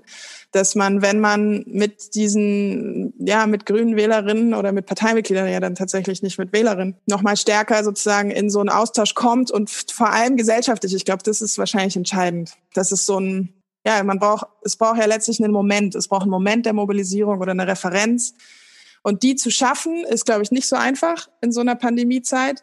dass 0.52 0.74
man, 0.74 1.02
wenn 1.02 1.20
man 1.20 1.64
mit 1.66 2.14
diesen, 2.14 3.12
ja, 3.18 3.46
mit 3.46 3.66
grünen 3.66 3.96
Wählerinnen 3.96 4.54
oder 4.54 4.72
mit 4.72 4.86
Parteimitgliedern, 4.86 5.48
ja 5.48 5.60
dann 5.60 5.74
tatsächlich 5.74 6.22
nicht 6.22 6.38
mit 6.38 6.52
Wählerinnen, 6.52 6.96
nochmal 7.06 7.36
stärker 7.36 7.84
sozusagen 7.84 8.30
in 8.30 8.50
so 8.50 8.60
einen 8.60 8.68
Austausch 8.68 9.14
kommt 9.14 9.50
und 9.50 9.70
vor 9.70 10.10
allem 10.10 10.36
gesellschaftlich, 10.36 10.94
ich 10.94 11.04
glaube, 11.04 11.22
das 11.22 11.40
ist 11.40 11.58
wahrscheinlich 11.58 11.96
entscheidend. 11.96 12.52
Das 12.74 12.92
ist 12.92 13.06
so 13.06 13.18
ein, 13.18 13.52
ja, 13.86 14.02
man 14.02 14.18
braucht, 14.18 14.46
es 14.62 14.76
braucht 14.76 14.98
ja 14.98 15.06
letztlich 15.06 15.42
einen 15.42 15.52
Moment. 15.52 15.94
Es 15.94 16.08
braucht 16.08 16.22
einen 16.22 16.30
Moment 16.30 16.66
der 16.66 16.72
Mobilisierung 16.72 17.40
oder 17.40 17.52
eine 17.52 17.66
Referenz. 17.66 18.34
Und 19.02 19.22
die 19.22 19.36
zu 19.36 19.50
schaffen, 19.50 20.04
ist, 20.04 20.26
glaube 20.26 20.42
ich, 20.42 20.50
nicht 20.50 20.68
so 20.68 20.76
einfach 20.76 21.28
in 21.40 21.52
so 21.52 21.60
einer 21.60 21.74
Pandemiezeit. 21.74 22.62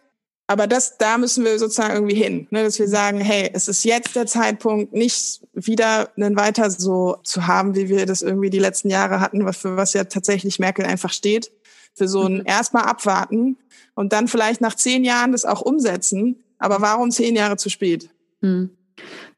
Aber 0.49 0.65
das, 0.65 0.97
da 0.97 1.17
müssen 1.17 1.43
wir 1.43 1.59
sozusagen 1.59 1.93
irgendwie 1.93 2.15
hin, 2.15 2.47
ne, 2.51 2.63
dass 2.63 2.79
wir 2.79 2.87
sagen, 2.87 3.19
hey, 3.19 3.49
es 3.53 3.67
ist 3.67 3.83
jetzt 3.83 4.15
der 4.15 4.27
Zeitpunkt, 4.27 4.93
nicht 4.93 5.41
wieder 5.51 6.09
einen 6.15 6.37
weiter 6.37 6.71
so 6.71 7.17
zu 7.23 7.47
haben, 7.47 7.75
wie 7.75 7.89
wir 7.89 8.05
das 8.05 8.21
irgendwie 8.21 8.49
die 8.49 8.59
letzten 8.59 8.89
Jahre 8.89 9.19
hatten, 9.19 9.43
was 9.43 9.57
für 9.57 9.75
was 9.75 9.91
ja 9.91 10.05
tatsächlich 10.05 10.57
Merkel 10.57 10.85
einfach 10.85 11.11
steht, 11.11 11.51
für 11.93 12.07
so 12.07 12.23
ein 12.23 12.35
mhm. 12.35 12.43
erstmal 12.45 12.83
abwarten 12.83 13.57
und 13.93 14.13
dann 14.13 14.29
vielleicht 14.29 14.61
nach 14.61 14.75
zehn 14.75 15.03
Jahren 15.03 15.33
das 15.33 15.43
auch 15.43 15.61
umsetzen. 15.61 16.41
Aber 16.59 16.81
warum 16.81 17.11
zehn 17.11 17.35
Jahre 17.35 17.57
zu 17.57 17.69
spät? 17.69 18.09
Mhm. 18.39 18.69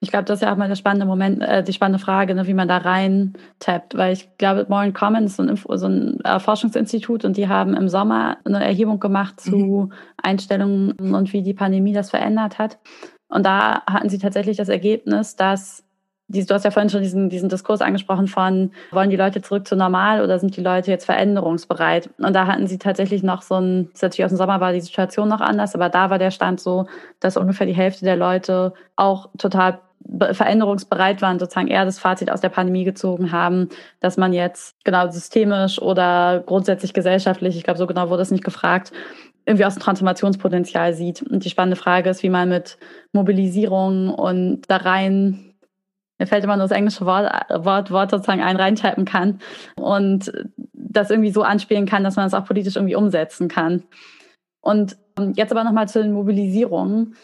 Ich 0.02 0.12
glaube, 0.12 0.26
das 0.26 0.40
ist 0.40 0.44
ja 0.44 0.54
auch 0.54 0.58
mal 0.58 0.70
der 0.70 0.76
spannende 0.76 1.06
Moment, 1.06 1.42
äh, 1.42 1.62
die 1.62 1.74
spannende 1.74 2.00
Frage, 2.00 2.34
ne, 2.34 2.48
wie 2.48 2.54
man 2.54 2.70
da 2.70 2.78
rein 2.78 3.34
tappt. 3.60 3.98
Weil 3.98 4.14
ich 4.14 4.30
glaube, 4.38 4.66
Morin 4.70 4.94
Commons 4.94 5.32
ist 5.32 5.36
so 5.38 5.44
ein, 5.44 5.78
so 5.78 5.88
ein 5.88 6.22
äh, 6.22 6.40
Forschungsinstitut 6.40 7.26
und 7.26 7.36
die 7.36 7.50
haben 7.50 7.74
im 7.74 7.90
Sommer 7.90 8.38
eine 8.46 8.64
Erhebung 8.64 9.00
gemacht 9.00 9.42
zu 9.42 9.58
mhm. 9.58 9.94
Einstellungen 10.22 10.94
und 10.94 11.34
wie 11.34 11.42
die 11.42 11.54
Pandemie 11.54 11.94
das 11.94 12.10
verändert 12.10 12.60
hat. 12.60 12.80
Und 13.28 13.46
da 13.46 13.84
hatten 13.86 14.10
sie 14.10 14.20
tatsächlich 14.20 14.58
das 14.58 14.70
Ergebnis, 14.70 15.36
dass 15.36 15.84
du 16.30 16.54
hast 16.54 16.64
ja 16.64 16.72
vorhin 16.72 16.90
schon 16.90 17.02
diesen, 17.02 17.30
diesen 17.30 17.50
Diskurs 17.50 17.82
angesprochen 17.82 18.28
von, 18.28 18.72
wollen 18.92 19.10
die 19.10 19.16
Leute 19.16 19.42
zurück 19.42 19.68
zu 19.68 19.76
normal 19.76 20.24
oder 20.24 20.40
sind 20.40 20.56
die 20.56 20.62
Leute 20.62 20.92
jetzt 20.92 21.06
veränderungsbereit? 21.06 22.10
Und 22.20 22.34
da 22.34 22.48
hatten 22.48 22.68
sie 22.68 22.78
tatsächlich 22.78 23.24
noch 23.24 23.42
so 23.42 23.56
ein, 23.56 23.86
das 23.86 23.96
ist 23.96 24.04
natürlich 24.04 24.26
aus 24.26 24.32
dem 24.32 24.38
Sommer 24.38 24.62
war 24.62 24.72
die 24.72 24.82
Situation 24.82 25.28
noch 25.28 25.42
anders, 25.42 25.76
aber 25.76 25.90
da 25.90 26.10
war 26.10 26.20
der 26.20 26.32
Stand 26.32 26.60
so, 26.60 26.86
dass 27.20 27.38
ungefähr 27.38 27.68
die 27.68 27.74
Hälfte 27.74 28.06
der 28.06 28.16
Leute 28.16 28.74
auch 28.96 29.30
total 29.38 29.80
veränderungsbereit 30.32 31.22
waren, 31.22 31.40
sozusagen 31.40 31.68
eher 31.68 31.86
das 31.86 32.00
Fazit 32.00 32.32
aus 32.32 32.42
der 32.42 32.50
Pandemie 32.50 32.84
gezogen 32.84 33.32
haben, 33.32 33.70
dass 34.00 34.18
man 34.18 34.34
jetzt 34.34 34.76
genau 34.86 35.10
systemisch 35.10 35.82
oder 35.82 36.42
grundsätzlich 36.46 36.94
gesellschaftlich, 36.94 37.58
ich 37.58 37.64
glaube, 37.64 37.78
so 37.78 37.86
genau 37.86 38.10
wurde 38.10 38.22
es 38.22 38.32
nicht 38.32 38.44
gefragt, 38.44 38.92
irgendwie 39.46 39.66
aus 39.66 39.76
dem 39.76 39.82
Transformationspotenzial 39.82 40.94
sieht. 40.94 41.22
Und 41.24 41.44
die 41.44 41.50
spannende 41.50 41.76
Frage 41.76 42.10
ist, 42.10 42.24
wie 42.24 42.30
man 42.30 42.50
mit 42.50 42.78
Mobilisierung 43.14 44.14
und 44.14 44.62
da 44.68 44.78
rein 44.78 45.49
mir 46.20 46.28
fällt 46.28 46.44
immer 46.44 46.58
nur 46.58 46.66
das 46.66 46.78
englische 46.78 47.06
Wort, 47.06 47.32
Wort, 47.50 47.92
Wort 47.92 48.12
sozusagen 48.12 48.42
ein, 48.42 48.58
reintypen 48.58 49.06
kann 49.06 49.40
und 49.78 50.32
das 50.74 51.10
irgendwie 51.10 51.32
so 51.32 51.44
anspielen 51.44 51.86
kann, 51.86 52.04
dass 52.04 52.18
man 52.18 52.28
es 52.28 52.34
auch 52.34 52.46
politisch 52.46 52.76
irgendwie 52.76 52.96
umsetzen 52.96 53.48
kann. 53.48 53.84
Und 54.62 54.98
jetzt 55.36 55.52
aber 55.52 55.64
nochmal 55.64 55.88
zu 55.88 56.02
den 56.02 56.12
Mobilisierungen 56.12 57.16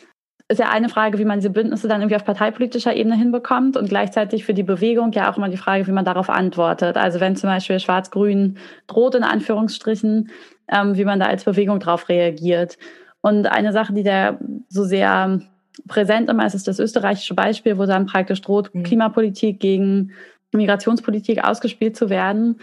ist 0.47 0.59
ja 0.59 0.69
eine 0.69 0.89
Frage, 0.89 1.17
wie 1.17 1.25
man 1.25 1.39
diese 1.39 1.49
Bündnisse 1.49 1.87
dann 1.87 2.01
irgendwie 2.01 2.15
auf 2.15 2.23
parteipolitischer 2.23 2.95
Ebene 2.95 3.15
hinbekommt 3.15 3.77
und 3.77 3.89
gleichzeitig 3.89 4.45
für 4.45 4.53
die 4.53 4.63
Bewegung 4.63 5.11
ja 5.11 5.31
auch 5.31 5.37
immer 5.37 5.49
die 5.49 5.57
Frage, 5.57 5.87
wie 5.87 5.91
man 5.91 6.05
darauf 6.05 6.29
antwortet. 6.29 6.97
Also 6.97 7.19
wenn 7.19 7.35
zum 7.35 7.49
Beispiel 7.49 7.79
Schwarz-Grün 7.79 8.57
droht 8.85 9.15
in 9.15 9.23
Anführungsstrichen, 9.23 10.29
ähm, 10.71 10.95
wie 10.95 11.05
man 11.05 11.19
da 11.19 11.25
als 11.25 11.43
Bewegung 11.45 11.79
darauf 11.79 12.09
reagiert. 12.09 12.77
Und 13.21 13.47
eine 13.47 13.71
Sache, 13.71 13.93
die 13.93 14.03
da 14.03 14.37
so 14.69 14.83
sehr 14.83 15.39
präsent 15.87 16.29
immer 16.29 16.45
ist, 16.45 16.55
ist 16.55 16.67
das 16.67 16.79
österreichische 16.79 17.33
Beispiel, 17.33 17.77
wo 17.77 17.85
dann 17.85 18.05
praktisch 18.05 18.41
droht, 18.41 18.73
mhm. 18.73 18.83
Klimapolitik 18.83 19.59
gegen 19.59 20.11
Migrationspolitik 20.51 21.43
ausgespielt 21.43 21.95
zu 21.95 22.09
werden. 22.09 22.59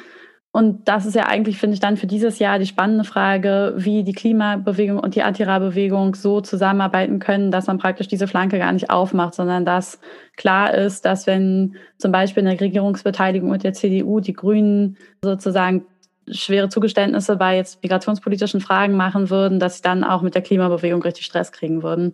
Und 0.54 0.86
das 0.86 1.06
ist 1.06 1.14
ja 1.14 1.24
eigentlich, 1.24 1.56
finde 1.56 1.74
ich, 1.74 1.80
dann 1.80 1.96
für 1.96 2.06
dieses 2.06 2.38
Jahr 2.38 2.58
die 2.58 2.66
spannende 2.66 3.04
Frage, 3.04 3.72
wie 3.76 4.04
die 4.04 4.12
Klimabewegung 4.12 4.98
und 4.98 5.14
die 5.14 5.22
Antira-Bewegung 5.22 6.14
so 6.14 6.42
zusammenarbeiten 6.42 7.20
können, 7.20 7.50
dass 7.50 7.68
man 7.68 7.78
praktisch 7.78 8.06
diese 8.06 8.28
Flanke 8.28 8.58
gar 8.58 8.70
nicht 8.72 8.90
aufmacht, 8.90 9.32
sondern 9.32 9.64
dass 9.64 9.98
klar 10.36 10.74
ist, 10.74 11.06
dass 11.06 11.26
wenn 11.26 11.76
zum 11.96 12.12
Beispiel 12.12 12.46
eine 12.46 12.60
Regierungsbeteiligung 12.60 13.48
mit 13.48 13.64
der 13.64 13.72
CDU 13.72 14.20
die 14.20 14.34
Grünen 14.34 14.98
sozusagen 15.22 15.86
schwere 16.30 16.68
Zugeständnisse 16.68 17.36
bei 17.36 17.56
jetzt 17.56 17.82
migrationspolitischen 17.82 18.60
Fragen 18.60 18.94
machen 18.94 19.30
würden, 19.30 19.58
dass 19.58 19.76
sie 19.76 19.82
dann 19.82 20.04
auch 20.04 20.20
mit 20.20 20.34
der 20.34 20.42
Klimabewegung 20.42 21.02
richtig 21.02 21.24
Stress 21.24 21.50
kriegen 21.50 21.82
würden. 21.82 22.12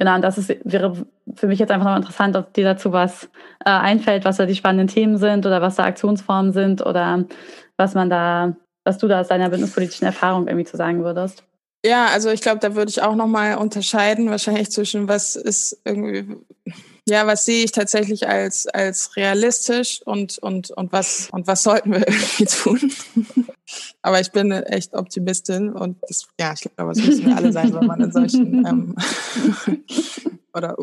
Genau, 0.00 0.14
und 0.14 0.22
das 0.22 0.38
ist, 0.38 0.48
wäre 0.64 0.96
für 1.34 1.46
mich 1.46 1.58
jetzt 1.58 1.70
einfach 1.70 1.84
noch 1.84 1.96
interessant, 1.96 2.34
ob 2.34 2.54
dir 2.54 2.64
dazu 2.64 2.90
was 2.90 3.24
äh, 3.66 3.70
einfällt, 3.70 4.24
was 4.24 4.38
da 4.38 4.46
die 4.46 4.54
spannenden 4.54 4.88
Themen 4.88 5.18
sind 5.18 5.44
oder 5.44 5.60
was 5.60 5.76
da 5.76 5.84
Aktionsformen 5.84 6.54
sind 6.54 6.80
oder 6.80 7.26
was 7.76 7.92
man 7.92 8.08
da, 8.08 8.56
was 8.82 8.96
du 8.96 9.08
da 9.08 9.20
aus 9.20 9.28
deiner 9.28 9.50
bündnispolitischen 9.50 10.06
Erfahrung 10.06 10.48
irgendwie 10.48 10.64
zu 10.64 10.78
sagen 10.78 11.04
würdest. 11.04 11.44
Ja, 11.84 12.06
also 12.06 12.30
ich 12.30 12.40
glaube, 12.40 12.60
da 12.60 12.74
würde 12.74 12.88
ich 12.88 13.02
auch 13.02 13.14
nochmal 13.14 13.58
unterscheiden, 13.58 14.30
wahrscheinlich 14.30 14.70
zwischen 14.70 15.06
was 15.06 15.36
ist 15.36 15.82
irgendwie, 15.84 16.34
ja, 17.06 17.26
was 17.26 17.44
sehe 17.44 17.62
ich 17.62 17.72
tatsächlich 17.72 18.26
als, 18.26 18.68
als 18.68 19.14
realistisch 19.16 20.00
und, 20.06 20.38
und, 20.38 20.70
und 20.70 20.92
was, 20.94 21.28
und 21.30 21.46
was 21.46 21.62
sollten 21.62 21.92
wir 21.92 21.98
irgendwie 22.08 22.46
tun. 22.46 22.90
Aber 24.02 24.20
ich 24.20 24.32
bin 24.32 24.50
echt 24.50 24.94
Optimistin 24.94 25.70
und 25.70 25.98
das, 26.08 26.26
ja, 26.38 26.54
ich 26.54 26.60
glaube, 26.60 26.94
das 26.94 27.04
müssen 27.04 27.26
wir 27.26 27.36
alle 27.36 27.52
sein, 27.52 27.74
wenn 27.74 27.86
man 27.86 28.00
in 28.00 28.12
solchen 28.12 28.66
ähm, 28.66 28.96
oder 30.54 30.76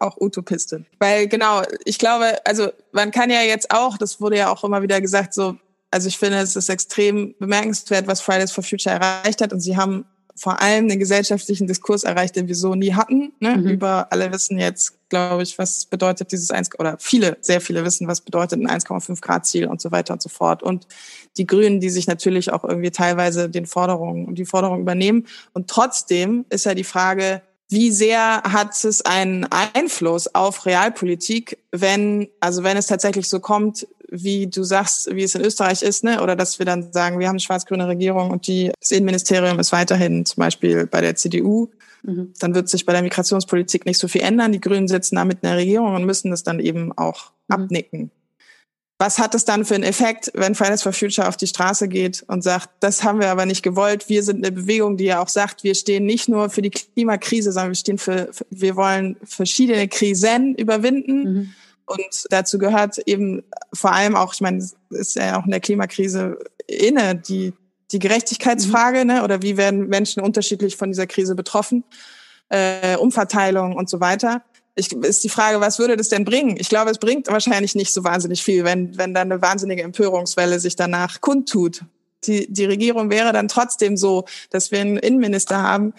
auch 0.00 0.16
Utopistin. 0.20 0.86
Weil 0.98 1.28
genau, 1.28 1.62
ich 1.84 1.98
glaube, 1.98 2.38
also 2.44 2.70
man 2.92 3.10
kann 3.10 3.30
ja 3.30 3.42
jetzt 3.42 3.70
auch, 3.70 3.96
das 3.96 4.20
wurde 4.20 4.38
ja 4.38 4.52
auch 4.52 4.64
immer 4.64 4.82
wieder 4.82 5.00
gesagt, 5.00 5.34
so, 5.34 5.56
also 5.90 6.08
ich 6.08 6.18
finde, 6.18 6.38
es 6.38 6.56
ist 6.56 6.68
extrem 6.68 7.34
bemerkenswert, 7.38 8.08
was 8.08 8.20
Fridays 8.20 8.50
for 8.50 8.64
Future 8.64 8.96
erreicht 8.96 9.40
hat 9.40 9.52
und 9.52 9.60
sie 9.60 9.76
haben 9.76 10.04
vor 10.36 10.60
allem 10.60 10.88
den 10.88 10.98
gesellschaftlichen 10.98 11.66
Diskurs 11.66 12.02
erreicht, 12.02 12.34
den 12.34 12.48
wir 12.48 12.56
so 12.56 12.74
nie 12.74 12.92
hatten. 12.94 13.32
Ne? 13.38 13.56
Mhm. 13.56 13.68
Über 13.68 14.08
alle 14.10 14.32
wissen 14.32 14.58
jetzt, 14.58 14.94
glaube 15.08 15.44
ich, 15.44 15.58
was 15.58 15.84
bedeutet 15.86 16.32
dieses 16.32 16.50
1, 16.50 16.78
oder 16.78 16.96
viele, 16.98 17.36
sehr 17.40 17.60
viele 17.60 17.84
wissen, 17.84 18.08
was 18.08 18.20
bedeutet 18.20 18.60
ein 18.60 18.68
1,5 18.68 19.20
Grad 19.20 19.46
Ziel 19.46 19.66
und 19.66 19.80
so 19.80 19.92
weiter 19.92 20.12
und 20.12 20.22
so 20.22 20.28
fort. 20.28 20.62
Und 20.62 20.88
die 21.36 21.46
Grünen, 21.46 21.80
die 21.80 21.90
sich 21.90 22.06
natürlich 22.08 22.52
auch 22.52 22.64
irgendwie 22.64 22.90
teilweise 22.90 23.48
den 23.48 23.66
Forderungen 23.66 24.26
und 24.26 24.36
die 24.36 24.44
Forderungen 24.44 24.80
übernehmen. 24.80 25.26
Und 25.52 25.68
trotzdem 25.68 26.44
ist 26.48 26.66
ja 26.66 26.74
die 26.74 26.84
Frage, 26.84 27.42
wie 27.70 27.90
sehr 27.90 28.42
hat 28.42 28.84
es 28.84 29.02
einen 29.02 29.46
Einfluss 29.46 30.34
auf 30.34 30.66
Realpolitik, 30.66 31.58
wenn, 31.70 32.28
also 32.40 32.62
wenn 32.62 32.76
es 32.76 32.86
tatsächlich 32.86 33.28
so 33.28 33.40
kommt, 33.40 33.86
wie 34.22 34.46
du 34.46 34.62
sagst, 34.62 35.14
wie 35.14 35.22
es 35.22 35.34
in 35.34 35.42
Österreich 35.42 35.82
ist, 35.82 36.04
ne? 36.04 36.22
oder 36.22 36.36
dass 36.36 36.58
wir 36.58 36.66
dann 36.66 36.92
sagen, 36.92 37.18
wir 37.18 37.26
haben 37.26 37.34
eine 37.34 37.40
schwarz-grüne 37.40 37.88
Regierung 37.88 38.30
und 38.30 38.46
die, 38.46 38.70
das 38.80 38.92
Innenministerium 38.92 39.58
ist 39.58 39.72
weiterhin 39.72 40.24
zum 40.24 40.40
Beispiel 40.40 40.86
bei 40.86 41.00
der 41.00 41.16
CDU. 41.16 41.70
Mhm. 42.02 42.32
Dann 42.38 42.54
wird 42.54 42.68
sich 42.68 42.86
bei 42.86 42.92
der 42.92 43.02
Migrationspolitik 43.02 43.86
nicht 43.86 43.98
so 43.98 44.08
viel 44.08 44.20
ändern. 44.20 44.52
Die 44.52 44.60
Grünen 44.60 44.88
sitzen 44.88 45.16
da 45.16 45.24
mit 45.24 45.38
in 45.42 45.48
der 45.48 45.56
Regierung 45.56 45.94
und 45.94 46.04
müssen 46.04 46.30
das 46.30 46.42
dann 46.42 46.60
eben 46.60 46.92
auch 46.92 47.32
mhm. 47.48 47.54
abnicken. 47.54 48.10
Was 48.98 49.18
hat 49.18 49.34
es 49.34 49.44
dann 49.44 49.64
für 49.64 49.74
einen 49.74 49.82
Effekt, 49.82 50.30
wenn 50.34 50.54
Fridays 50.54 50.82
for 50.82 50.92
Future 50.92 51.26
auf 51.26 51.36
die 51.36 51.48
Straße 51.48 51.88
geht 51.88 52.24
und 52.28 52.42
sagt, 52.42 52.70
das 52.78 53.02
haben 53.02 53.18
wir 53.18 53.28
aber 53.28 53.44
nicht 53.44 53.64
gewollt. 53.64 54.08
Wir 54.08 54.22
sind 54.22 54.44
eine 54.44 54.52
Bewegung, 54.52 54.96
die 54.96 55.04
ja 55.04 55.20
auch 55.20 55.28
sagt, 55.28 55.64
wir 55.64 55.74
stehen 55.74 56.06
nicht 56.06 56.28
nur 56.28 56.48
für 56.48 56.62
die 56.62 56.70
Klimakrise, 56.70 57.50
sondern 57.50 57.72
wir 57.72 57.76
stehen 57.76 57.98
für, 57.98 58.30
wir 58.50 58.76
wollen 58.76 59.16
verschiedene 59.24 59.88
Krisen 59.88 60.54
überwinden. 60.54 61.22
Mhm. 61.22 61.54
Und 61.86 62.26
dazu 62.30 62.58
gehört 62.58 62.98
eben 63.06 63.42
vor 63.72 63.92
allem 63.92 64.16
auch, 64.16 64.32
ich 64.34 64.40
meine, 64.40 64.58
es 64.58 64.74
ist 64.90 65.16
ja 65.16 65.38
auch 65.38 65.44
in 65.44 65.50
der 65.50 65.60
Klimakrise 65.60 66.38
inne, 66.66 67.14
die, 67.14 67.52
die 67.92 67.98
Gerechtigkeitsfrage, 67.98 69.00
mhm. 69.00 69.06
ne? 69.06 69.24
oder 69.24 69.42
wie 69.42 69.56
werden 69.56 69.88
Menschen 69.88 70.22
unterschiedlich 70.22 70.76
von 70.76 70.90
dieser 70.90 71.06
Krise 71.06 71.34
betroffen, 71.34 71.84
äh, 72.48 72.96
Umverteilung 72.96 73.76
und 73.76 73.90
so 73.90 74.00
weiter. 74.00 74.42
Ich, 74.76 74.92
ist 74.92 75.22
die 75.22 75.28
Frage, 75.28 75.60
was 75.60 75.78
würde 75.78 75.96
das 75.96 76.08
denn 76.08 76.24
bringen? 76.24 76.56
Ich 76.58 76.68
glaube, 76.68 76.90
es 76.90 76.98
bringt 76.98 77.28
wahrscheinlich 77.28 77.74
nicht 77.74 77.92
so 77.92 78.02
wahnsinnig 78.02 78.42
viel, 78.42 78.64
wenn, 78.64 78.96
wenn 78.98 79.14
da 79.14 79.20
eine 79.20 79.40
wahnsinnige 79.40 79.82
Empörungswelle 79.82 80.58
sich 80.58 80.74
danach 80.74 81.20
kundtut. 81.20 81.82
die, 82.24 82.52
die 82.52 82.64
Regierung 82.64 83.10
wäre 83.10 83.32
dann 83.32 83.46
trotzdem 83.46 83.96
so, 83.96 84.24
dass 84.50 84.72
wir 84.72 84.80
einen 84.80 84.96
Innenminister 84.96 85.62
haben 85.62 85.92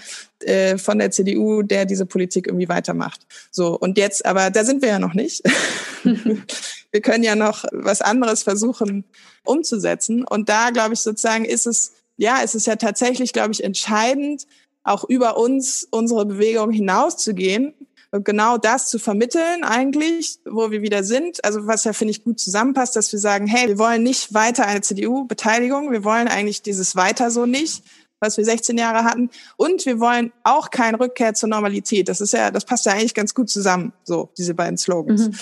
äh, 0.45 0.77
von 0.77 0.99
der 0.99 1.11
CDU, 1.11 1.61
der 1.61 1.85
diese 1.85 2.05
Politik 2.05 2.47
irgendwie 2.47 2.69
weitermacht. 2.69 3.21
So, 3.51 3.77
und 3.77 3.97
jetzt, 3.97 4.25
aber 4.25 4.49
da 4.49 4.63
sind 4.63 4.81
wir 4.81 4.89
ja 4.89 4.99
noch 4.99 5.13
nicht. 5.13 5.43
wir 6.03 7.01
können 7.01 7.23
ja 7.23 7.35
noch 7.35 7.65
was 7.71 8.01
anderes 8.01 8.43
versuchen 8.43 9.05
umzusetzen. 9.43 10.23
Und 10.23 10.49
da, 10.49 10.69
glaube 10.69 10.93
ich, 10.93 11.01
sozusagen 11.01 11.45
ist 11.45 11.67
es, 11.67 11.93
ja, 12.17 12.39
es 12.43 12.55
ist 12.55 12.67
ja 12.67 12.75
tatsächlich, 12.75 13.33
glaube 13.33 13.51
ich, 13.51 13.63
entscheidend, 13.63 14.47
auch 14.83 15.03
über 15.03 15.37
uns, 15.37 15.87
unsere 15.89 16.25
Bewegung 16.25 16.71
hinauszugehen 16.71 17.73
und 18.11 18.23
genau 18.23 18.57
das 18.57 18.89
zu 18.89 18.97
vermitteln 18.97 19.63
eigentlich, 19.63 20.39
wo 20.45 20.71
wir 20.71 20.81
wieder 20.81 21.03
sind. 21.03 21.43
Also 21.43 21.67
was 21.67 21.83
ja, 21.83 21.93
finde 21.93 22.11
ich, 22.11 22.23
gut 22.23 22.39
zusammenpasst, 22.39 22.95
dass 22.95 23.11
wir 23.11 23.19
sagen, 23.19 23.47
hey, 23.47 23.67
wir 23.67 23.77
wollen 23.77 24.03
nicht 24.03 24.33
weiter 24.33 24.65
eine 24.65 24.81
CDU-Beteiligung, 24.81 25.91
wir 25.91 26.03
wollen 26.03 26.27
eigentlich 26.27 26.61
dieses 26.61 26.95
weiter 26.95 27.29
so 27.29 27.45
nicht, 27.45 27.83
was 28.19 28.37
wir 28.37 28.45
16 28.45 28.77
Jahre 28.77 29.03
hatten. 29.03 29.29
Und 29.57 29.85
wir 29.85 29.99
wollen 29.99 30.31
auch 30.43 30.71
keine 30.71 30.99
Rückkehr 30.99 31.33
zur 31.33 31.49
Normalität. 31.49 32.09
Das 32.09 32.21
ist 32.21 32.33
ja, 32.33 32.51
das 32.51 32.65
passt 32.65 32.85
ja 32.85 32.93
eigentlich 32.93 33.13
ganz 33.13 33.33
gut 33.33 33.49
zusammen, 33.49 33.93
so, 34.03 34.29
diese 34.37 34.53
beiden 34.53 34.77
Slogans. 34.77 35.27
Mhm. 35.27 35.35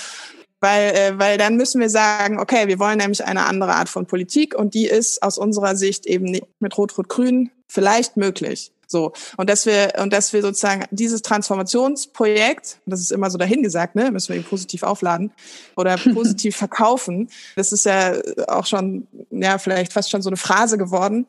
Weil, 0.60 0.96
äh, 0.96 1.20
weil 1.20 1.38
dann 1.38 1.58
müssen 1.58 1.82
wir 1.82 1.90
sagen, 1.90 2.40
okay, 2.40 2.68
wir 2.68 2.80
wollen 2.80 2.98
nämlich 2.98 3.26
eine 3.26 3.46
andere 3.46 3.74
Art 3.74 3.90
von 3.90 4.06
Politik 4.06 4.56
und 4.56 4.74
die 4.74 4.86
ist 4.86 5.22
aus 5.22 5.38
unserer 5.38 5.76
Sicht 5.76 6.06
eben 6.06 6.26
nicht 6.26 6.46
mit 6.60 6.78
Rot-Rot-Grün 6.78 7.52
vielleicht 7.68 8.16
möglich. 8.16 8.72
So. 8.88 9.12
Und 9.36 9.50
dass 9.50 9.66
wir, 9.66 9.94
und 10.02 10.14
dass 10.14 10.32
wir 10.32 10.42
sozusagen 10.42 10.86
dieses 10.92 11.22
Transformationsprojekt, 11.22 12.78
das 12.86 13.02
ist 13.02 13.12
immer 13.12 13.30
so 13.30 13.38
dahingesagt, 13.38 13.96
ne, 13.96 14.12
müssen 14.12 14.30
wir 14.30 14.36
eben 14.38 14.48
positiv 14.48 14.84
aufladen 14.84 15.32
oder 15.76 15.98
positiv 16.14 16.56
verkaufen. 16.56 17.30
Das 17.56 17.74
ist 17.74 17.86
ja 17.86 18.14
auch 18.48 18.66
schon, 18.66 19.08
ja, 19.32 19.58
vielleicht 19.58 19.92
fast 19.92 20.12
schon 20.12 20.22
so 20.22 20.30
eine 20.30 20.38
Phrase 20.38 20.78
geworden 20.78 21.26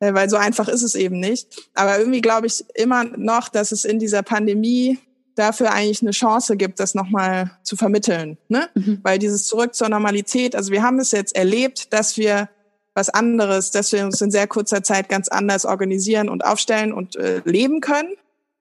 weil 0.00 0.28
so 0.28 0.36
einfach 0.36 0.68
ist 0.68 0.82
es 0.82 0.94
eben 0.94 1.20
nicht. 1.20 1.68
Aber 1.74 1.98
irgendwie 1.98 2.20
glaube 2.20 2.46
ich 2.46 2.64
immer 2.74 3.04
noch, 3.04 3.48
dass 3.48 3.72
es 3.72 3.84
in 3.84 3.98
dieser 3.98 4.22
Pandemie 4.22 4.98
dafür 5.36 5.72
eigentlich 5.72 6.02
eine 6.02 6.10
Chance 6.10 6.56
gibt, 6.56 6.80
das 6.80 6.94
nochmal 6.94 7.50
zu 7.62 7.76
vermitteln. 7.76 8.38
Ne? 8.48 8.68
Mhm. 8.74 9.00
Weil 9.02 9.18
dieses 9.18 9.46
Zurück 9.46 9.74
zur 9.74 9.88
Normalität, 9.88 10.56
also 10.56 10.72
wir 10.72 10.82
haben 10.82 10.98
es 10.98 11.12
jetzt 11.12 11.36
erlebt, 11.36 11.92
dass 11.92 12.16
wir 12.16 12.48
was 12.94 13.10
anderes, 13.10 13.70
dass 13.70 13.92
wir 13.92 14.04
uns 14.04 14.20
in 14.22 14.30
sehr 14.30 14.46
kurzer 14.46 14.82
Zeit 14.82 15.08
ganz 15.08 15.28
anders 15.28 15.66
organisieren 15.66 16.30
und 16.30 16.44
aufstellen 16.44 16.92
und 16.92 17.14
äh, 17.16 17.42
leben 17.44 17.80
können. 17.80 18.14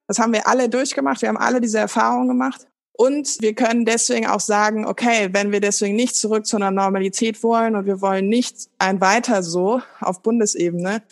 Das 0.08 0.20
haben 0.20 0.34
wir 0.34 0.48
alle 0.48 0.70
durchgemacht. 0.70 1.22
Wir 1.22 1.30
haben 1.30 1.38
alle 1.38 1.62
diese 1.62 1.80
Erfahrungen 1.80 2.28
gemacht. 2.28 2.68
Und 2.98 3.42
wir 3.42 3.54
können 3.54 3.84
deswegen 3.84 4.26
auch 4.28 4.40
sagen, 4.40 4.86
okay, 4.86 5.30
wenn 5.32 5.52
wir 5.52 5.60
deswegen 5.60 5.96
nicht 5.96 6.16
zurück 6.16 6.46
zu 6.46 6.56
einer 6.56 6.72
Normalität 6.72 7.44
wollen 7.44 7.76
und 7.76 7.86
wir 7.86 8.02
wollen 8.02 8.30
nicht 8.30 8.70
ein 8.80 9.02
weiter 9.02 9.44
so 9.44 9.82
auf 10.00 10.22
Bundesebene, 10.22 11.04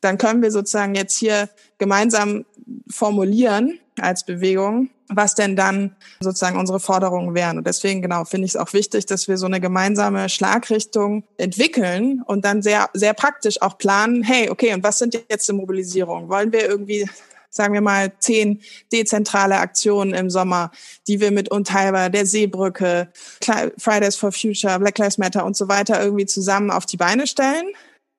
dann 0.00 0.18
können 0.18 0.42
wir 0.42 0.50
sozusagen 0.50 0.96
jetzt 0.96 1.16
hier 1.16 1.48
gemeinsam 1.78 2.44
formulieren 2.90 3.78
als 4.00 4.24
Bewegung, 4.24 4.90
was 5.08 5.36
denn 5.36 5.54
dann 5.54 5.94
sozusagen 6.20 6.58
unsere 6.58 6.80
Forderungen 6.80 7.34
wären. 7.34 7.58
Und 7.58 7.66
deswegen, 7.66 8.02
genau, 8.02 8.24
finde 8.24 8.46
ich 8.46 8.52
es 8.52 8.56
auch 8.56 8.72
wichtig, 8.72 9.06
dass 9.06 9.28
wir 9.28 9.36
so 9.36 9.46
eine 9.46 9.60
gemeinsame 9.60 10.28
Schlagrichtung 10.28 11.22
entwickeln 11.36 12.22
und 12.26 12.44
dann 12.44 12.62
sehr, 12.62 12.90
sehr 12.94 13.14
praktisch 13.14 13.62
auch 13.62 13.78
planen, 13.78 14.24
hey, 14.24 14.50
okay, 14.50 14.74
und 14.74 14.82
was 14.82 14.98
sind 14.98 15.18
jetzt 15.30 15.48
die 15.48 15.52
Mobilisierungen? 15.52 16.28
Wollen 16.28 16.52
wir 16.52 16.68
irgendwie 16.68 17.08
sagen 17.50 17.74
wir 17.74 17.80
mal, 17.80 18.12
zehn 18.18 18.60
dezentrale 18.92 19.58
Aktionen 19.58 20.14
im 20.14 20.30
Sommer, 20.30 20.70
die 21.06 21.20
wir 21.20 21.30
mit 21.30 21.50
Unteilbar, 21.50 22.10
der 22.10 22.26
Seebrücke, 22.26 23.12
Fridays 23.78 24.16
for 24.16 24.32
Future, 24.32 24.78
Black 24.78 24.98
Lives 24.98 25.18
Matter 25.18 25.44
und 25.44 25.56
so 25.56 25.68
weiter 25.68 26.02
irgendwie 26.02 26.26
zusammen 26.26 26.70
auf 26.70 26.86
die 26.86 26.96
Beine 26.96 27.26
stellen. 27.26 27.66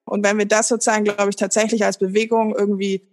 Und 0.05 0.25
wenn 0.25 0.37
wir 0.37 0.45
das 0.45 0.67
sozusagen, 0.67 1.03
glaube 1.03 1.29
ich, 1.29 1.35
tatsächlich 1.35 1.85
als 1.85 1.99
Bewegung 1.99 2.55
irgendwie 2.55 3.07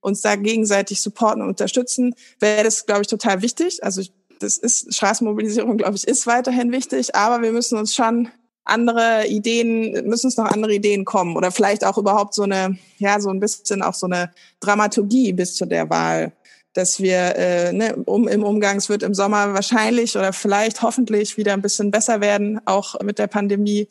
uns 0.00 0.20
da 0.22 0.34
gegenseitig 0.36 1.00
supporten 1.00 1.42
und 1.42 1.48
unterstützen, 1.48 2.14
wäre 2.40 2.64
das, 2.64 2.86
glaube 2.86 3.02
ich, 3.02 3.06
total 3.06 3.42
wichtig. 3.42 3.84
Also 3.84 4.02
das 4.40 4.56
ist 4.56 4.94
Straßenmobilisierung, 4.94 5.76
glaube 5.76 5.96
ich, 5.96 6.08
ist 6.08 6.26
weiterhin 6.26 6.72
wichtig, 6.72 7.14
aber 7.14 7.42
wir 7.42 7.52
müssen 7.52 7.78
uns 7.78 7.94
schon 7.94 8.30
andere 8.70 9.26
Ideen, 9.26 10.06
müssen 10.06 10.26
uns 10.26 10.36
noch 10.36 10.46
andere 10.46 10.74
Ideen 10.74 11.04
kommen 11.04 11.36
oder 11.36 11.50
vielleicht 11.50 11.84
auch 11.84 11.98
überhaupt 11.98 12.34
so 12.34 12.42
eine, 12.42 12.78
ja, 12.98 13.20
so 13.20 13.30
ein 13.30 13.40
bisschen 13.40 13.82
auch 13.82 13.94
so 13.94 14.06
eine 14.06 14.30
Dramaturgie 14.60 15.32
bis 15.32 15.54
zu 15.54 15.66
der 15.66 15.90
Wahl, 15.90 16.32
dass 16.72 17.00
wir 17.00 17.36
äh, 17.36 17.72
ne, 17.72 17.96
um, 18.06 18.28
im 18.28 18.44
Umgang, 18.44 18.76
es 18.76 18.88
wird 18.88 19.02
im 19.02 19.14
Sommer 19.14 19.54
wahrscheinlich 19.54 20.16
oder 20.16 20.32
vielleicht 20.32 20.82
hoffentlich 20.82 21.36
wieder 21.36 21.52
ein 21.52 21.62
bisschen 21.62 21.90
besser 21.90 22.20
werden, 22.20 22.60
auch 22.64 23.00
mit 23.02 23.18
der 23.18 23.26
Pandemie, 23.26 23.88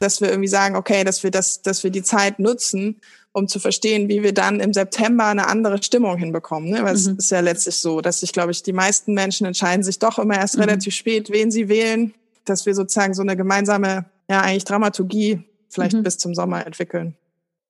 dass 0.00 0.20
wir 0.20 0.28
irgendwie 0.28 0.48
sagen, 0.48 0.76
okay, 0.76 1.04
dass 1.04 1.22
wir 1.22 1.30
das, 1.30 1.62
dass 1.62 1.82
wir 1.82 1.90
die 1.90 2.02
Zeit 2.02 2.38
nutzen, 2.38 3.00
um 3.32 3.48
zu 3.48 3.60
verstehen, 3.60 4.08
wie 4.08 4.22
wir 4.22 4.34
dann 4.34 4.60
im 4.60 4.72
September 4.72 5.26
eine 5.26 5.46
andere 5.46 5.82
Stimmung 5.82 6.16
hinbekommen. 6.16 6.70
Ne? 6.70 6.78
Weil 6.82 6.92
mhm. 6.92 6.98
es 6.98 7.06
ist 7.06 7.30
ja 7.30 7.40
letztlich 7.40 7.76
so, 7.76 8.00
dass 8.00 8.20
sich, 8.20 8.32
glaube 8.32 8.50
ich, 8.50 8.62
die 8.62 8.72
meisten 8.72 9.14
Menschen 9.14 9.46
entscheiden 9.46 9.84
sich 9.84 9.98
doch 9.98 10.18
immer 10.18 10.36
erst 10.36 10.56
mhm. 10.56 10.62
relativ 10.62 10.94
spät, 10.94 11.30
wen 11.30 11.50
sie 11.50 11.68
wählen, 11.68 12.12
dass 12.44 12.66
wir 12.66 12.74
sozusagen 12.74 13.14
so 13.14 13.22
eine 13.22 13.36
gemeinsame, 13.36 14.06
ja, 14.28 14.40
eigentlich 14.40 14.64
Dramaturgie 14.64 15.44
vielleicht 15.68 15.94
mhm. 15.94 16.02
bis 16.02 16.18
zum 16.18 16.34
Sommer 16.34 16.66
entwickeln. 16.66 17.16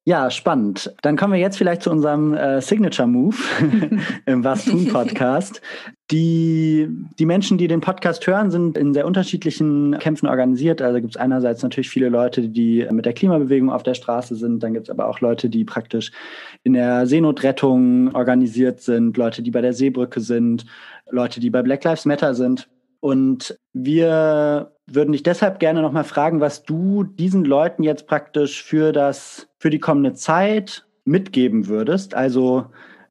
Ja, 0.06 0.30
spannend. 0.30 0.94
Dann 1.02 1.18
kommen 1.18 1.34
wir 1.34 1.40
jetzt 1.40 1.58
vielleicht 1.58 1.82
zu 1.82 1.90
unserem 1.90 2.32
äh, 2.32 2.62
Signature 2.62 3.06
Move 3.06 3.36
im 4.26 4.42
Was 4.42 4.64
tun 4.64 4.88
Podcast. 4.88 5.60
Die, 6.10 6.88
die 7.18 7.26
Menschen, 7.26 7.58
die 7.58 7.68
den 7.68 7.82
Podcast 7.82 8.26
hören, 8.26 8.50
sind 8.50 8.78
in 8.78 8.94
sehr 8.94 9.06
unterschiedlichen 9.06 9.98
Kämpfen 10.00 10.26
organisiert. 10.26 10.80
Also 10.80 11.00
gibt 11.00 11.14
es 11.14 11.20
einerseits 11.20 11.62
natürlich 11.62 11.90
viele 11.90 12.08
Leute, 12.08 12.48
die 12.48 12.88
mit 12.90 13.04
der 13.04 13.12
Klimabewegung 13.12 13.70
auf 13.70 13.82
der 13.82 13.92
Straße 13.94 14.36
sind. 14.36 14.62
Dann 14.62 14.72
gibt 14.72 14.88
es 14.88 14.90
aber 14.90 15.06
auch 15.06 15.20
Leute, 15.20 15.50
die 15.50 15.64
praktisch 15.64 16.12
in 16.64 16.72
der 16.72 17.06
Seenotrettung 17.06 18.14
organisiert 18.14 18.80
sind, 18.80 19.18
Leute, 19.18 19.42
die 19.42 19.50
bei 19.50 19.60
der 19.60 19.74
Seebrücke 19.74 20.20
sind, 20.20 20.64
Leute, 21.10 21.40
die 21.40 21.50
bei 21.50 21.62
Black 21.62 21.84
Lives 21.84 22.06
Matter 22.06 22.34
sind. 22.34 22.68
Und 23.00 23.58
wir 23.72 24.72
würden 24.86 25.12
dich 25.12 25.22
deshalb 25.22 25.58
gerne 25.58 25.82
nochmal 25.82 26.04
fragen, 26.04 26.40
was 26.40 26.64
du 26.64 27.04
diesen 27.04 27.44
Leuten 27.44 27.82
jetzt 27.82 28.06
praktisch 28.06 28.62
für 28.62 28.92
das, 28.92 29.48
für 29.58 29.70
die 29.70 29.78
kommende 29.78 30.12
Zeit 30.14 30.86
mitgeben 31.04 31.66
würdest. 31.66 32.14
Also 32.14 32.66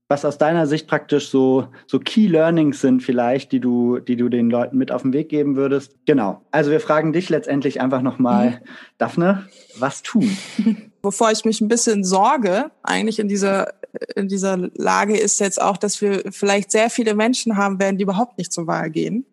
was 0.10 0.26
aus 0.26 0.40
deiner 0.40 0.66
Sicht 0.66 0.88
praktisch 0.88 1.30
so, 1.30 1.68
so 1.86 2.00
Key 2.00 2.26
Learnings 2.26 2.82
sind 2.82 3.04
vielleicht, 3.04 3.52
die 3.52 3.60
du, 3.60 4.00
die 4.00 4.16
du 4.16 4.28
den 4.28 4.50
Leuten 4.50 4.78
mit 4.78 4.92
auf 4.92 5.04
den 5.04 5.14
Weg 5.14 5.30
geben 5.30 5.56
würdest. 5.56 5.96
Genau. 6.06 6.42
Also 6.50 6.72
wir 6.72 6.80
fragen 6.80 7.14
dich 7.14 7.30
letztendlich 7.30 7.80
einfach 7.80 8.02
nochmal, 8.02 8.50
mhm. 8.50 8.56
Daphne, 8.98 9.48
was 9.78 10.02
tun? 10.02 10.36
Wovor 11.04 11.32
ich 11.32 11.46
mich 11.46 11.62
ein 11.62 11.68
bisschen 11.68 12.04
sorge, 12.04 12.72
eigentlich 12.82 13.20
in 13.20 13.28
dieser, 13.28 13.74
in 14.16 14.28
dieser 14.28 14.58
Lage, 14.74 15.16
ist 15.16 15.40
jetzt 15.40 15.62
auch, 15.62 15.78
dass 15.78 16.02
wir 16.02 16.24
vielleicht 16.32 16.72
sehr 16.72 16.90
viele 16.90 17.14
Menschen 17.14 17.56
haben 17.56 17.80
werden, 17.80 17.98
die 17.98 18.04
überhaupt 18.04 18.40
nicht 18.40 18.52
zur 18.52 18.66
Wahl 18.66 18.90
gehen. 18.90 19.26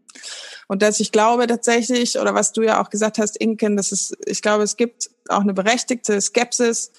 Und 0.68 0.82
dass 0.82 1.00
ich 1.00 1.12
glaube 1.12 1.46
tatsächlich, 1.46 2.18
oder 2.18 2.34
was 2.34 2.52
du 2.52 2.62
ja 2.62 2.82
auch 2.82 2.90
gesagt 2.90 3.18
hast, 3.18 3.36
Inken, 3.36 3.76
dass 3.76 3.92
es, 3.92 4.16
ich 4.26 4.42
glaube, 4.42 4.64
es 4.64 4.76
gibt 4.76 5.10
auch 5.28 5.40
eine 5.40 5.54
berechtigte 5.54 6.20
Skepsis 6.20 6.90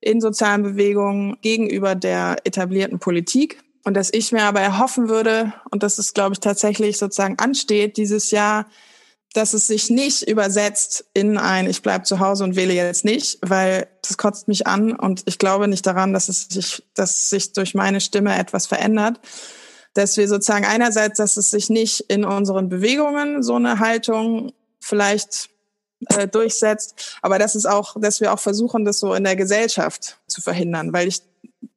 in 0.00 0.20
sozialen 0.20 0.62
Bewegungen 0.62 1.38
gegenüber 1.40 1.94
der 1.94 2.36
etablierten 2.44 2.98
Politik. 2.98 3.62
Und 3.84 3.94
dass 3.94 4.12
ich 4.12 4.32
mir 4.32 4.44
aber 4.44 4.60
erhoffen 4.60 5.08
würde, 5.08 5.52
und 5.70 5.82
dass 5.82 5.98
es, 5.98 6.14
glaube 6.14 6.34
ich, 6.34 6.40
tatsächlich 6.40 6.98
sozusagen 6.98 7.38
ansteht 7.38 7.96
dieses 7.96 8.30
Jahr, 8.30 8.66
dass 9.34 9.52
es 9.52 9.66
sich 9.66 9.90
nicht 9.90 10.22
übersetzt 10.22 11.04
in 11.12 11.36
ein 11.36 11.68
Ich 11.68 11.82
bleib 11.82 12.06
zu 12.06 12.20
Hause 12.20 12.44
und 12.44 12.56
wähle 12.56 12.72
jetzt 12.72 13.04
nicht, 13.04 13.38
weil 13.42 13.88
das 14.02 14.16
kotzt 14.16 14.48
mich 14.48 14.66
an 14.66 14.92
und 14.92 15.22
ich 15.26 15.38
glaube 15.38 15.66
nicht 15.66 15.84
daran, 15.86 16.12
dass 16.12 16.28
es 16.28 16.46
sich, 16.48 16.84
dass 16.94 17.30
sich 17.30 17.52
durch 17.52 17.74
meine 17.74 18.00
Stimme 18.00 18.38
etwas 18.38 18.66
verändert, 18.66 19.20
dass 19.94 20.16
wir 20.16 20.28
sozusagen 20.28 20.64
einerseits, 20.64 21.18
dass 21.18 21.36
es 21.36 21.50
sich 21.50 21.70
nicht 21.70 22.00
in 22.08 22.24
unseren 22.24 22.68
Bewegungen 22.68 23.42
so 23.42 23.54
eine 23.54 23.78
Haltung 23.78 24.52
vielleicht 24.80 25.48
äh, 26.10 26.28
durchsetzt, 26.28 27.18
aber 27.22 27.38
dass 27.38 27.54
es 27.54 27.64
auch, 27.64 27.96
dass 27.98 28.20
wir 28.20 28.32
auch 28.32 28.40
versuchen, 28.40 28.84
das 28.84 29.00
so 29.00 29.14
in 29.14 29.24
der 29.24 29.36
Gesellschaft 29.36 30.18
zu 30.26 30.42
verhindern, 30.42 30.92
weil 30.92 31.08
ich 31.08 31.22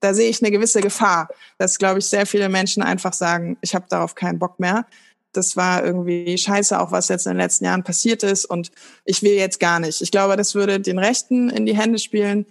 da 0.01 0.13
sehe 0.13 0.29
ich 0.29 0.41
eine 0.41 0.51
gewisse 0.51 0.81
Gefahr, 0.81 1.29
dass 1.57 1.77
glaube 1.77 1.99
ich 1.99 2.05
sehr 2.05 2.25
viele 2.25 2.49
Menschen 2.49 2.83
einfach 2.83 3.13
sagen, 3.13 3.57
ich 3.61 3.73
habe 3.73 3.85
darauf 3.89 4.15
keinen 4.15 4.37
Bock 4.37 4.59
mehr. 4.59 4.85
Das 5.31 5.55
war 5.55 5.83
irgendwie 5.83 6.37
scheiße, 6.37 6.79
auch 6.79 6.91
was 6.91 7.09
jetzt 7.09 7.25
in 7.25 7.33
den 7.33 7.39
letzten 7.39 7.65
Jahren 7.65 7.83
passiert 7.83 8.23
ist 8.23 8.45
und 8.45 8.71
ich 9.05 9.21
will 9.21 9.33
jetzt 9.33 9.59
gar 9.59 9.79
nicht. 9.79 10.01
Ich 10.01 10.11
glaube, 10.11 10.35
das 10.35 10.55
würde 10.55 10.79
den 10.79 10.99
Rechten 10.99 11.49
in 11.49 11.65
die 11.65 11.77
Hände 11.77 11.99
spielen 11.99 12.45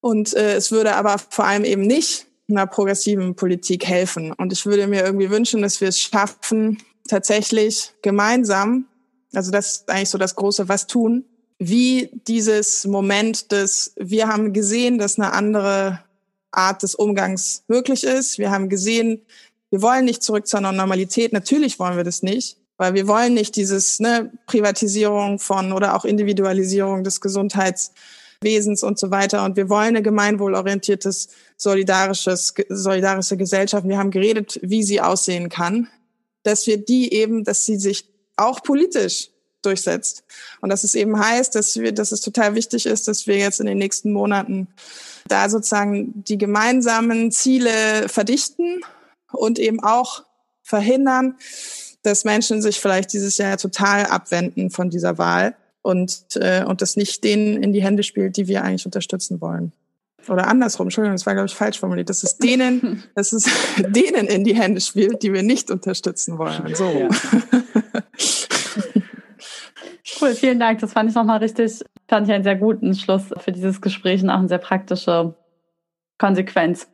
und 0.00 0.34
äh, 0.34 0.54
es 0.54 0.70
würde 0.70 0.94
aber 0.96 1.18
vor 1.18 1.46
allem 1.46 1.64
eben 1.64 1.82
nicht 1.82 2.26
einer 2.48 2.66
progressiven 2.66 3.34
Politik 3.34 3.86
helfen. 3.86 4.32
Und 4.32 4.52
ich 4.52 4.66
würde 4.66 4.86
mir 4.86 5.04
irgendwie 5.04 5.30
wünschen, 5.30 5.62
dass 5.62 5.80
wir 5.80 5.88
es 5.88 6.00
schaffen, 6.00 6.78
tatsächlich 7.08 7.92
gemeinsam, 8.02 8.86
also 9.34 9.50
das 9.50 9.76
ist 9.76 9.90
eigentlich 9.90 10.10
so 10.10 10.18
das 10.18 10.34
große 10.34 10.68
Was 10.68 10.86
tun, 10.86 11.24
wie 11.58 12.10
dieses 12.26 12.86
Moment 12.86 13.52
des, 13.52 13.94
wir 13.96 14.28
haben 14.28 14.52
gesehen, 14.52 14.98
dass 14.98 15.18
eine 15.18 15.32
andere 15.32 16.00
Art 16.50 16.82
des 16.82 16.94
Umgangs 16.94 17.64
möglich 17.68 18.04
ist. 18.04 18.38
Wir 18.38 18.50
haben 18.50 18.68
gesehen, 18.68 19.22
wir 19.70 19.82
wollen 19.82 20.04
nicht 20.04 20.22
zurück 20.22 20.46
zur 20.46 20.60
Normalität. 20.60 21.32
Natürlich 21.32 21.78
wollen 21.78 21.96
wir 21.96 22.04
das 22.04 22.22
nicht, 22.22 22.56
weil 22.76 22.94
wir 22.94 23.08
wollen 23.08 23.34
nicht 23.34 23.56
dieses 23.56 24.00
ne, 24.00 24.30
Privatisierung 24.46 25.38
von 25.38 25.72
oder 25.72 25.96
auch 25.96 26.04
Individualisierung 26.04 27.04
des 27.04 27.20
Gesundheits 27.20 27.92
Wesens 28.44 28.82
und 28.82 28.98
so 28.98 29.10
weiter. 29.10 29.44
Und 29.44 29.56
wir 29.56 29.68
wollen 29.68 29.88
eine 29.88 30.02
gemeinwohlorientiertes, 30.02 31.28
solidarisches, 31.56 32.54
solidarische 32.68 33.36
Gesellschaft. 33.36 33.88
Wir 33.88 33.98
haben 33.98 34.10
geredet, 34.10 34.60
wie 34.62 34.82
sie 34.82 35.00
aussehen 35.00 35.48
kann, 35.48 35.88
dass 36.42 36.66
wir 36.66 36.78
die 36.78 37.12
eben, 37.12 37.44
dass 37.44 37.64
sie 37.64 37.76
sich 37.76 38.04
auch 38.36 38.62
politisch 38.62 39.30
durchsetzt. 39.62 40.24
Und 40.60 40.68
dass 40.68 40.84
es 40.84 40.94
eben 40.94 41.18
heißt, 41.18 41.54
dass 41.54 41.76
wir, 41.76 41.92
dass 41.92 42.12
es 42.12 42.20
total 42.20 42.54
wichtig 42.54 42.86
ist, 42.86 43.08
dass 43.08 43.26
wir 43.26 43.36
jetzt 43.36 43.60
in 43.60 43.66
den 43.66 43.78
nächsten 43.78 44.12
Monaten 44.12 44.68
da 45.26 45.48
sozusagen 45.48 46.24
die 46.24 46.38
gemeinsamen 46.38 47.32
Ziele 47.32 48.08
verdichten 48.08 48.82
und 49.32 49.58
eben 49.58 49.82
auch 49.82 50.24
verhindern, 50.62 51.36
dass 52.02 52.24
Menschen 52.24 52.60
sich 52.60 52.80
vielleicht 52.80 53.12
dieses 53.12 53.38
Jahr 53.38 53.56
total 53.56 54.06
abwenden 54.06 54.70
von 54.70 54.90
dieser 54.90 55.16
Wahl 55.18 55.56
und, 55.84 56.24
äh, 56.36 56.64
und 56.64 56.80
das 56.80 56.96
nicht 56.96 57.22
denen 57.24 57.62
in 57.62 57.72
die 57.72 57.82
Hände 57.82 58.02
spielt, 58.02 58.36
die 58.36 58.48
wir 58.48 58.64
eigentlich 58.64 58.86
unterstützen 58.86 59.40
wollen. 59.40 59.72
Oder 60.28 60.48
andersrum, 60.48 60.86
Entschuldigung, 60.86 61.14
das 61.14 61.26
war, 61.26 61.34
glaube 61.34 61.48
ich, 61.48 61.54
falsch 61.54 61.78
formuliert, 61.78 62.08
dass 62.08 62.22
es 62.22 62.38
denen, 62.38 63.04
dass 63.14 63.32
es 63.32 63.44
denen 63.76 64.26
in 64.26 64.44
die 64.44 64.54
Hände 64.54 64.80
spielt, 64.80 65.22
die 65.22 65.32
wir 65.34 65.42
nicht 65.42 65.70
unterstützen 65.70 66.38
wollen. 66.38 66.74
So. 66.74 66.90
Ja. 66.90 67.08
Cool, 70.20 70.34
vielen 70.34 70.60
Dank. 70.60 70.78
Das 70.80 70.92
fand 70.92 71.10
ich 71.10 71.16
nochmal 71.16 71.38
richtig, 71.38 71.82
fand 72.08 72.28
ich 72.28 72.32
einen 72.32 72.44
sehr 72.44 72.56
guten 72.56 72.94
Schluss 72.94 73.24
für 73.38 73.52
dieses 73.52 73.80
Gespräch 73.80 74.22
und 74.22 74.30
auch 74.30 74.38
eine 74.38 74.48
sehr 74.48 74.58
praktische 74.58 75.34
Konsequenz. 76.18 76.86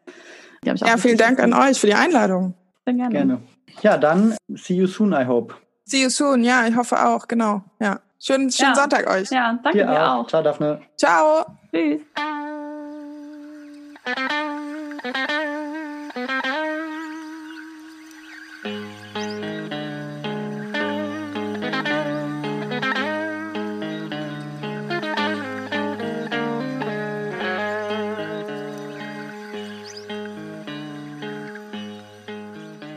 ja, 0.64 0.96
vielen 0.96 1.18
Dank 1.18 1.38
an 1.40 1.52
euch 1.52 1.78
für 1.78 1.86
die 1.86 1.94
Einladung. 1.94 2.54
Sehr 2.86 2.94
gerne. 2.94 3.12
gerne. 3.12 3.42
Ja, 3.82 3.98
dann 3.98 4.36
see 4.54 4.74
you 4.74 4.86
soon, 4.86 5.12
I 5.12 5.26
hope. 5.26 5.54
See 5.84 6.02
you 6.02 6.08
soon, 6.08 6.44
ja, 6.44 6.66
ich 6.66 6.76
hoffe 6.76 7.04
auch, 7.04 7.28
genau. 7.28 7.62
Ja. 7.80 8.00
Schönen, 8.22 8.50
schönen 8.50 8.70
ja. 8.70 8.74
Sonntag 8.74 9.08
euch. 9.08 9.30
Ja, 9.30 9.58
danke 9.62 9.78
dir, 9.78 9.86
dir 9.86 10.02
auch. 10.02 10.24
auch. 10.24 10.26
Ciao, 10.28 10.42
Daphne. 10.42 10.82
Ciao. 10.96 11.46
Tschüss. 11.72 12.02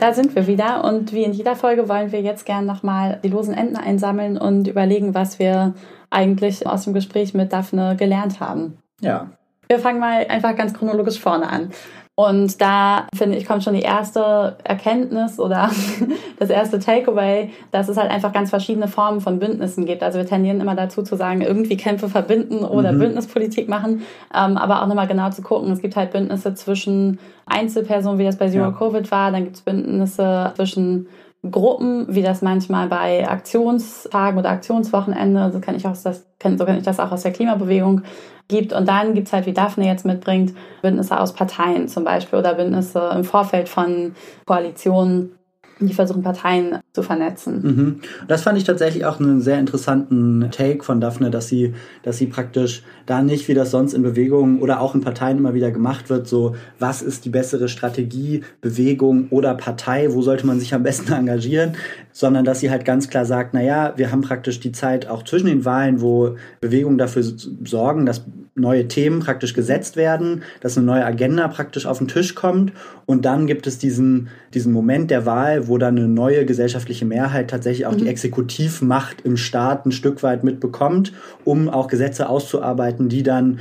Da 0.04 0.12
sind 0.12 0.34
wir 0.34 0.46
wieder 0.46 0.84
und 0.84 1.14
wie 1.14 1.24
in 1.24 1.32
jeder 1.32 1.56
Folge 1.56 1.88
wollen 1.88 2.12
wir 2.12 2.20
jetzt 2.20 2.44
gerne 2.44 2.66
nochmal 2.66 3.20
die 3.24 3.30
losen 3.30 3.54
Enden 3.54 3.76
einsammeln 3.76 4.36
und 4.36 4.68
überlegen, 4.68 5.14
was 5.14 5.38
wir 5.38 5.72
eigentlich 6.10 6.66
aus 6.66 6.84
dem 6.84 6.92
Gespräch 6.92 7.32
mit 7.32 7.54
Daphne 7.54 7.96
gelernt 7.96 8.38
haben. 8.38 8.76
Ja. 9.00 9.30
Wir 9.66 9.78
fangen 9.78 10.00
mal 10.00 10.26
einfach 10.28 10.54
ganz 10.56 10.74
chronologisch 10.74 11.18
vorne 11.18 11.48
an. 11.48 11.70
Und 12.16 12.60
da 12.60 13.08
finde 13.12 13.36
ich, 13.36 13.44
kommt 13.44 13.64
schon 13.64 13.74
die 13.74 13.80
erste 13.80 14.56
Erkenntnis 14.62 15.40
oder 15.40 15.70
das 16.38 16.48
erste 16.48 16.78
Takeaway, 16.78 17.50
dass 17.72 17.88
es 17.88 17.96
halt 17.96 18.10
einfach 18.10 18.32
ganz 18.32 18.50
verschiedene 18.50 18.86
Formen 18.86 19.20
von 19.20 19.40
Bündnissen 19.40 19.84
gibt. 19.84 20.04
Also 20.04 20.18
wir 20.18 20.26
tendieren 20.26 20.60
immer 20.60 20.76
dazu 20.76 21.02
zu 21.02 21.16
sagen, 21.16 21.40
irgendwie 21.40 21.76
Kämpfe 21.76 22.08
verbinden 22.08 22.64
oder 22.64 22.92
mhm. 22.92 23.00
Bündnispolitik 23.00 23.68
machen, 23.68 24.02
ähm, 24.32 24.56
aber 24.56 24.82
auch 24.82 24.86
nochmal 24.86 25.08
genau 25.08 25.30
zu 25.30 25.42
gucken. 25.42 25.72
Es 25.72 25.82
gibt 25.82 25.96
halt 25.96 26.12
Bündnisse 26.12 26.54
zwischen 26.54 27.18
Einzelpersonen, 27.46 28.20
wie 28.20 28.24
das 28.24 28.36
bei 28.36 28.48
Zero 28.48 28.66
ja. 28.66 28.70
Covid 28.70 29.10
war, 29.10 29.32
dann 29.32 29.42
gibt 29.42 29.56
es 29.56 29.62
Bündnisse 29.62 30.52
zwischen 30.54 31.08
Gruppen, 31.50 32.06
wie 32.08 32.22
das 32.22 32.40
manchmal 32.40 32.88
bei 32.88 33.28
Aktionstagen 33.28 34.38
oder 34.38 34.50
Aktionswochenende, 34.50 35.50
so 35.52 35.60
kenne 35.60 35.76
ich, 35.76 35.86
auch 35.86 35.96
das, 36.00 36.24
so 36.40 36.64
kenn 36.64 36.78
ich 36.78 36.84
das 36.84 37.00
auch 37.00 37.12
aus 37.12 37.22
der 37.22 37.32
Klimabewegung, 37.32 38.02
gibt. 38.48 38.72
Und 38.72 38.88
dann 38.88 39.14
gibt 39.14 39.28
es 39.28 39.32
halt, 39.32 39.46
wie 39.46 39.52
Daphne 39.52 39.86
jetzt 39.86 40.04
mitbringt, 40.04 40.54
Bündnisse 40.82 41.18
aus 41.18 41.32
Parteien 41.34 41.88
zum 41.88 42.04
Beispiel 42.04 42.38
oder 42.38 42.54
Bündnisse 42.54 43.10
im 43.14 43.24
Vorfeld 43.24 43.68
von 43.68 44.14
Koalitionen 44.46 45.38
die 45.80 45.94
versuchen 45.94 46.22
Parteien 46.22 46.80
zu 46.94 47.02
vernetzen. 47.02 47.60
Mhm. 47.62 48.00
Das 48.28 48.42
fand 48.42 48.56
ich 48.56 48.62
tatsächlich 48.62 49.04
auch 49.04 49.18
einen 49.18 49.40
sehr 49.40 49.58
interessanten 49.58 50.48
Take 50.52 50.84
von 50.84 51.00
Daphne, 51.00 51.32
dass 51.32 51.48
sie, 51.48 51.74
dass 52.04 52.18
sie 52.18 52.26
praktisch 52.26 52.84
da 53.04 53.20
nicht, 53.20 53.48
wie 53.48 53.54
das 53.54 53.72
sonst 53.72 53.94
in 53.94 54.02
Bewegungen 54.04 54.60
oder 54.60 54.80
auch 54.80 54.94
in 54.94 55.00
Parteien 55.00 55.38
immer 55.38 55.54
wieder 55.54 55.72
gemacht 55.72 56.08
wird, 56.08 56.28
so 56.28 56.54
was 56.78 57.02
ist 57.02 57.24
die 57.24 57.30
bessere 57.30 57.68
Strategie, 57.68 58.44
Bewegung 58.60 59.26
oder 59.30 59.54
Partei, 59.56 60.14
wo 60.14 60.22
sollte 60.22 60.46
man 60.46 60.60
sich 60.60 60.72
am 60.72 60.84
besten 60.84 61.12
engagieren, 61.12 61.72
sondern 62.12 62.44
dass 62.44 62.60
sie 62.60 62.70
halt 62.70 62.84
ganz 62.84 63.10
klar 63.10 63.24
sagt, 63.24 63.54
naja, 63.54 63.94
wir 63.96 64.12
haben 64.12 64.22
praktisch 64.22 64.60
die 64.60 64.70
Zeit 64.70 65.08
auch 65.08 65.24
zwischen 65.24 65.48
den 65.48 65.64
Wahlen, 65.64 66.00
wo 66.00 66.36
Bewegungen 66.60 66.96
dafür 66.96 67.24
sorgen, 67.64 68.06
dass 68.06 68.22
neue 68.54 68.86
Themen 68.86 69.18
praktisch 69.18 69.52
gesetzt 69.52 69.96
werden, 69.96 70.42
dass 70.60 70.76
eine 70.76 70.86
neue 70.86 71.04
Agenda 71.04 71.48
praktisch 71.48 71.86
auf 71.86 71.98
den 71.98 72.06
Tisch 72.06 72.36
kommt 72.36 72.72
und 73.04 73.24
dann 73.24 73.46
gibt 73.46 73.66
es 73.66 73.78
diesen, 73.78 74.28
diesen 74.54 74.72
Moment 74.72 75.10
der 75.10 75.26
Wahl, 75.26 75.66
wo 75.66 75.76
dann 75.76 75.96
eine 75.96 76.06
neue 76.06 76.46
gesellschaftliche 76.84 77.04
Mehrheit 77.04 77.50
tatsächlich 77.50 77.86
auch 77.86 77.92
mhm. 77.92 77.98
die 77.98 78.08
Exekutivmacht 78.08 79.22
im 79.22 79.36
Staat 79.36 79.86
ein 79.86 79.92
Stück 79.92 80.22
weit 80.22 80.44
mitbekommt, 80.44 81.12
um 81.44 81.68
auch 81.68 81.88
Gesetze 81.88 82.28
auszuarbeiten, 82.28 83.08
die 83.08 83.22
dann 83.22 83.60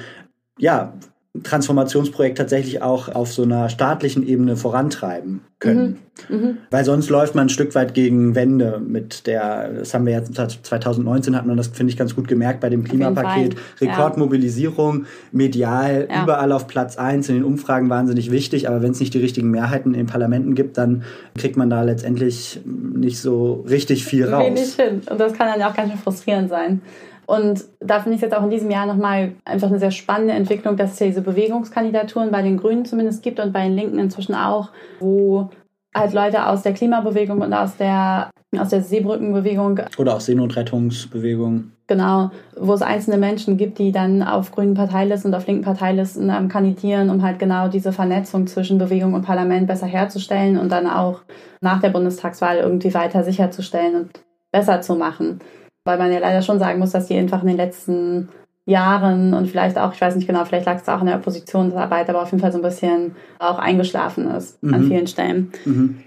ja 0.60 0.94
Transformationsprojekt 1.42 2.38
tatsächlich 2.38 2.84
auch 2.84 3.10
auf 3.10 3.34
so 3.34 3.42
einer 3.42 3.68
staatlichen 3.68 4.28
Ebene 4.28 4.56
vorantreiben 4.56 5.42
können. 5.58 5.98
Mhm. 6.30 6.36
Mhm. 6.36 6.58
Weil 6.70 6.86
sonst 6.86 7.10
läuft 7.10 7.34
man 7.34 7.48
ein 7.48 7.50
Stück 7.50 7.74
weit 7.74 7.96
gegen 7.96 8.36
Wände 8.36 8.80
mit 8.86 9.26
der, 9.26 9.70
das 9.80 9.96
haben 9.96 10.06
wir 10.06 10.14
jetzt 10.14 10.36
2019 10.36 11.36
hat 11.36 11.48
man 11.48 11.58
das, 11.58 11.70
finde 11.70 11.90
ich, 11.92 11.98
ganz 11.98 12.16
gut 12.16 12.28
gemerkt 12.28 12.60
bei 12.60 12.70
dem 12.70 12.84
Klimapaket. 12.84 13.56
Rekordmobilisierung, 13.82 15.00
ja. 15.00 15.08
medial, 15.32 16.08
ja. 16.08 16.24
überall 16.24 16.52
auf 16.52 16.68
Platz 16.68 16.98
eins 16.98 17.30
in 17.30 17.36
den 17.36 17.44
Umfragen 17.44 17.90
wahnsinnig 17.90 18.30
wichtig, 18.30 18.70
aber 18.70 18.84
wenn 18.84 18.92
es 18.92 19.00
nicht 19.00 19.16
die 19.16 19.20
richtigen 19.20 19.50
Mehrheiten 19.50 19.96
in 19.96 20.02
den 20.02 20.08
Parlamenten 20.08 20.54
gibt, 20.54 20.78
dann 20.78 21.02
kriegt 21.36 21.58
man 21.58 21.72
da 21.72 21.82
letztendlich 21.82 22.62
nicht 22.66 23.20
so 23.20 23.66
richtig 23.68 24.06
viel 24.06 24.30
raus. 24.30 24.46
Wenig 24.46 24.74
hin. 24.76 25.02
Und 25.10 25.20
das 25.20 25.34
kann 25.34 25.48
dann 25.48 25.64
auch 25.64 25.76
ganz 25.76 25.90
schön 25.90 26.00
frustrierend 26.00 26.50
sein. 26.50 26.82
Und 27.26 27.64
da 27.80 28.00
finde 28.00 28.16
ich 28.16 28.22
jetzt 28.22 28.36
auch 28.36 28.44
in 28.44 28.50
diesem 28.50 28.70
Jahr 28.70 28.86
nochmal 28.86 29.34
einfach 29.46 29.70
eine 29.70 29.80
sehr 29.80 29.92
spannende 29.92 30.34
Entwicklung, 30.34 30.78
dass 30.78 30.94
es 30.94 31.00
ja 31.00 31.08
diese 31.08 31.22
Bewegungskandidaturen 31.22 32.32
bei 32.32 32.42
den 32.42 32.58
Grünen 32.58 32.86
zumindest 32.86 33.24
gibt 33.24 33.40
und 33.40 33.54
bei 33.54 33.64
den 33.64 33.76
Linken 33.76 34.00
inzwischen 34.00 34.36
auch, 34.36 34.70
wo 35.00 35.50
halt 35.96 36.14
Leute 36.14 36.48
aus 36.48 36.64
der 36.64 36.74
Klimabewegung 36.74 37.42
und 37.42 37.54
aus 37.54 37.78
der, 37.78 38.32
aus 38.58 38.70
der 38.70 38.82
Seebrückenbewegung. 38.82 39.82
Oder 39.98 40.16
aus 40.16 40.26
Seenotrettungsbewegung. 40.26 41.72
Genau, 41.86 42.32
wo 42.58 42.74
es 42.74 42.82
einzelne 42.82 43.18
Menschen 43.18 43.58
gibt, 43.58 43.78
die 43.78 43.92
dann 43.92 44.24
auf 44.24 44.52
grünen 44.52 44.74
Parteilisten 44.74 45.32
und 45.32 45.38
auf 45.38 45.46
linken 45.46 45.64
Parteilisten 45.64 46.30
ähm, 46.30 46.48
kandidieren, 46.48 47.10
um 47.10 47.22
halt 47.22 47.40
genau 47.40 47.68
diese 47.68 47.92
Vernetzung 47.92 48.48
zwischen 48.48 48.78
Bewegung 48.78 49.14
und 49.14 49.24
Parlament 49.24 49.68
besser 49.68 49.86
herzustellen 49.86 50.58
und 50.58 50.72
dann 50.72 50.88
auch 50.88 51.22
nach 51.62 51.82
der 51.82 51.90
Bundestagswahl 51.90 52.58
irgendwie 52.58 52.94
weiter 52.94 53.24
sicherzustellen 53.24 53.96
und 53.96 54.12
besser 54.52 54.82
zu 54.82 54.96
machen 54.96 55.42
weil 55.86 55.98
man 55.98 56.12
ja 56.12 56.20
leider 56.20 56.42
schon 56.42 56.60
sagen 56.60 56.80
muss, 56.80 56.92
dass 56.92 57.08
die 57.08 57.18
einfach 57.18 57.42
in 57.42 57.48
den 57.48 57.58
letzten 57.58 58.30
Jahren 58.66 59.34
und 59.34 59.48
vielleicht 59.48 59.78
auch, 59.78 59.94
ich 59.94 60.00
weiß 60.00 60.16
nicht 60.16 60.28
genau, 60.28 60.46
vielleicht 60.46 60.66
lag 60.66 60.82
es 60.82 60.88
auch 60.88 61.02
in 61.02 61.08
der 61.08 61.18
Oppositionsarbeit, 61.18 62.10
aber 62.10 62.22
auf 62.22 62.32
jeden 62.32 62.42
Fall 62.42 62.52
so 62.52 62.60
ein 62.60 62.64
bisschen 62.64 63.16
auch 63.40 63.60
eingeschlafen 63.60 64.32
ist 64.32 64.62
mhm. 64.64 64.74
an 64.74 64.84
vielen 64.84 65.08
Stellen. 65.08 65.52
Mhm. 65.66 65.98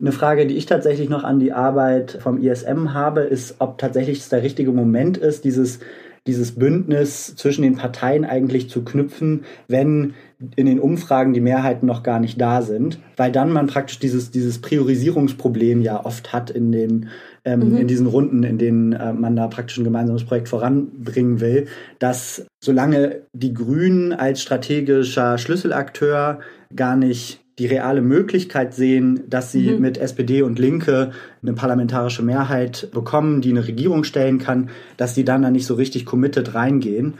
Eine 0.00 0.12
Frage, 0.12 0.46
die 0.46 0.56
ich 0.56 0.66
tatsächlich 0.66 1.08
noch 1.08 1.24
an 1.24 1.38
die 1.38 1.52
Arbeit 1.52 2.18
vom 2.20 2.42
ISM 2.42 2.92
habe, 2.92 3.20
ist, 3.20 3.56
ob 3.60 3.78
tatsächlich 3.78 4.18
es 4.18 4.28
der 4.28 4.42
richtige 4.42 4.72
Moment 4.72 5.16
ist, 5.16 5.44
dieses, 5.44 5.78
dieses 6.26 6.56
Bündnis 6.56 7.34
zwischen 7.36 7.62
den 7.62 7.76
Parteien 7.76 8.24
eigentlich 8.24 8.68
zu 8.68 8.84
knüpfen, 8.84 9.44
wenn 9.68 10.14
in 10.56 10.66
den 10.66 10.80
Umfragen 10.80 11.32
die 11.32 11.40
Mehrheiten 11.40 11.86
noch 11.86 12.02
gar 12.02 12.18
nicht 12.18 12.40
da 12.40 12.62
sind, 12.62 12.98
weil 13.16 13.30
dann 13.32 13.52
man 13.52 13.68
praktisch 13.68 14.00
dieses, 14.00 14.30
dieses 14.30 14.60
Priorisierungsproblem 14.60 15.82
ja 15.82 16.04
oft 16.04 16.32
hat 16.32 16.50
in 16.50 16.72
den 16.72 17.08
ähm, 17.44 17.70
mhm. 17.70 17.76
in 17.78 17.88
diesen 17.88 18.06
Runden, 18.06 18.42
in 18.44 18.58
denen 18.58 18.92
äh, 18.92 19.12
man 19.12 19.36
da 19.36 19.48
praktisch 19.48 19.78
ein 19.78 19.84
gemeinsames 19.84 20.24
Projekt 20.24 20.48
voranbringen 20.48 21.40
will, 21.40 21.66
dass 21.98 22.46
solange 22.62 23.22
die 23.32 23.52
Grünen 23.52 24.12
als 24.12 24.42
strategischer 24.42 25.38
Schlüsselakteur 25.38 26.40
gar 26.74 26.96
nicht 26.96 27.40
die 27.58 27.66
reale 27.66 28.00
Möglichkeit 28.00 28.74
sehen, 28.74 29.24
dass 29.28 29.52
sie 29.52 29.72
mhm. 29.72 29.80
mit 29.80 29.98
SPD 29.98 30.42
und 30.42 30.58
Linke 30.58 31.10
eine 31.42 31.52
parlamentarische 31.52 32.22
Mehrheit 32.22 32.88
bekommen, 32.92 33.40
die 33.40 33.50
eine 33.50 33.66
Regierung 33.66 34.04
stellen 34.04 34.38
kann, 34.38 34.70
dass 34.96 35.14
die 35.14 35.24
dann 35.24 35.42
da 35.42 35.50
nicht 35.50 35.66
so 35.66 35.74
richtig 35.74 36.06
committed 36.06 36.54
reingehen. 36.54 37.14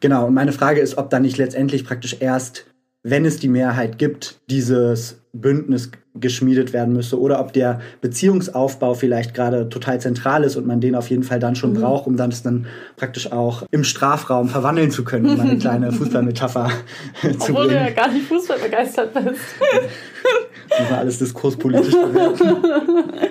Genau, 0.00 0.26
und 0.26 0.34
meine 0.34 0.52
Frage 0.52 0.80
ist, 0.80 0.98
ob 0.98 1.10
da 1.10 1.18
nicht 1.18 1.38
letztendlich 1.38 1.84
praktisch 1.84 2.16
erst 2.20 2.66
wenn 3.02 3.24
es 3.24 3.38
die 3.38 3.48
Mehrheit 3.48 3.98
gibt, 3.98 4.40
dieses 4.50 5.20
Bündnis 5.32 5.90
geschmiedet 6.16 6.72
werden 6.72 6.92
müsste 6.92 7.20
oder 7.20 7.40
ob 7.40 7.52
der 7.52 7.80
Beziehungsaufbau 8.00 8.94
vielleicht 8.94 9.32
gerade 9.32 9.68
total 9.68 10.00
zentral 10.00 10.42
ist 10.42 10.56
und 10.56 10.66
man 10.66 10.80
den 10.80 10.96
auf 10.96 11.08
jeden 11.08 11.22
Fall 11.22 11.38
dann 11.38 11.54
schon 11.54 11.72
mhm. 11.72 11.80
braucht, 11.80 12.06
um 12.06 12.16
dann 12.16 12.30
es 12.30 12.42
dann 12.42 12.66
praktisch 12.96 13.30
auch 13.30 13.62
im 13.70 13.84
Strafraum 13.84 14.48
verwandeln 14.48 14.90
zu 14.90 15.04
können, 15.04 15.30
um 15.30 15.40
eine 15.40 15.58
kleine 15.58 15.92
Fußballmetapher 15.92 16.70
zu 17.22 17.28
Obwohl 17.28 17.54
bringen. 17.54 17.68
du 17.68 17.74
ja 17.76 17.90
gar 17.90 18.12
nicht 18.12 18.26
Fußball 18.26 18.58
begeistert 18.58 19.14
bist. 19.14 19.40
das 20.68 20.90
war 20.90 20.98
alles 20.98 21.18
diskurspolitisch 21.18 21.94
bewerten. 21.94 23.12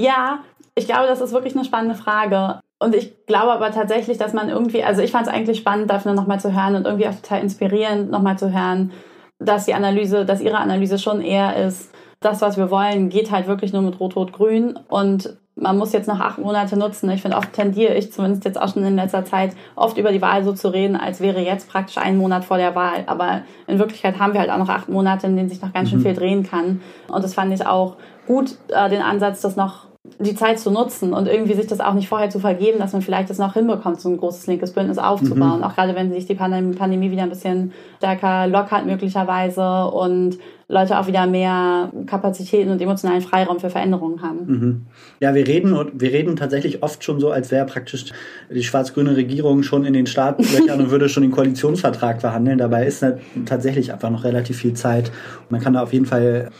Ja, 0.00 0.42
ich 0.74 0.86
glaube, 0.86 1.06
das 1.06 1.20
ist 1.20 1.32
wirklich 1.32 1.54
eine 1.54 1.64
spannende 1.64 1.94
Frage. 1.94 2.60
Und 2.78 2.94
ich 2.94 3.26
glaube 3.26 3.52
aber 3.52 3.70
tatsächlich, 3.70 4.18
dass 4.18 4.32
man 4.32 4.48
irgendwie, 4.48 4.82
also 4.82 5.02
ich 5.02 5.12
fand 5.12 5.26
es 5.26 5.32
eigentlich 5.32 5.58
spannend, 5.58 5.90
dafür 5.90 6.14
nochmal 6.14 6.40
zu 6.40 6.52
hören 6.52 6.74
und 6.74 6.86
irgendwie 6.86 7.06
auch 7.06 7.14
total 7.14 7.40
inspirierend 7.40 8.10
nochmal 8.10 8.38
zu 8.38 8.52
hören, 8.52 8.92
dass 9.38 9.66
die 9.66 9.74
Analyse, 9.74 10.24
dass 10.24 10.40
ihre 10.40 10.58
Analyse 10.58 10.98
schon 10.98 11.20
eher 11.20 11.56
ist, 11.56 11.92
das, 12.20 12.40
was 12.40 12.56
wir 12.56 12.70
wollen, 12.70 13.08
geht 13.08 13.30
halt 13.30 13.46
wirklich 13.46 13.72
nur 13.72 13.82
mit 13.82 13.98
Rot-Rot-Grün 14.00 14.78
und 14.88 15.36
man 15.54 15.76
muss 15.76 15.92
jetzt 15.92 16.08
noch 16.08 16.18
acht 16.18 16.38
Monate 16.38 16.78
nutzen. 16.78 17.10
Ich 17.10 17.20
finde, 17.20 17.36
oft 17.36 17.52
tendiere 17.52 17.94
ich 17.94 18.12
zumindest 18.12 18.44
jetzt 18.44 18.60
auch 18.60 18.72
schon 18.72 18.84
in 18.84 18.96
letzter 18.96 19.24
Zeit 19.24 19.54
oft 19.76 19.98
über 19.98 20.10
die 20.10 20.22
Wahl 20.22 20.44
so 20.44 20.52
zu 20.52 20.72
reden, 20.72 20.96
als 20.96 21.20
wäre 21.20 21.40
jetzt 21.40 21.68
praktisch 21.68 21.98
ein 21.98 22.16
Monat 22.16 22.44
vor 22.44 22.56
der 22.56 22.74
Wahl. 22.74 23.04
Aber 23.06 23.42
in 23.66 23.78
Wirklichkeit 23.78 24.18
haben 24.18 24.32
wir 24.32 24.40
halt 24.40 24.50
auch 24.50 24.58
noch 24.58 24.70
acht 24.70 24.88
Monate, 24.88 25.26
in 25.26 25.36
denen 25.36 25.50
sich 25.50 25.60
noch 25.60 25.72
ganz 25.72 25.90
schön 25.90 25.98
mhm. 25.98 26.04
viel 26.04 26.14
drehen 26.14 26.42
kann. 26.42 26.80
Und 27.08 27.22
das 27.22 27.34
fand 27.34 27.52
ich 27.52 27.66
auch 27.66 27.96
gut, 28.26 28.56
äh, 28.68 28.88
den 28.88 29.02
Ansatz, 29.02 29.42
das 29.42 29.56
noch 29.56 29.91
die 30.18 30.34
Zeit 30.34 30.58
zu 30.58 30.70
nutzen 30.70 31.12
und 31.12 31.26
irgendwie 31.26 31.54
sich 31.54 31.66
das 31.66 31.80
auch 31.80 31.94
nicht 31.94 32.08
vorher 32.08 32.30
zu 32.30 32.38
vergeben, 32.38 32.78
dass 32.78 32.92
man 32.92 33.02
vielleicht 33.02 33.30
das 33.30 33.38
noch 33.38 33.54
hinbekommt, 33.54 34.00
so 34.00 34.08
ein 34.08 34.16
großes 34.16 34.46
linkes 34.46 34.72
Bündnis 34.72 34.98
aufzubauen. 34.98 35.58
Mhm. 35.58 35.64
Auch 35.64 35.74
gerade 35.74 35.94
wenn 35.94 36.12
sich 36.12 36.26
die 36.26 36.34
Pandemie 36.34 37.10
wieder 37.10 37.22
ein 37.22 37.28
bisschen 37.30 37.72
stärker 37.98 38.46
lockert 38.46 38.86
möglicherweise 38.86 39.86
und 39.86 40.38
Leute 40.68 40.98
auch 40.98 41.06
wieder 41.06 41.26
mehr 41.26 41.92
Kapazitäten 42.06 42.70
und 42.70 42.80
emotionalen 42.80 43.20
Freiraum 43.20 43.60
für 43.60 43.68
Veränderungen 43.68 44.22
haben. 44.22 44.38
Mhm. 44.46 44.86
Ja, 45.20 45.34
wir 45.34 45.46
reden 45.46 45.76
wir 45.92 46.12
reden 46.12 46.36
tatsächlich 46.36 46.82
oft 46.82 47.04
schon 47.04 47.20
so, 47.20 47.30
als 47.30 47.50
wäre 47.50 47.66
praktisch 47.66 48.06
die 48.50 48.62
schwarz-grüne 48.62 49.14
Regierung 49.14 49.62
schon 49.64 49.84
in 49.84 49.92
den 49.92 50.06
Startlöchern 50.06 50.80
und 50.80 50.90
würde 50.90 51.08
schon 51.10 51.24
den 51.24 51.32
Koalitionsvertrag 51.32 52.22
verhandeln. 52.22 52.58
Dabei 52.58 52.86
ist 52.86 53.04
tatsächlich 53.44 53.92
einfach 53.92 54.10
noch 54.10 54.24
relativ 54.24 54.56
viel 54.58 54.72
Zeit. 54.72 55.12
Man 55.50 55.60
kann 55.60 55.74
da 55.74 55.82
auf 55.82 55.92
jeden 55.92 56.06
Fall 56.06 56.50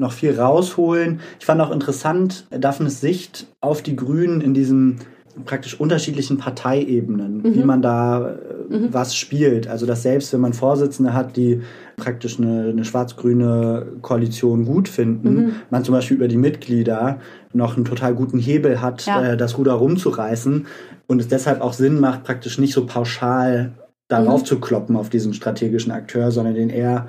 noch 0.00 0.12
viel 0.12 0.38
rausholen. 0.38 1.20
Ich 1.38 1.46
fand 1.46 1.60
auch 1.60 1.70
interessant 1.70 2.46
Daphnes 2.50 3.00
Sicht 3.00 3.46
auf 3.60 3.82
die 3.82 3.96
Grünen 3.96 4.40
in 4.40 4.54
diesen 4.54 5.00
praktisch 5.44 5.78
unterschiedlichen 5.78 6.38
Parteiebenen, 6.38 7.38
mhm. 7.38 7.54
wie 7.54 7.62
man 7.62 7.82
da 7.82 8.30
äh, 8.30 8.76
mhm. 8.76 8.92
was 8.92 9.14
spielt. 9.14 9.68
Also 9.68 9.86
dass 9.86 10.02
selbst 10.02 10.32
wenn 10.32 10.40
man 10.40 10.52
Vorsitzende 10.52 11.14
hat, 11.14 11.36
die 11.36 11.62
praktisch 11.96 12.38
eine, 12.38 12.70
eine 12.70 12.84
schwarz-grüne 12.84 13.86
Koalition 14.02 14.64
gut 14.64 14.88
finden, 14.88 15.34
mhm. 15.34 15.52
man 15.70 15.84
zum 15.84 15.94
Beispiel 15.94 16.16
über 16.16 16.28
die 16.28 16.36
Mitglieder 16.36 17.20
noch 17.52 17.76
einen 17.76 17.84
total 17.84 18.14
guten 18.14 18.38
Hebel 18.38 18.80
hat, 18.80 19.06
ja. 19.06 19.22
äh, 19.22 19.36
das 19.36 19.56
Ruder 19.56 19.74
rumzureißen 19.74 20.66
und 21.06 21.20
es 21.20 21.28
deshalb 21.28 21.60
auch 21.60 21.72
Sinn 21.72 22.00
macht, 22.00 22.24
praktisch 22.24 22.58
nicht 22.58 22.72
so 22.72 22.86
pauschal 22.86 23.72
darauf 24.08 24.42
mhm. 24.42 24.46
zu 24.46 24.60
kloppen 24.60 24.96
auf 24.96 25.08
diesen 25.08 25.34
strategischen 25.34 25.92
Akteur, 25.92 26.32
sondern 26.32 26.54
den 26.54 26.70
eher 26.70 27.06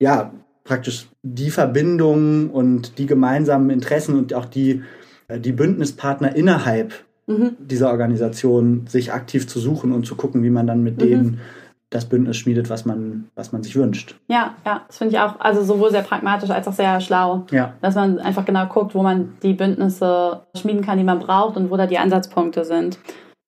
ja 0.00 0.32
praktisch 0.68 1.08
die 1.22 1.50
Verbindungen 1.50 2.50
und 2.50 2.98
die 2.98 3.06
gemeinsamen 3.06 3.70
Interessen 3.70 4.18
und 4.18 4.34
auch 4.34 4.44
die, 4.44 4.82
äh, 5.28 5.40
die 5.40 5.52
Bündnispartner 5.52 6.36
innerhalb 6.36 6.92
mhm. 7.26 7.56
dieser 7.58 7.90
Organisation 7.90 8.86
sich 8.86 9.12
aktiv 9.12 9.48
zu 9.48 9.60
suchen 9.60 9.92
und 9.92 10.06
zu 10.06 10.14
gucken, 10.14 10.42
wie 10.42 10.50
man 10.50 10.66
dann 10.66 10.82
mit 10.82 10.98
mhm. 10.98 11.00
denen 11.00 11.40
das 11.90 12.04
Bündnis 12.04 12.36
schmiedet, 12.36 12.68
was 12.68 12.84
man, 12.84 13.30
was 13.34 13.50
man 13.52 13.62
sich 13.62 13.74
wünscht. 13.74 14.14
Ja, 14.28 14.56
ja, 14.66 14.82
das 14.86 14.98
finde 14.98 15.14
ich 15.14 15.20
auch, 15.20 15.40
also 15.40 15.64
sowohl 15.64 15.90
sehr 15.90 16.02
pragmatisch 16.02 16.50
als 16.50 16.68
auch 16.68 16.74
sehr 16.74 17.00
schlau. 17.00 17.46
Ja. 17.50 17.72
Dass 17.80 17.94
man 17.94 18.18
einfach 18.18 18.44
genau 18.44 18.66
guckt, 18.66 18.94
wo 18.94 19.02
man 19.02 19.38
die 19.42 19.54
Bündnisse 19.54 20.42
schmieden 20.54 20.84
kann, 20.84 20.98
die 20.98 21.04
man 21.04 21.18
braucht 21.18 21.56
und 21.56 21.70
wo 21.70 21.78
da 21.78 21.86
die 21.86 21.96
Ansatzpunkte 21.96 22.66
sind. 22.66 22.98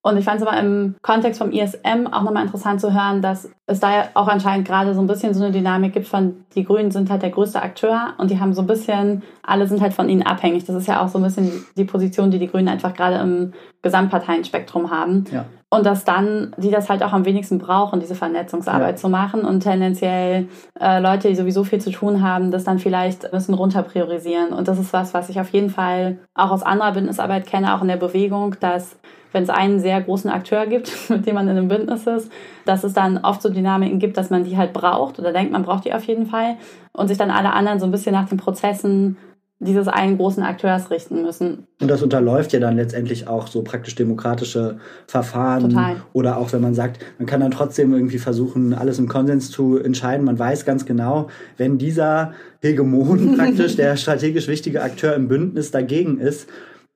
Und 0.02 0.16
ich 0.16 0.24
fand 0.24 0.40
es 0.40 0.46
aber 0.46 0.58
im 0.58 0.96
Kontext 1.02 1.40
vom 1.40 1.52
ISM 1.52 2.06
auch 2.10 2.22
nochmal 2.22 2.44
interessant 2.44 2.80
zu 2.80 2.94
hören, 2.94 3.20
dass 3.20 3.50
es 3.66 3.80
da 3.80 3.94
ja 3.94 4.08
auch 4.14 4.28
anscheinend 4.28 4.66
gerade 4.66 4.94
so 4.94 5.00
ein 5.00 5.06
bisschen 5.06 5.34
so 5.34 5.44
eine 5.44 5.52
Dynamik 5.52 5.92
gibt 5.92 6.08
von, 6.08 6.44
die 6.54 6.64
Grünen 6.64 6.90
sind 6.90 7.10
halt 7.10 7.22
der 7.22 7.30
größte 7.30 7.60
Akteur 7.60 8.14
und 8.16 8.30
die 8.30 8.40
haben 8.40 8.54
so 8.54 8.62
ein 8.62 8.66
bisschen, 8.66 9.22
alle 9.42 9.66
sind 9.66 9.82
halt 9.82 9.92
von 9.92 10.08
ihnen 10.08 10.22
abhängig. 10.22 10.64
Das 10.64 10.76
ist 10.76 10.88
ja 10.88 11.02
auch 11.02 11.08
so 11.08 11.18
ein 11.18 11.24
bisschen 11.24 11.66
die 11.76 11.84
Position, 11.84 12.30
die 12.30 12.38
die 12.38 12.48
Grünen 12.48 12.68
einfach 12.68 12.94
gerade 12.94 13.16
im 13.16 13.52
Gesamtparteienspektrum 13.82 14.90
haben. 14.90 15.26
Ja. 15.30 15.44
Und 15.72 15.86
dass 15.86 16.04
dann 16.04 16.52
die 16.56 16.70
das 16.70 16.90
halt 16.90 17.04
auch 17.04 17.12
am 17.12 17.24
wenigsten 17.24 17.58
brauchen, 17.58 18.00
diese 18.00 18.16
Vernetzungsarbeit 18.16 18.96
ja. 18.96 18.96
zu 18.96 19.08
machen 19.08 19.44
und 19.44 19.60
tendenziell 19.60 20.48
äh, 20.80 20.98
Leute, 20.98 21.28
die 21.28 21.36
sowieso 21.36 21.62
viel 21.62 21.80
zu 21.80 21.92
tun 21.92 22.22
haben, 22.22 22.50
das 22.50 22.64
dann 22.64 22.80
vielleicht 22.80 23.24
ein 23.24 23.30
bisschen 23.30 23.54
runter 23.54 23.84
priorisieren. 23.84 24.52
Und 24.52 24.66
das 24.66 24.80
ist 24.80 24.92
was, 24.92 25.14
was 25.14 25.28
ich 25.28 25.38
auf 25.40 25.50
jeden 25.50 25.70
Fall 25.70 26.18
auch 26.34 26.50
aus 26.50 26.64
anderer 26.64 26.90
Bündnisarbeit 26.92 27.46
kenne, 27.46 27.76
auch 27.76 27.82
in 27.82 27.88
der 27.88 27.98
Bewegung, 27.98 28.56
dass 28.58 28.96
wenn 29.32 29.44
es 29.44 29.50
einen 29.50 29.78
sehr 29.78 30.00
großen 30.00 30.28
Akteur 30.28 30.66
gibt, 30.66 30.92
mit 31.08 31.24
dem 31.26 31.36
man 31.36 31.46
in 31.46 31.56
einem 31.56 31.68
Bündnis 31.68 32.04
ist, 32.04 32.32
dass 32.64 32.82
es 32.82 32.92
dann 32.92 33.18
oft 33.18 33.40
so 33.40 33.48
Dynamiken 33.48 34.00
gibt, 34.00 34.16
dass 34.16 34.30
man 34.30 34.42
die 34.42 34.56
halt 34.56 34.72
braucht 34.72 35.20
oder 35.20 35.32
denkt, 35.32 35.52
man 35.52 35.62
braucht 35.62 35.84
die 35.84 35.94
auf 35.94 36.04
jeden 36.04 36.26
Fall 36.26 36.56
und 36.92 37.06
sich 37.06 37.18
dann 37.18 37.30
alle 37.30 37.52
anderen 37.52 37.78
so 37.78 37.86
ein 37.86 37.92
bisschen 37.92 38.12
nach 38.12 38.28
den 38.28 38.38
Prozessen 38.38 39.16
dieses 39.62 39.88
einen 39.88 40.16
großen 40.16 40.42
Akteurs 40.42 40.90
richten 40.90 41.20
müssen. 41.20 41.66
Und 41.82 41.88
das 41.88 42.02
unterläuft 42.02 42.54
ja 42.54 42.60
dann 42.60 42.76
letztendlich 42.76 43.28
auch 43.28 43.46
so 43.46 43.62
praktisch 43.62 43.94
demokratische 43.94 44.78
Verfahren. 45.06 45.68
Total. 45.68 45.96
Oder 46.14 46.38
auch 46.38 46.52
wenn 46.54 46.62
man 46.62 46.74
sagt, 46.74 47.04
man 47.18 47.26
kann 47.26 47.40
dann 47.40 47.50
trotzdem 47.50 47.92
irgendwie 47.92 48.18
versuchen, 48.18 48.72
alles 48.72 48.98
im 48.98 49.06
Konsens 49.06 49.50
zu 49.50 49.78
entscheiden. 49.78 50.24
Man 50.24 50.38
weiß 50.38 50.64
ganz 50.64 50.86
genau, 50.86 51.28
wenn 51.58 51.76
dieser 51.76 52.32
Hegemon 52.62 53.36
praktisch 53.36 53.76
der 53.76 53.96
strategisch 53.96 54.48
wichtige 54.48 54.82
Akteur 54.82 55.14
im 55.14 55.28
Bündnis 55.28 55.70
dagegen 55.70 56.18
ist, 56.18 56.48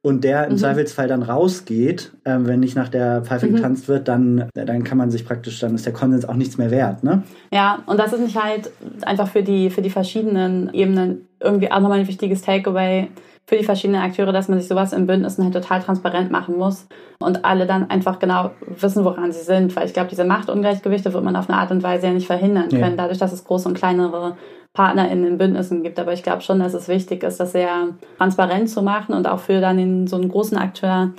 und 0.05 0.23
der 0.23 0.45
im 0.49 0.53
mhm. 0.53 0.59
Zweifelsfall 0.59 1.09
dann 1.09 1.23
rausgeht, 1.23 2.13
äh, 2.25 2.37
wenn 2.41 2.61
nicht 2.61 2.77
nach 2.77 2.91
der 2.91 3.23
Pfeife 3.23 3.47
mhm. 3.47 3.57
getanzt 3.57 3.89
wird, 3.89 4.07
dann, 4.07 4.51
dann 4.53 4.85
kann 4.85 4.99
man 4.99 5.11
sich 5.11 5.25
praktisch, 5.25 5.61
dann 5.61 5.75
ist 5.75 5.87
der 5.87 5.95
Konsens 5.95 6.29
auch 6.29 6.35
nichts 6.35 6.59
mehr 6.59 6.71
wert. 6.71 7.03
Ne? 7.03 7.23
Ja, 7.51 7.79
und 7.87 7.99
das 7.99 8.13
ist 8.13 8.21
nicht 8.21 8.41
halt 8.41 8.71
einfach 9.07 9.29
für 9.29 9.43
die, 9.43 9.71
für 9.71 9.81
die 9.81 9.89
verschiedenen 9.89 10.73
Ebenen 10.75 11.27
irgendwie 11.41 11.73
auch 11.73 11.81
nochmal 11.81 12.01
ein 12.01 12.07
wichtiges 12.07 12.43
Takeaway 12.43 13.09
für 13.47 13.57
die 13.57 13.65
verschiedenen 13.65 14.03
Akteure, 14.03 14.33
dass 14.33 14.49
man 14.49 14.59
sich 14.59 14.69
sowas 14.69 14.93
im 14.93 15.07
Bündnissen 15.07 15.43
halt 15.43 15.55
total 15.55 15.81
transparent 15.81 16.31
machen 16.31 16.59
muss 16.59 16.87
und 17.19 17.47
alle 17.47 17.67
dann 17.67 17.89
einfach 17.89 18.19
genau 18.19 18.51
wissen, 18.79 19.07
woran 19.07 19.33
sie 19.33 19.43
sind. 19.43 19.75
Weil 19.75 19.87
ich 19.87 19.95
glaube, 19.95 20.11
diese 20.11 20.25
Machtungleichgewichte 20.27 21.15
wird 21.15 21.25
man 21.25 21.35
auf 21.35 21.49
eine 21.49 21.59
Art 21.59 21.71
und 21.71 21.83
Weise 21.83 22.09
ja 22.09 22.13
nicht 22.13 22.27
verhindern 22.27 22.69
können, 22.69 22.83
ja. 22.83 22.97
dadurch, 22.97 23.19
dass 23.19 23.33
es 23.33 23.45
große 23.45 23.69
und 23.69 23.75
kleinere 23.75 24.37
Partner 24.75 25.11
in 25.11 25.23
den 25.23 25.39
Bündnissen 25.39 25.83
gibt. 25.83 25.99
Aber 25.99 26.13
ich 26.13 26.23
glaube 26.23 26.43
schon, 26.43 26.59
dass 26.59 26.75
es 26.75 26.89
wichtig 26.89 27.23
ist, 27.23 27.41
das 27.41 27.53
sehr 27.53 27.89
transparent 28.19 28.69
zu 28.69 28.83
machen 28.83 29.15
und 29.15 29.27
auch 29.27 29.39
für 29.39 29.61
dann 29.61 29.79
den, 29.79 30.07
so 30.07 30.17
einen 30.17 30.29
großen 30.29 30.59
Akteur 30.59 31.13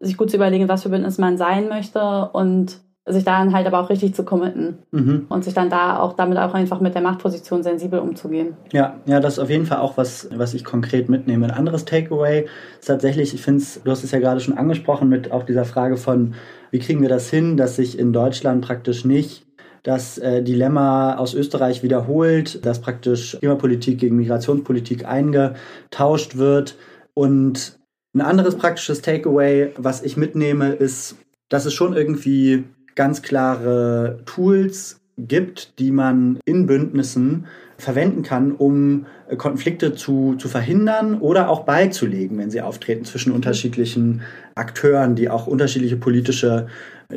sich 0.00 0.16
gut 0.16 0.30
zu 0.30 0.36
überlegen, 0.36 0.68
was 0.68 0.82
für 0.82 0.88
Bündnis 0.88 1.18
man 1.18 1.36
sein 1.36 1.68
möchte 1.68 2.30
und 2.32 2.78
sich 3.04 3.24
dann 3.24 3.52
halt 3.52 3.66
aber 3.66 3.80
auch 3.80 3.90
richtig 3.90 4.14
zu 4.14 4.24
committen 4.24 4.78
mhm. 4.92 5.26
und 5.28 5.44
sich 5.44 5.54
dann 5.54 5.70
da 5.70 5.98
auch 5.98 6.12
damit 6.12 6.38
auch 6.38 6.54
einfach 6.54 6.80
mit 6.80 6.94
der 6.94 7.02
Machtposition 7.02 7.62
sensibel 7.64 7.98
umzugehen. 7.98 8.56
Ja, 8.72 8.94
ja, 9.06 9.18
das 9.18 9.34
ist 9.34 9.38
auf 9.40 9.50
jeden 9.50 9.66
Fall 9.66 9.78
auch 9.78 9.96
was, 9.96 10.28
was 10.32 10.54
ich 10.54 10.64
konkret 10.64 11.08
mitnehme. 11.08 11.46
Ein 11.46 11.50
anderes 11.50 11.84
Takeaway 11.84 12.46
ist 12.78 12.86
tatsächlich, 12.86 13.34
ich 13.34 13.42
finde 13.42 13.60
es, 13.60 13.82
du 13.82 13.90
hast 13.90 14.04
es 14.04 14.12
ja 14.12 14.20
gerade 14.20 14.40
schon 14.40 14.56
angesprochen 14.56 15.08
mit 15.08 15.32
auch 15.32 15.42
dieser 15.42 15.64
Frage 15.64 15.96
von, 15.96 16.34
wie 16.70 16.78
kriegen 16.78 17.02
wir 17.02 17.08
das 17.08 17.28
hin, 17.28 17.56
dass 17.56 17.74
sich 17.76 17.98
in 17.98 18.12
Deutschland 18.12 18.64
praktisch 18.64 19.04
nicht 19.04 19.46
das 19.82 20.18
äh, 20.18 20.42
Dilemma 20.42 21.16
aus 21.16 21.34
Österreich 21.34 21.82
wiederholt, 21.82 22.64
dass 22.64 22.80
praktisch 22.80 23.36
Klimapolitik 23.38 23.98
gegen 23.98 24.16
Migrationspolitik 24.16 25.04
eingetauscht 25.04 26.36
wird. 26.36 26.76
Und 27.14 27.78
ein 28.14 28.20
anderes 28.20 28.56
praktisches 28.56 29.02
Takeaway, 29.02 29.72
was 29.76 30.02
ich 30.02 30.16
mitnehme, 30.16 30.72
ist, 30.72 31.16
dass 31.48 31.66
es 31.66 31.74
schon 31.74 31.94
irgendwie 31.94 32.64
ganz 32.94 33.22
klare 33.22 34.20
Tools 34.26 35.00
gibt, 35.18 35.78
die 35.78 35.90
man 35.90 36.38
in 36.44 36.66
Bündnissen 36.66 37.46
verwenden 37.82 38.22
kann, 38.22 38.52
um 38.52 39.06
Konflikte 39.36 39.94
zu, 39.94 40.36
zu 40.36 40.48
verhindern 40.48 41.18
oder 41.20 41.48
auch 41.48 41.64
beizulegen, 41.64 42.38
wenn 42.38 42.50
sie 42.50 42.62
auftreten 42.62 43.04
zwischen 43.04 43.32
unterschiedlichen 43.32 44.22
Akteuren, 44.54 45.14
die 45.14 45.28
auch 45.28 45.46
unterschiedliche 45.46 45.96
politische 45.96 46.68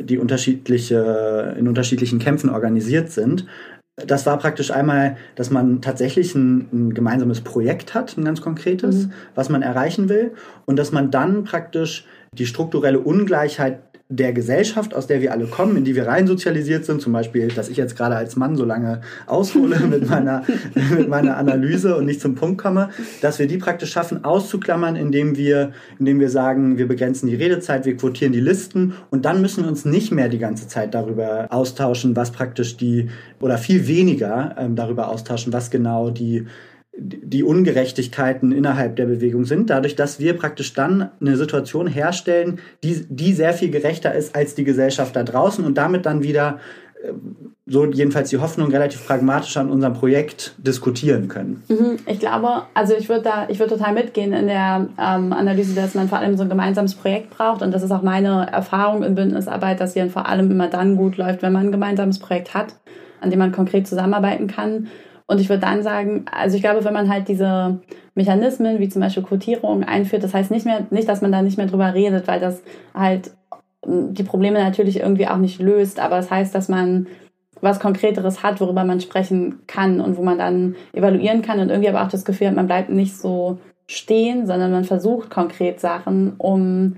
die 0.02 0.18
unterschiedliche, 0.18 1.54
in 1.58 1.68
unterschiedlichen 1.68 2.18
Kämpfen 2.18 2.50
organisiert 2.50 3.10
sind. 3.10 3.46
Das 3.96 4.26
war 4.26 4.38
praktisch 4.38 4.70
einmal, 4.70 5.16
dass 5.36 5.50
man 5.50 5.80
tatsächlich 5.80 6.34
ein, 6.34 6.68
ein 6.72 6.94
gemeinsames 6.94 7.40
Projekt 7.40 7.94
hat, 7.94 8.16
ein 8.16 8.24
ganz 8.24 8.42
konkretes, 8.42 9.06
mhm. 9.06 9.12
was 9.34 9.48
man 9.48 9.62
erreichen 9.62 10.10
will, 10.10 10.32
und 10.66 10.78
dass 10.78 10.92
man 10.92 11.10
dann 11.10 11.44
praktisch 11.44 12.06
die 12.32 12.44
strukturelle 12.44 13.00
Ungleichheit 13.00 13.85
der 14.08 14.32
Gesellschaft, 14.32 14.94
aus 14.94 15.08
der 15.08 15.20
wir 15.20 15.32
alle 15.32 15.46
kommen, 15.46 15.76
in 15.76 15.84
die 15.84 15.96
wir 15.96 16.06
rein 16.06 16.28
sozialisiert 16.28 16.84
sind, 16.84 17.02
zum 17.02 17.12
Beispiel, 17.12 17.48
dass 17.48 17.68
ich 17.68 17.76
jetzt 17.76 17.96
gerade 17.96 18.14
als 18.14 18.36
Mann 18.36 18.54
so 18.54 18.64
lange 18.64 19.00
aushole 19.26 19.80
mit 19.80 20.08
meiner, 20.08 20.44
mit 20.96 21.08
meiner 21.08 21.36
Analyse 21.36 21.96
und 21.96 22.04
nicht 22.06 22.20
zum 22.20 22.36
Punkt 22.36 22.58
komme, 22.58 22.90
dass 23.20 23.40
wir 23.40 23.48
die 23.48 23.58
praktisch 23.58 23.90
schaffen, 23.90 24.24
auszuklammern, 24.24 24.94
indem 24.94 25.36
wir, 25.36 25.72
indem 25.98 26.20
wir 26.20 26.30
sagen, 26.30 26.78
wir 26.78 26.86
begrenzen 26.86 27.26
die 27.26 27.34
Redezeit, 27.34 27.84
wir 27.84 27.96
quotieren 27.96 28.32
die 28.32 28.40
Listen 28.40 28.94
und 29.10 29.24
dann 29.24 29.42
müssen 29.42 29.64
wir 29.64 29.68
uns 29.68 29.84
nicht 29.84 30.12
mehr 30.12 30.28
die 30.28 30.38
ganze 30.38 30.68
Zeit 30.68 30.94
darüber 30.94 31.48
austauschen, 31.50 32.14
was 32.14 32.30
praktisch 32.30 32.76
die, 32.76 33.08
oder 33.40 33.58
viel 33.58 33.88
weniger 33.88 34.54
ähm, 34.56 34.76
darüber 34.76 35.08
austauschen, 35.08 35.52
was 35.52 35.70
genau 35.70 36.10
die 36.10 36.46
die 36.98 37.42
Ungerechtigkeiten 37.42 38.52
innerhalb 38.52 38.96
der 38.96 39.06
Bewegung 39.06 39.44
sind, 39.44 39.68
dadurch, 39.68 39.96
dass 39.96 40.18
wir 40.18 40.34
praktisch 40.34 40.72
dann 40.72 41.10
eine 41.20 41.36
Situation 41.36 41.86
herstellen, 41.86 42.58
die, 42.82 43.04
die 43.08 43.34
sehr 43.34 43.52
viel 43.52 43.70
gerechter 43.70 44.14
ist 44.14 44.34
als 44.34 44.54
die 44.54 44.64
Gesellschaft 44.64 45.14
da 45.14 45.22
draußen 45.22 45.64
und 45.64 45.76
damit 45.76 46.06
dann 46.06 46.22
wieder 46.22 46.58
so 47.66 47.84
jedenfalls 47.84 48.30
die 48.30 48.38
Hoffnung, 48.38 48.70
relativ 48.70 49.06
pragmatisch 49.06 49.56
an 49.56 49.70
unserem 49.70 49.94
Projekt 49.94 50.54
diskutieren 50.58 51.28
können. 51.28 51.62
Mhm, 51.68 51.96
ich 52.06 52.20
glaube, 52.20 52.62
also 52.74 52.94
ich 52.94 53.08
würde 53.08 53.22
da, 53.22 53.46
ich 53.48 53.58
würde 53.58 53.76
total 53.76 53.92
mitgehen 53.92 54.32
in 54.32 54.46
der 54.46 54.88
ähm, 54.98 55.32
Analyse, 55.32 55.74
dass 55.74 55.94
man 55.94 56.08
vor 56.08 56.18
allem 56.18 56.36
so 56.36 56.44
ein 56.44 56.48
gemeinsames 56.48 56.94
Projekt 56.94 57.30
braucht. 57.30 57.62
Und 57.62 57.72
das 57.72 57.82
ist 57.82 57.90
auch 57.90 58.02
meine 58.02 58.50
Erfahrung 58.50 59.02
in 59.02 59.14
Bündnisarbeit, 59.14 59.80
dass 59.80 59.94
hier 59.94 60.08
vor 60.08 60.26
allem 60.26 60.50
immer 60.50 60.68
dann 60.68 60.96
gut 60.96 61.16
läuft, 61.16 61.42
wenn 61.42 61.52
man 61.52 61.66
ein 61.66 61.72
gemeinsames 61.72 62.18
Projekt 62.18 62.54
hat, 62.54 62.76
an 63.20 63.30
dem 63.30 63.38
man 63.40 63.52
konkret 63.52 63.86
zusammenarbeiten 63.88 64.46
kann. 64.46 64.86
Und 65.26 65.40
ich 65.40 65.48
würde 65.48 65.62
dann 65.62 65.82
sagen, 65.82 66.24
also 66.30 66.56
ich 66.56 66.62
glaube, 66.62 66.84
wenn 66.84 66.94
man 66.94 67.08
halt 67.08 67.28
diese 67.28 67.80
Mechanismen 68.14 68.78
wie 68.78 68.88
zum 68.88 69.02
Beispiel 69.02 69.24
Quotierung 69.24 69.82
einführt, 69.82 70.22
das 70.22 70.34
heißt 70.34 70.50
nicht 70.50 70.66
mehr, 70.66 70.86
nicht, 70.90 71.08
dass 71.08 71.20
man 71.20 71.32
da 71.32 71.42
nicht 71.42 71.58
mehr 71.58 71.66
drüber 71.66 71.94
redet, 71.94 72.28
weil 72.28 72.40
das 72.40 72.62
halt 72.94 73.32
die 73.84 74.22
Probleme 74.22 74.58
natürlich 74.58 75.00
irgendwie 75.00 75.28
auch 75.28 75.36
nicht 75.36 75.60
löst, 75.60 76.00
aber 76.00 76.18
es 76.18 76.26
das 76.26 76.30
heißt, 76.30 76.54
dass 76.54 76.68
man 76.68 77.06
was 77.60 77.80
Konkreteres 77.80 78.42
hat, 78.42 78.60
worüber 78.60 78.84
man 78.84 79.00
sprechen 79.00 79.60
kann 79.66 80.00
und 80.00 80.16
wo 80.16 80.22
man 80.22 80.38
dann 80.38 80.76
evaluieren 80.92 81.42
kann 81.42 81.58
und 81.58 81.70
irgendwie 81.70 81.88
aber 81.88 82.02
auch 82.02 82.10
das 82.10 82.24
Gefühl 82.24 82.48
hat, 82.48 82.56
man 82.56 82.66
bleibt 82.66 82.90
nicht 82.90 83.16
so 83.16 83.58
stehen, 83.86 84.46
sondern 84.46 84.72
man 84.72 84.84
versucht 84.84 85.30
konkret 85.30 85.80
Sachen, 85.80 86.34
um 86.38 86.96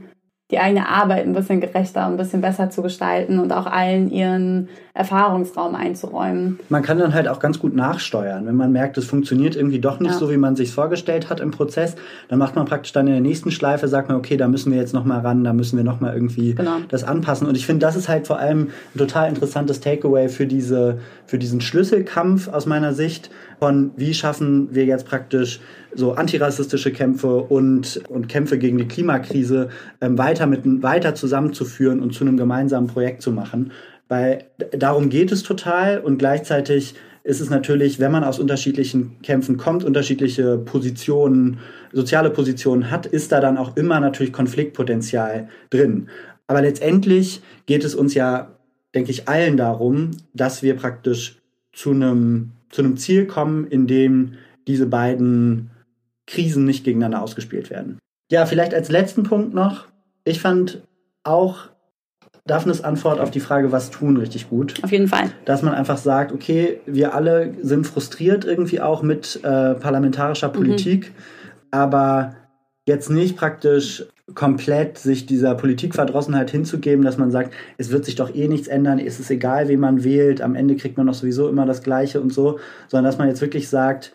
die 0.50 0.58
eigene 0.58 0.88
Arbeit 0.88 1.26
ein 1.26 1.34
bisschen 1.34 1.60
gerechter 1.60 2.06
ein 2.06 2.16
bisschen 2.16 2.40
besser 2.40 2.70
zu 2.70 2.80
gestalten 2.80 3.38
und 3.38 3.52
auch 3.52 3.66
allen 3.66 4.10
ihren 4.10 4.68
Erfahrungsraum 4.94 5.74
einzuräumen. 5.74 6.58
Man 6.70 6.82
kann 6.82 6.98
dann 6.98 7.12
halt 7.12 7.28
auch 7.28 7.38
ganz 7.38 7.58
gut 7.58 7.76
nachsteuern. 7.76 8.46
Wenn 8.46 8.56
man 8.56 8.72
merkt, 8.72 8.96
es 8.96 9.04
funktioniert 9.04 9.56
irgendwie 9.56 9.78
doch 9.78 10.00
nicht 10.00 10.12
ja. 10.12 10.18
so, 10.18 10.30
wie 10.30 10.38
man 10.38 10.56
sich 10.56 10.72
vorgestellt 10.72 11.28
hat 11.28 11.40
im 11.40 11.50
Prozess, 11.50 11.96
dann 12.28 12.38
macht 12.38 12.56
man 12.56 12.64
praktisch 12.64 12.92
dann 12.92 13.06
in 13.06 13.12
der 13.12 13.20
nächsten 13.20 13.50
Schleife, 13.50 13.88
sagt 13.88 14.08
man, 14.08 14.16
okay, 14.16 14.38
da 14.38 14.48
müssen 14.48 14.72
wir 14.72 14.78
jetzt 14.78 14.94
nochmal 14.94 15.20
ran, 15.20 15.44
da 15.44 15.52
müssen 15.52 15.76
wir 15.76 15.84
nochmal 15.84 16.14
irgendwie 16.14 16.54
genau. 16.54 16.78
das 16.88 17.04
anpassen. 17.04 17.46
Und 17.46 17.56
ich 17.56 17.66
finde, 17.66 17.84
das 17.84 17.94
ist 17.94 18.08
halt 18.08 18.26
vor 18.26 18.38
allem 18.38 18.70
ein 18.94 18.98
total 18.98 19.28
interessantes 19.28 19.80
Takeaway 19.80 20.30
für, 20.30 20.46
diese, 20.46 20.98
für 21.26 21.38
diesen 21.38 21.60
Schlüsselkampf 21.60 22.48
aus 22.48 22.64
meiner 22.64 22.94
Sicht 22.94 23.30
von, 23.58 23.90
wie 23.96 24.14
schaffen 24.14 24.74
wir 24.74 24.84
jetzt 24.84 25.06
praktisch 25.06 25.60
so 25.94 26.12
antirassistische 26.12 26.92
Kämpfe 26.92 27.36
und, 27.36 28.00
und 28.08 28.28
Kämpfe 28.28 28.58
gegen 28.58 28.78
die 28.78 28.88
Klimakrise 28.88 29.68
ähm, 30.00 30.18
weiter, 30.18 30.46
mit, 30.46 30.64
weiter 30.82 31.14
zusammenzuführen 31.14 32.00
und 32.00 32.14
zu 32.14 32.24
einem 32.24 32.36
gemeinsamen 32.36 32.88
Projekt 32.88 33.22
zu 33.22 33.32
machen. 33.32 33.72
Weil 34.08 34.44
darum 34.72 35.10
geht 35.10 35.32
es 35.32 35.42
total 35.42 36.00
und 36.00 36.18
gleichzeitig 36.18 36.94
ist 37.24 37.40
es 37.40 37.50
natürlich, 37.50 38.00
wenn 38.00 38.10
man 38.10 38.24
aus 38.24 38.38
unterschiedlichen 38.38 39.20
Kämpfen 39.22 39.58
kommt, 39.58 39.84
unterschiedliche 39.84 40.56
Positionen, 40.56 41.58
soziale 41.92 42.30
Positionen 42.30 42.90
hat, 42.90 43.04
ist 43.04 43.32
da 43.32 43.40
dann 43.40 43.58
auch 43.58 43.76
immer 43.76 44.00
natürlich 44.00 44.32
Konfliktpotenzial 44.32 45.48
drin. 45.68 46.08
Aber 46.46 46.62
letztendlich 46.62 47.42
geht 47.66 47.84
es 47.84 47.94
uns 47.94 48.14
ja, 48.14 48.56
denke 48.94 49.10
ich, 49.10 49.28
allen 49.28 49.58
darum, 49.58 50.12
dass 50.32 50.62
wir 50.62 50.74
praktisch 50.74 51.38
zu 51.72 51.90
einem, 51.90 52.52
zu 52.70 52.80
einem 52.80 52.96
Ziel 52.96 53.26
kommen, 53.26 53.66
in 53.66 53.86
dem 53.86 54.32
diese 54.66 54.86
beiden 54.86 55.70
Krisen 56.28 56.64
nicht 56.64 56.84
gegeneinander 56.84 57.22
ausgespielt 57.22 57.70
werden. 57.70 57.98
Ja, 58.30 58.46
vielleicht 58.46 58.74
als 58.74 58.90
letzten 58.90 59.22
Punkt 59.22 59.54
noch. 59.54 59.88
Ich 60.24 60.40
fand 60.40 60.82
auch 61.24 61.68
Daphnes 62.46 62.82
Antwort 62.82 63.20
auf 63.20 63.30
die 63.30 63.40
Frage, 63.40 63.72
was 63.72 63.90
tun, 63.90 64.16
richtig 64.16 64.48
gut. 64.48 64.74
Auf 64.82 64.92
jeden 64.92 65.08
Fall. 65.08 65.30
Dass 65.44 65.62
man 65.62 65.74
einfach 65.74 65.98
sagt, 65.98 66.32
okay, 66.32 66.80
wir 66.86 67.14
alle 67.14 67.54
sind 67.62 67.86
frustriert 67.86 68.44
irgendwie 68.44 68.80
auch 68.80 69.02
mit 69.02 69.40
äh, 69.42 69.74
parlamentarischer 69.74 70.48
Politik, 70.48 71.08
mhm. 71.08 71.14
aber 71.70 72.36
jetzt 72.86 73.10
nicht 73.10 73.36
praktisch 73.36 74.06
komplett 74.34 74.98
sich 74.98 75.26
dieser 75.26 75.54
Politikverdrossenheit 75.54 76.50
hinzugeben, 76.50 77.04
dass 77.04 77.16
man 77.16 77.30
sagt, 77.30 77.54
es 77.78 77.90
wird 77.90 78.04
sich 78.04 78.14
doch 78.14 78.34
eh 78.34 78.48
nichts 78.48 78.68
ändern, 78.68 78.98
es 78.98 79.20
ist 79.20 79.30
egal, 79.30 79.68
wen 79.68 79.80
man 79.80 80.04
wählt, 80.04 80.42
am 80.42 80.54
Ende 80.54 80.76
kriegt 80.76 80.98
man 80.98 81.06
doch 81.06 81.14
sowieso 81.14 81.48
immer 81.48 81.64
das 81.64 81.82
Gleiche 81.82 82.20
und 82.20 82.32
so, 82.32 82.58
sondern 82.88 83.10
dass 83.10 83.18
man 83.18 83.28
jetzt 83.28 83.40
wirklich 83.40 83.68
sagt, 83.68 84.12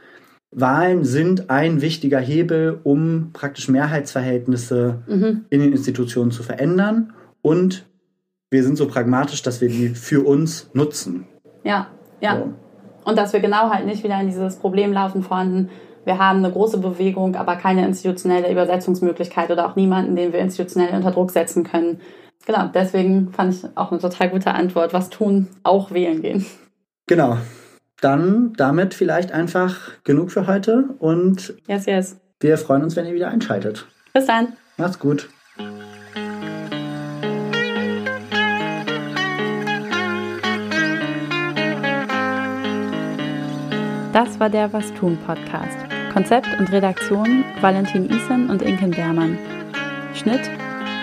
Wahlen 0.56 1.04
sind 1.04 1.50
ein 1.50 1.82
wichtiger 1.82 2.20
Hebel, 2.20 2.80
um 2.84 3.32
praktisch 3.34 3.68
Mehrheitsverhältnisse 3.70 5.04
mhm. 5.08 5.46
in 5.50 5.62
den 5.62 5.72
Institutionen 5.72 6.32
zu 6.32 6.44
verändern. 6.44 7.14
Und 7.42 7.86
wir 8.52 8.64
sind 8.64 8.78
so 8.78 8.88
pragmatisch, 8.88 9.42
dass 9.42 9.62
wir 9.62 9.70
die 9.70 9.90
für 9.90 10.26
uns 10.26 10.70
nutzen. 10.74 11.28
Ja, 11.64 11.88
ja. 12.22 12.38
So. 12.38 12.54
Und 13.06 13.18
dass 13.18 13.34
wir 13.34 13.40
genau 13.40 13.70
halt 13.70 13.86
nicht 13.86 14.04
wieder 14.04 14.20
in 14.20 14.28
dieses 14.28 14.58
Problem 14.58 14.94
laufen 14.94 15.24
von, 15.24 15.70
wir 16.06 16.18
haben 16.20 16.40
eine 16.40 16.52
große 16.52 16.78
Bewegung, 16.78 17.36
aber 17.36 17.56
keine 17.56 17.86
institutionelle 17.86 18.52
Übersetzungsmöglichkeit 18.52 19.52
oder 19.52 19.68
auch 19.68 19.76
niemanden, 19.76 20.16
den 20.16 20.34
wir 20.34 20.40
institutionell 20.40 20.96
unter 20.96 21.12
Druck 21.12 21.32
setzen 21.32 21.64
können. 21.64 22.00
Genau, 22.46 22.70
deswegen 22.74 23.30
fand 23.32 23.54
ich 23.54 23.66
auch 23.76 23.92
eine 23.92 24.02
total 24.02 24.30
gute 24.30 24.52
Antwort. 24.52 24.94
Was 24.94 25.10
tun? 25.10 25.48
Auch 25.64 25.92
wählen 25.92 26.22
gehen. 26.22 26.46
Genau 27.08 27.38
dann 28.04 28.54
damit 28.58 28.94
vielleicht 28.94 29.32
einfach 29.32 30.04
genug 30.04 30.32
für 30.32 30.48
heute 30.48 30.90
und 31.00 31.54
yes, 31.68 31.86
yes. 31.86 32.18
wir 32.40 32.58
freuen 32.58 32.84
uns, 32.84 32.96
wenn 32.96 33.06
ihr 33.06 33.14
wieder 33.14 33.30
einschaltet. 33.30 33.88
Bis 34.14 34.26
dann. 34.26 34.54
Macht's 34.78 35.00
gut. 35.00 35.30
Das 44.12 44.40
war 44.40 44.50
der 44.50 44.72
Was 44.74 44.94
tun 44.94 45.18
Podcast. 45.26 45.78
Konzept 46.14 46.48
und 46.60 46.72
Redaktion 46.72 47.44
Valentin 47.62 48.08
Isen 48.08 48.50
und 48.50 48.62
Inken 48.62 48.92
Bermann. 48.92 49.40
Schnitt 50.14 50.42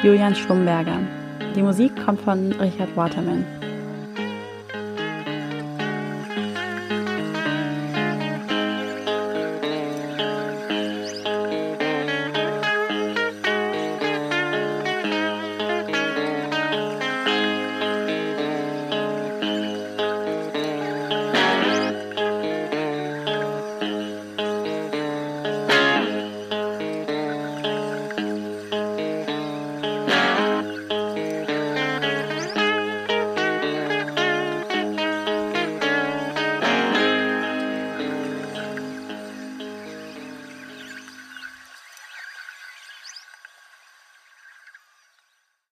Julian 0.05 0.37
Schlumberger. 0.37 1.01
Die 1.57 1.63
Musik 1.63 1.93
kommt 2.05 2.21
von 2.21 2.53
Richard 2.53 2.97
Waterman. 2.97 3.45